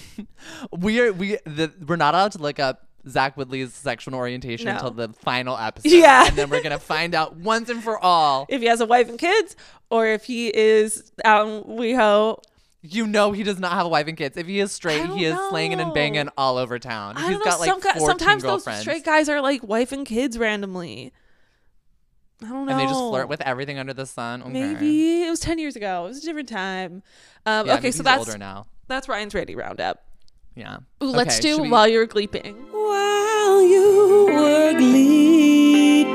[0.77, 4.73] we are we the, we're not allowed to look up Zach Woodlee's sexual orientation No.
[4.73, 5.91] until the final episode.
[5.93, 6.27] Yeah.
[6.27, 8.47] and then we're gonna find out once and for all.
[8.49, 9.57] if he has a wife and kids,
[9.91, 12.43] or if he is out in WeHo.
[12.87, 14.37] You know he does not have a wife and kids.
[14.37, 17.17] If he is straight, he is slanging and banging all over town.
[17.17, 17.45] I He's know.
[17.45, 21.15] got like some 14 sometimes those straight guys are like wife and kids randomly.
[22.43, 22.73] I don't know.
[22.73, 24.43] And they just flirt with everything under the sun.
[24.43, 24.51] Okay.
[24.53, 26.05] Maybe it was ten years ago.
[26.05, 27.03] It was a different time.
[27.47, 28.67] Um, Yeah, okay, maybe so he's that's older now.
[28.89, 30.05] that's Ryan's Randy roundup.
[30.55, 30.79] Yeah.
[31.03, 32.55] Ooh, let's do we- while you're gleeping.
[32.73, 36.15] While you were gleeping.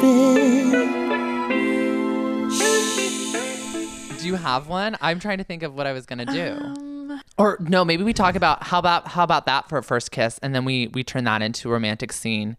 [4.20, 4.98] Do you have one?
[5.02, 6.58] I'm trying to think of what I was gonna do.
[6.62, 10.12] Um, Or no, maybe we talk about how about how about that for a first
[10.12, 12.58] kiss, and then we we turn that into a romantic scene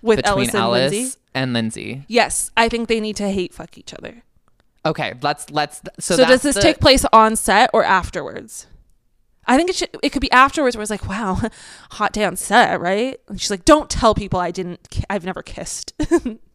[0.00, 1.18] with between Ellis and Ellis Lindsay.
[1.34, 2.04] And Lindsay.
[2.08, 4.22] Yes, I think they need to hate fuck each other.
[4.84, 5.80] Okay, let's let's.
[6.00, 8.66] So, So, does this the- take place on set or afterwards?
[9.44, 9.88] I think it should.
[10.04, 11.40] It could be afterwards, where it's like, "Wow,
[11.90, 14.88] hot day on set, right?" And she's like, "Don't tell people I didn't.
[14.90, 15.92] ki- I've never kissed."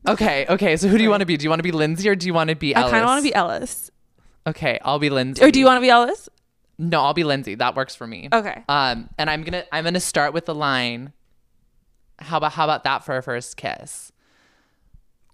[0.07, 0.77] Okay, okay.
[0.77, 1.35] So who do you want to be?
[1.35, 2.91] Do you want to be Lindsay or do you want to be I Ellis?
[2.91, 3.91] kind of want to be Ellis,
[4.47, 5.43] Okay, I'll be Lindsay.
[5.43, 6.29] or do you want to be Ellis?
[6.77, 7.55] No, I'll be Lindsay.
[7.55, 8.29] That works for me.
[8.31, 8.63] Okay.
[8.69, 11.11] Um, and I'm gonna I'm gonna start with the line.
[12.19, 14.13] How about how about that for a first kiss?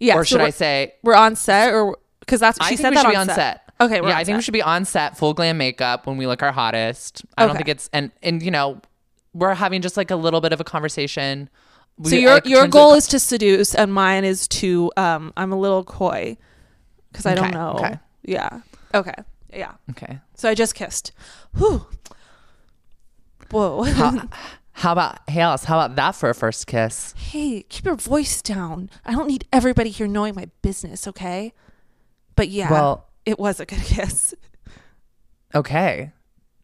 [0.03, 0.15] Yeah.
[0.15, 0.95] or so should I say?
[1.03, 3.27] we're on set, or because that's I she said we that should on, be on
[3.27, 3.35] set.
[3.35, 3.59] set.
[3.81, 6.43] Okay, yeah, I think we should be on set, full glam makeup when we look
[6.43, 7.23] our hottest.
[7.37, 8.81] I don't think it's and and you know
[9.33, 11.49] we're having just like a little bit of a conversation.
[11.97, 15.31] We, So your your goal is to seduce, and mine is to um.
[15.37, 16.37] I'm a little coy
[17.11, 17.75] because I don't know.
[17.79, 17.99] okay.
[18.23, 18.61] Yeah.
[18.93, 19.13] Okay.
[19.53, 19.73] Yeah.
[19.91, 20.19] okay.
[20.35, 21.11] So I just kissed.
[21.57, 21.85] Whew.
[23.51, 23.85] Whoa.
[24.73, 25.63] How, about hey Alice?
[25.65, 27.13] How about that for a first kiss?
[27.17, 28.89] hey, keep your voice down.
[29.05, 31.53] I don't need everybody here knowing my business, okay?
[32.35, 34.33] But yeah, Well- it was a good kiss.
[35.55, 36.11] Okay.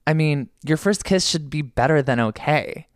[0.08, 2.88] I mean, your first kiss should be better than okay.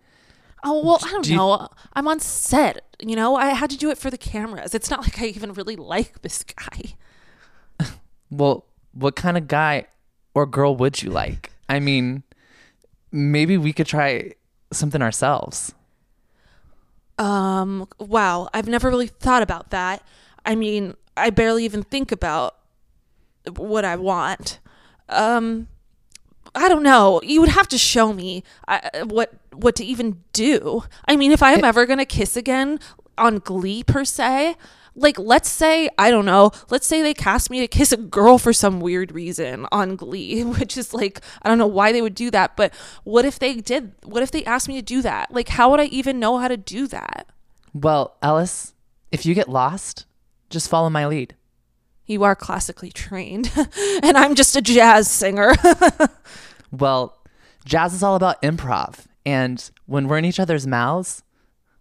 [0.64, 1.68] Oh well, I don't Do you- know.
[1.94, 2.84] I'm on set.
[3.00, 4.74] You know, I had to do it for the cameras.
[4.74, 6.96] It's not like I even really like this guy.
[8.32, 9.86] Well, what kind of guy
[10.34, 11.52] or girl would you like?
[11.70, 12.24] I mean,
[13.12, 14.32] maybe we could try
[14.76, 15.74] something ourselves.
[17.18, 20.04] Um, wow, I've never really thought about that.
[20.46, 22.56] I mean, I barely even think about
[23.56, 24.60] what I want.
[25.10, 25.68] Um,
[26.56, 27.20] I don't know.
[27.24, 30.84] You would have to show me uh, what what to even do.
[31.08, 32.80] I mean, if I'm ever gonna kiss again
[33.18, 34.56] on Glee per se,
[34.96, 36.52] like let's say I don't know.
[36.70, 40.44] Let's say they cast me to kiss a girl for some weird reason on Glee,
[40.44, 42.56] which is like I don't know why they would do that.
[42.56, 43.94] But what if they did?
[44.04, 45.32] What if they asked me to do that?
[45.34, 47.28] Like, how would I even know how to do that?
[47.74, 48.74] Well, Ellis,
[49.12, 50.06] if you get lost,
[50.50, 51.36] just follow my lead.
[52.06, 53.52] You are classically trained,
[54.04, 55.54] and I'm just a jazz singer.
[56.74, 57.20] Well,
[57.66, 59.06] jazz is all about improv.
[59.26, 61.24] And when we're in each other's mouths,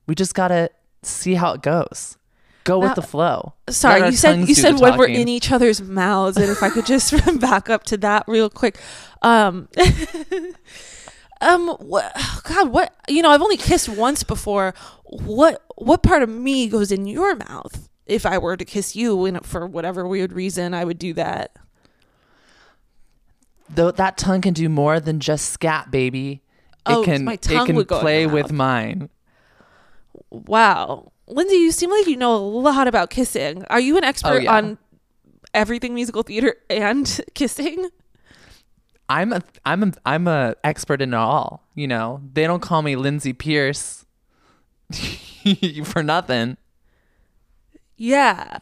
[0.06, 0.70] we just got to
[1.02, 2.18] see how it goes.
[2.64, 3.54] Go with Now- the flow.
[3.68, 6.70] Sorry, you said you said the when we're in each other's mouths, and if I
[6.70, 8.78] could just back up to that real quick.
[9.22, 9.68] Um,
[11.40, 12.12] um, what,
[12.44, 13.30] God, what you know?
[13.30, 14.74] I've only kissed once before.
[15.04, 17.88] What what part of me goes in your mouth?
[18.06, 21.56] If I were to kiss you, and for whatever weird reason, I would do that.
[23.74, 26.42] Though that tongue can do more than just scat, baby.
[26.86, 28.58] It Oh, can my it tongue can would go in play your with mouth.
[28.58, 29.08] mine.
[30.30, 33.64] Wow, Lindsay, you seem like you know a lot about kissing.
[33.70, 34.54] Are you an expert Oh, yeah.
[34.56, 34.78] on
[35.54, 37.88] everything musical theater and kissing?
[39.08, 41.62] I'm a I'm a I'm a expert in it all.
[41.74, 44.04] You know, they don't call me Lindsay Pearce
[45.84, 46.56] for nothing.
[47.96, 48.58] Yeah.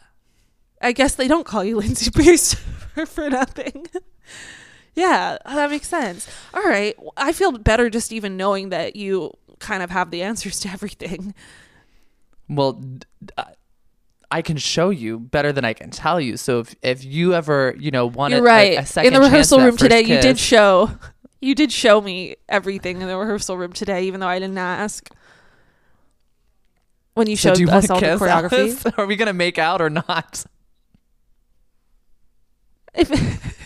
[0.83, 2.55] I guess they don't call you Lindsay Pearce
[2.95, 3.87] for, for nothing.
[4.95, 6.29] yeah, that makes sense.
[6.55, 6.97] All right.
[7.17, 11.35] I feel better just even knowing that you kind of have the answers to everything.
[12.51, 12.83] Well,
[14.31, 16.37] I can show you better than I can tell you.
[16.37, 18.79] So if if you ever you know want You're a, right.
[18.79, 20.91] a, a second in the rehearsal room today, first you did show
[21.41, 25.09] you did show me everything in the rehearsal room today, even though I didn't ask.
[27.15, 28.53] When you So showed us all the choreography.
[28.53, 28.87] Alice?
[28.99, 30.45] Are we gonna make out or not?
[32.95, 33.11] If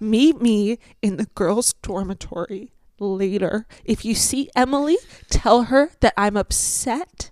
[0.00, 3.66] Meet me in the girls' dormitory later.
[3.84, 4.98] If you see Emily,
[5.30, 7.30] tell her that I'm upset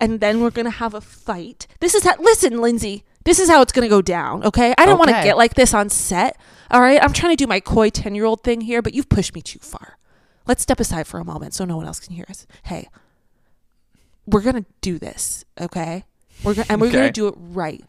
[0.00, 1.66] and then we're going to have a fight.
[1.80, 4.74] This is how, listen, Lindsay, this is how it's going to go down, okay?
[4.78, 6.38] I don't want to get like this on set,
[6.70, 7.02] all right?
[7.02, 9.42] I'm trying to do my coy 10 year old thing here, but you've pushed me
[9.42, 9.98] too far.
[10.46, 12.46] Let's step aside for a moment so no one else can hear us.
[12.64, 12.88] Hey,
[14.26, 16.04] we're going to do this, okay?
[16.44, 17.84] We're gonna, and we're going to do it right.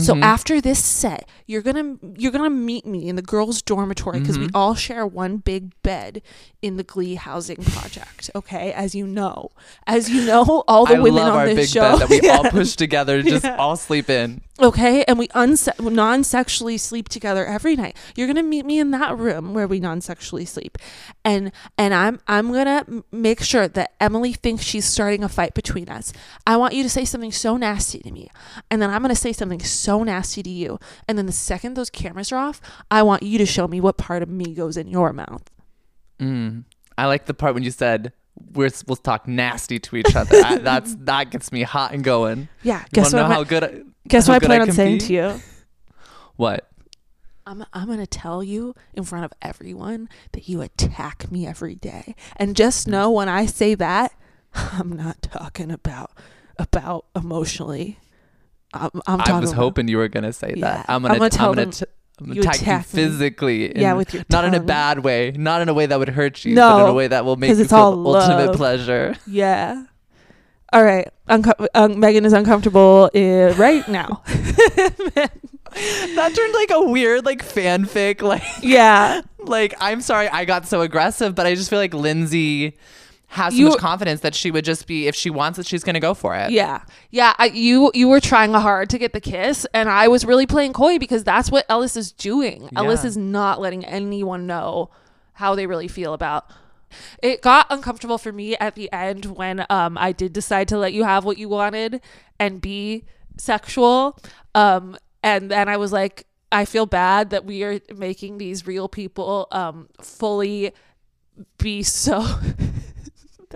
[0.00, 0.22] So mm-hmm.
[0.22, 4.46] after this set, you're gonna you're gonna meet me in the girls' dormitory because we
[4.46, 4.56] mm-hmm.
[4.56, 6.22] all share one big bed
[6.62, 8.30] in the Glee housing project.
[8.34, 9.50] Okay, as you know,
[9.86, 12.28] as you know, all the I women on our this big show bed that we
[12.30, 13.56] all push together, to just Yeah.
[13.56, 14.42] all sleep in.
[14.58, 17.94] Okay, and we unse- non-sexually sleep together every night.
[18.16, 20.78] You're gonna meet me in that room where we non-sexually sleep,
[21.24, 25.88] and and I'm I'm gonna make sure that Emily thinks she's starting a fight between
[25.88, 26.12] us.
[26.46, 28.30] I want you to say something so nasty to me,
[28.70, 31.90] and then I'm gonna say something so nasty to you, and then the second those
[31.90, 32.60] cameras are off,
[32.90, 35.50] I want you to show me what part of me goes in your mouth.
[36.20, 36.64] Mm.
[36.98, 38.12] I like the part when you said
[38.52, 40.36] we're we'll talk nasty to each other.
[40.44, 42.48] I, that's that gets me hot and going.
[42.62, 43.20] Yeah, You guess what?
[43.20, 43.64] know I, how good?
[43.64, 45.06] I, guess how what I plan on saying be?
[45.06, 45.40] to you.
[46.36, 46.68] What?
[47.46, 51.76] I'm, I'm going to tell you in front of everyone that you attack me every
[51.76, 52.16] day.
[52.36, 54.12] And just know when I say that,
[54.54, 56.10] I'm not talking about
[56.58, 57.98] about emotionally.
[58.82, 60.78] I'm, I'm I was about- hoping you were gonna say Yeah.
[60.78, 60.86] that.
[60.88, 61.14] I'm gonna.
[61.14, 61.84] I'm gonna tell I'm gonna t-
[62.20, 63.78] I'm you attack, you physically.
[63.78, 66.44] Yeah, with your not in a bad way, not in a way that would hurt
[66.44, 68.56] you, but in a way that will make you it's feel all ultimate love.
[68.56, 69.16] pleasure.
[69.26, 69.84] Yeah.
[70.72, 71.08] All right.
[71.28, 74.22] Unco- um, Megan is uncomfortable uh, right now.
[74.26, 79.22] that turned like a weird like fanfic like yeah.
[79.38, 82.76] like I'm sorry I got so aggressive, but I just feel like Lindsay
[83.28, 85.82] has so You- much confidence that she would just be if she wants it, she's
[85.84, 86.50] gonna go for it.
[86.50, 87.34] Yeah, yeah.
[87.38, 90.72] I, you you were trying hard to get the kiss, and I was really playing
[90.72, 92.68] coy because that's what Ellis is doing.
[92.76, 94.90] Ellis is not letting anyone know
[95.34, 96.50] how they really feel about.
[97.22, 100.92] It got uncomfortable for me at the end when um I did decide to let
[100.92, 102.00] you have what you wanted
[102.38, 103.04] and be
[103.36, 104.18] sexual.
[104.54, 108.88] Um, and then I was like, I feel bad that we are making these real
[108.88, 110.72] people um fully
[111.58, 112.24] be so.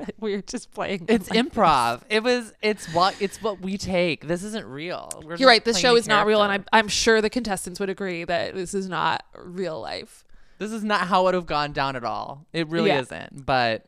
[0.01, 1.07] that we're just playing.
[1.09, 2.03] It's like- improv.
[2.09, 2.53] It was.
[2.63, 3.21] It's what.
[3.21, 4.27] It's what we take.
[4.27, 5.11] This isn't real.
[5.25, 5.65] We're You're right.
[5.65, 6.53] This show is not real, and.
[6.53, 10.25] I'm, I'm sure the contestants would agree that this is not real life.
[10.59, 12.47] This is not how it would have gone down at all.
[12.53, 13.01] It really Yeah.
[13.01, 13.47] isn't.
[13.47, 13.87] But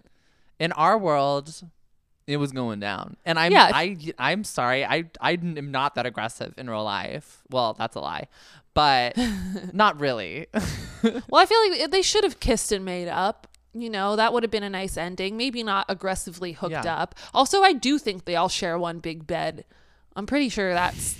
[0.59, 1.53] in our world,
[2.27, 3.17] it was going down.
[3.27, 3.71] And I'm Yeah.
[3.75, 4.85] I I'm sorry.
[4.85, 7.43] I I am not that aggressive in real life.
[7.51, 8.29] Well, that's a lie.
[8.75, 9.19] But
[9.73, 10.47] not really.
[11.03, 13.49] Well, I feel like they should have kissed and made up.
[13.75, 15.37] You know, that would have been a nice ending.
[15.37, 16.95] Maybe not aggressively hooked Yeah.
[16.97, 17.15] up.
[17.33, 19.65] Also, I do think they all share one big bed.
[20.15, 21.17] I'm pretty sure that's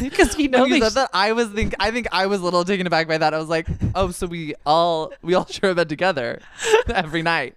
[0.00, 2.44] because you know when you said that, I was think I think I was a
[2.44, 3.34] little taken aback by that.
[3.34, 6.40] I was like, oh, so we all we all share a bed together
[6.88, 7.54] every night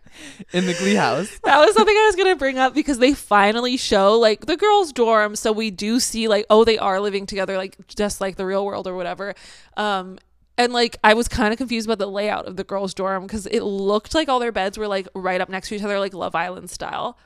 [0.52, 1.40] in the Glee house.
[1.44, 4.91] that was something I was gonna bring up because they finally show like the girls'
[4.91, 8.45] dorm, so we do see like oh they are living together like just like the
[8.45, 9.34] real world or whatever.
[9.78, 10.19] Um,
[10.57, 13.45] and like I was kind of confused about the layout of the girls' dorm because
[13.47, 16.13] it looked like all their beds were like right up next to each other, like
[16.13, 17.17] Love Island style,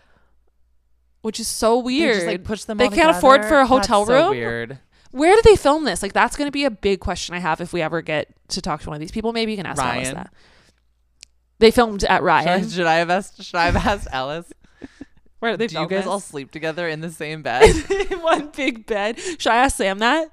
[1.22, 2.16] which is so They weird.
[2.16, 2.78] just like push them.
[2.78, 4.38] They all can't afford for a hotel That's so room?
[4.38, 4.80] weird.
[5.12, 6.02] Where did they film this?
[6.02, 8.82] Like that's gonna be a big question I have if we ever get to talk
[8.82, 9.34] to one of these people.
[9.34, 10.16] Maybe you can ask Alice Ryan.
[10.16, 10.34] that.
[11.60, 12.70] They filmed at Should I, Ryan.
[12.70, 13.44] should I have asked?
[13.44, 14.52] Should I have asked Alice?
[15.40, 16.08] Where did they Do you film guys this?
[16.08, 17.64] all sleep together in the same bed?
[18.12, 19.20] in one big bed.
[19.20, 20.32] Should I ask Sam that?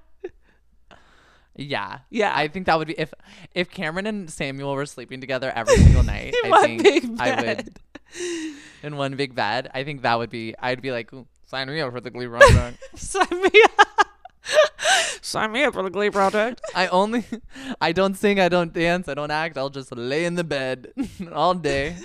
[1.59, 2.33] Yeah, Yeah.
[2.35, 3.13] I think that would be if
[3.55, 6.35] if Cameron and Samuel were sleeping together every single night.
[6.45, 7.79] In I one think big I would bed.
[8.83, 9.71] in one big bed.
[9.75, 10.55] I think that would be.
[10.59, 11.11] I'd be like,
[11.47, 12.79] sign me up for the Glee project.
[12.99, 13.89] Sign me up.
[15.21, 16.61] Sign me up for the Glee project.
[16.75, 17.25] I only,
[17.83, 19.59] I don't sing, I don't dance, I don't act.
[19.59, 20.93] I'll just lay in the bed
[21.33, 21.97] all day.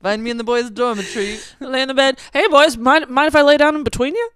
[0.00, 1.38] Find me in the boys' dormitory.
[1.60, 2.18] Lay in the bed.
[2.32, 4.30] Hey boys, mind mind if I lay down in between you?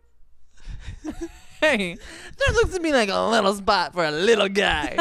[1.60, 4.98] Hey, that looks to me like a little spot for a little guy.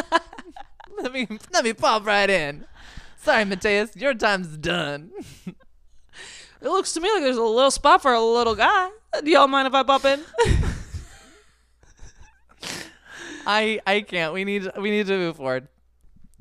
[0.97, 2.65] let me let me pop right in.
[3.17, 5.11] Sorry, Matheus, your time's done.
[6.61, 8.89] It looks to me like there's a little spot for a little guy.
[9.23, 10.19] Do y'all mind if I pop in?
[13.45, 14.33] I I can't.
[14.33, 15.67] We need we need to move forward.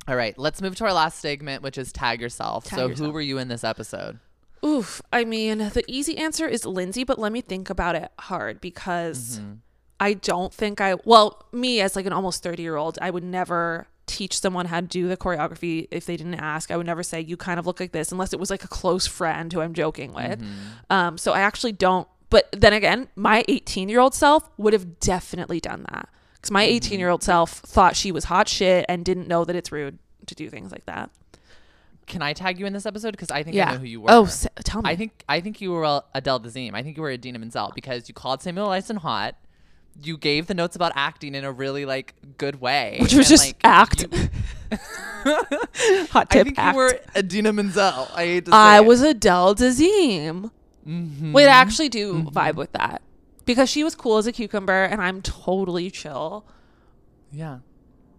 [0.08, 2.64] All right, let's move to our last segment, which is tag yourself.
[2.64, 4.18] Tag so, who were you in this episode?
[4.64, 5.02] Oof.
[5.12, 9.38] I mean, the easy answer is Lindsay, but let me think about it hard because
[9.38, 9.54] mm-hmm.
[10.00, 13.24] I don't think I, well, me as like an almost 30 year old, I would
[13.24, 16.70] never teach someone how to do the choreography if they didn't ask.
[16.70, 18.68] I would never say, you kind of look like this, unless it was like a
[18.68, 20.42] close friend who I'm joking with.
[20.90, 24.98] Um, so I actually don't, but then again, my 18 year old self would have
[25.00, 26.08] definitely done that.
[26.34, 29.56] Because my 18 year old self thought she was hot shit and didn't know that
[29.56, 31.10] it's rude to do things like that.
[32.06, 33.12] Can I tag you in this episode?
[33.12, 33.70] Because I think I Yeah.
[33.72, 34.10] know who you were.
[34.10, 34.90] Oh, s- tell me.
[34.90, 36.74] I think I think you were Adele Dazeem.
[36.74, 39.36] I think you were Idina Menzel because you called Samuel Larsen hot.
[40.02, 43.38] You gave the notes about acting in a really like good way, which was and,
[43.38, 44.02] just like, act.
[44.12, 44.28] you-
[46.10, 46.74] Hot I think act.
[46.74, 48.08] you were Idina Menzel.
[48.14, 48.84] I hate to say I it.
[48.86, 50.50] was Adele Dazeem.
[50.86, 51.32] Mhm.
[51.32, 53.00] Wait, I actually do vibe with that
[53.46, 56.44] because she was cool as a cucumber, and I'm totally chill.
[57.32, 57.58] Yeah.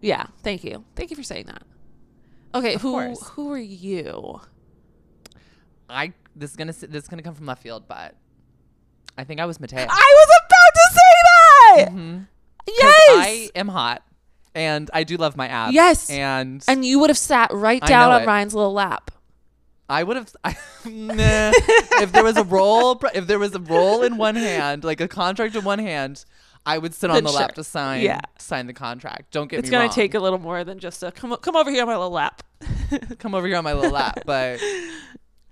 [0.02, 0.84] Yeah, thank you.
[0.96, 1.64] Thank you for saying that.
[2.56, 3.28] Okay, who course.
[3.30, 4.40] who are you?
[5.90, 8.16] I this is gonna this is gonna come from left field, but
[9.18, 9.80] I think I was Mateo.
[9.80, 11.05] I was about to say
[11.84, 12.18] Mm-hmm.
[12.18, 13.10] 'Cause Yes.
[13.10, 14.02] I am hot,
[14.56, 15.74] and I do love my abs.
[15.74, 16.10] Yes.
[16.10, 18.26] and and you would have sat right down on it.
[18.26, 19.12] Ryan's little lap.
[19.88, 20.36] I would have.
[20.44, 21.52] I, nah.
[22.02, 25.08] if there was a roll, if there was a roll in one hand, like a
[25.08, 26.26] contract in one hand,
[26.66, 28.02] I would sit on Then the lap to sign.
[28.02, 28.22] Yeah.
[28.40, 29.30] sign the contract.
[29.32, 29.94] Don't get It's gonna wrong.
[29.94, 32.42] take a little more than just a come come over here on my little lap.
[33.20, 34.60] come over here on my little lap, but.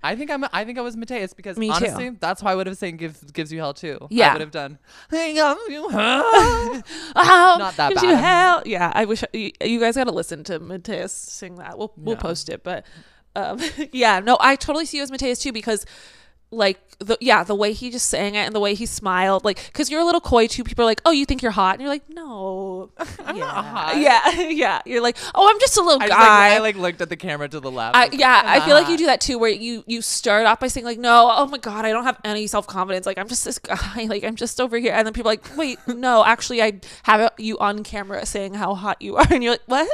[0.04, 0.44] I think I'm.
[0.52, 1.72] I think I was Matheus because Me too.
[1.74, 4.06] honestly, that's why I would have saying gives gives you hell too.
[4.10, 4.78] Yeah, I would have done.
[5.10, 6.82] Hang on, you hell.
[7.14, 8.20] Not that gives you bad.
[8.24, 8.62] hell.
[8.66, 11.78] Yeah, I wish you, you guys got to listen to Matheus sing that.
[11.78, 12.20] We'll we'll Yeah.
[12.22, 12.84] post it, but
[13.36, 13.58] um,
[13.92, 15.86] yeah, no, I totally see you as Matheus too because
[16.56, 19.62] like the yeah the way he just sang it and the way he smiled like
[19.66, 21.80] because you're a little coy too people are like oh you think you're hot and
[21.80, 22.90] you're like no
[23.24, 23.44] I'm yeah.
[23.44, 23.96] not hot.
[23.98, 27.00] yeah yeah you're like oh i'm just a little I, guy like, I like looked
[27.00, 27.96] at the camera to the left.
[27.96, 30.60] I, yeah, "I'm I feel like you do that too, where you you start off
[30.60, 33.06] by saying like, "No, oh my god, I don't have any self confidence.
[33.06, 34.04] Like I'm just this guy.
[34.04, 37.32] Like I'm just over here." And then people are like, "Wait, no, actually, I have
[37.38, 39.88] you on camera saying how hot you are," and you're like, "What?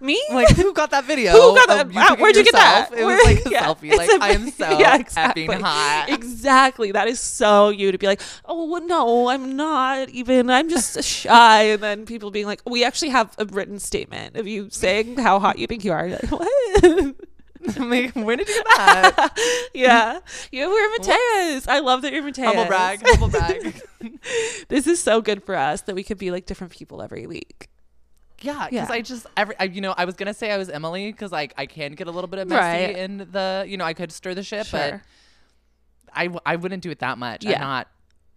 [0.00, 0.22] Me?
[0.30, 1.32] I'm like, who got that video?
[1.32, 1.92] Who got that?
[1.92, 2.90] you Wow, where'd you get that?
[2.90, 3.00] yourself?
[3.00, 3.96] It was like a yeah, selfie.
[3.96, 6.06] Like, a- I am so yeah, effing hot.
[6.08, 6.92] Exactly.
[6.92, 10.50] That is so you to be like, "Oh well, no, I'm not even.
[10.50, 14.46] I'm just shy." And then people being like, "We actually have a written statement of
[14.46, 17.14] you saying how hot you think you are." You're like, what?
[17.76, 19.68] I'm like, where did you get that?
[19.74, 20.20] yeah,
[20.50, 21.68] you were Matheus.
[21.68, 22.44] I love that you're Matheus.
[22.46, 23.82] humble brag, humble brag.
[24.68, 27.68] this is so good for us that we could be like different people every week.
[28.40, 28.94] Yeah, because Yeah.
[28.94, 31.52] I just every I, you know I was gonna say I was Emily because like
[31.58, 32.96] I can get a little bit of messy Right.
[32.96, 35.02] in the you know I could stir the shit, but Sure.
[36.14, 37.44] I w- I wouldn't do it that much.
[37.44, 37.54] Yeah.
[37.54, 37.88] I'm not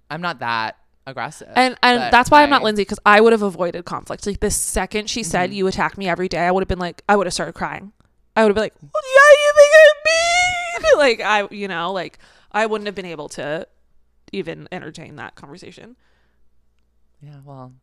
[0.10, 0.78] I'm not that
[1.08, 1.50] aggressive.
[1.56, 4.26] And and that's why I'm not Lindsay because I would have avoided conflict.
[4.26, 5.58] Like the second she said Mm-hmm.
[5.58, 7.92] you attack me every day, I would have been like, I would have started crying.
[8.36, 10.98] I would have been like, well, yeah, you think I'm mean?
[10.98, 11.22] like
[11.52, 12.20] I, you know, like
[12.52, 13.68] I wouldn't have been able to
[14.32, 15.96] even entertain that conversation.
[17.22, 17.74] Yeah, well,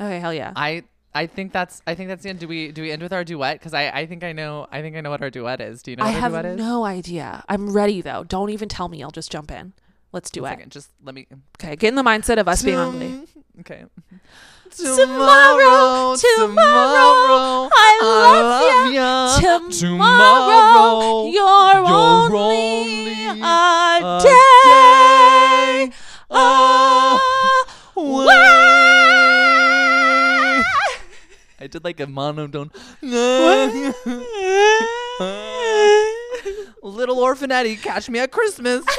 [0.00, 0.52] Okay, hell yeah.
[0.56, 0.84] I
[1.14, 2.40] I think that's I think that's the end.
[2.40, 3.58] Do we do we end with our duet?
[3.58, 5.82] Because I I think I know I think I know what our duet is.
[5.82, 6.60] Do you know I what our have duet is?
[6.60, 7.44] I have no idea.
[7.48, 8.24] I'm ready though.
[8.24, 9.02] Don't even tell me.
[9.02, 9.72] I'll just jump in.
[10.12, 10.68] Let's do it.
[10.68, 11.26] just let me.
[11.58, 13.22] Okay, get in the mindset of us being ugly.
[13.60, 13.84] Okay.
[14.76, 19.78] Tomorrow, tomorrow, I love you.
[19.78, 25.13] Tomorrow, you're, only, only a a day,
[31.74, 32.70] did like a monotone.
[36.82, 38.86] Little orphan Eddie, catch me at Christmas.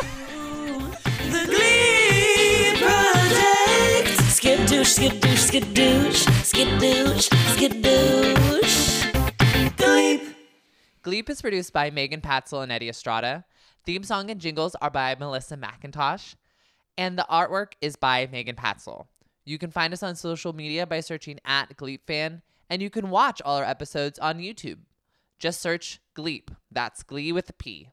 [1.25, 4.19] The Glee Project.
[4.29, 8.83] Skidoosh, skidoosh, skidoosh, skidoosh, skidoosh.
[9.77, 10.21] Glee.
[11.03, 13.43] Gleep is produced by Megan Patsel and Eddie Estrada.
[13.85, 16.35] Theme song and jingles are by Melissa McIntosh.
[16.97, 19.07] And the artwork is by Megan Patsel.
[19.45, 23.09] You can find us on social media by searching at Gleep Fan, and you can
[23.09, 24.79] watch all our episodes on YouTube.
[25.39, 26.49] Just search Gleep.
[26.71, 27.89] That's Glee with a P.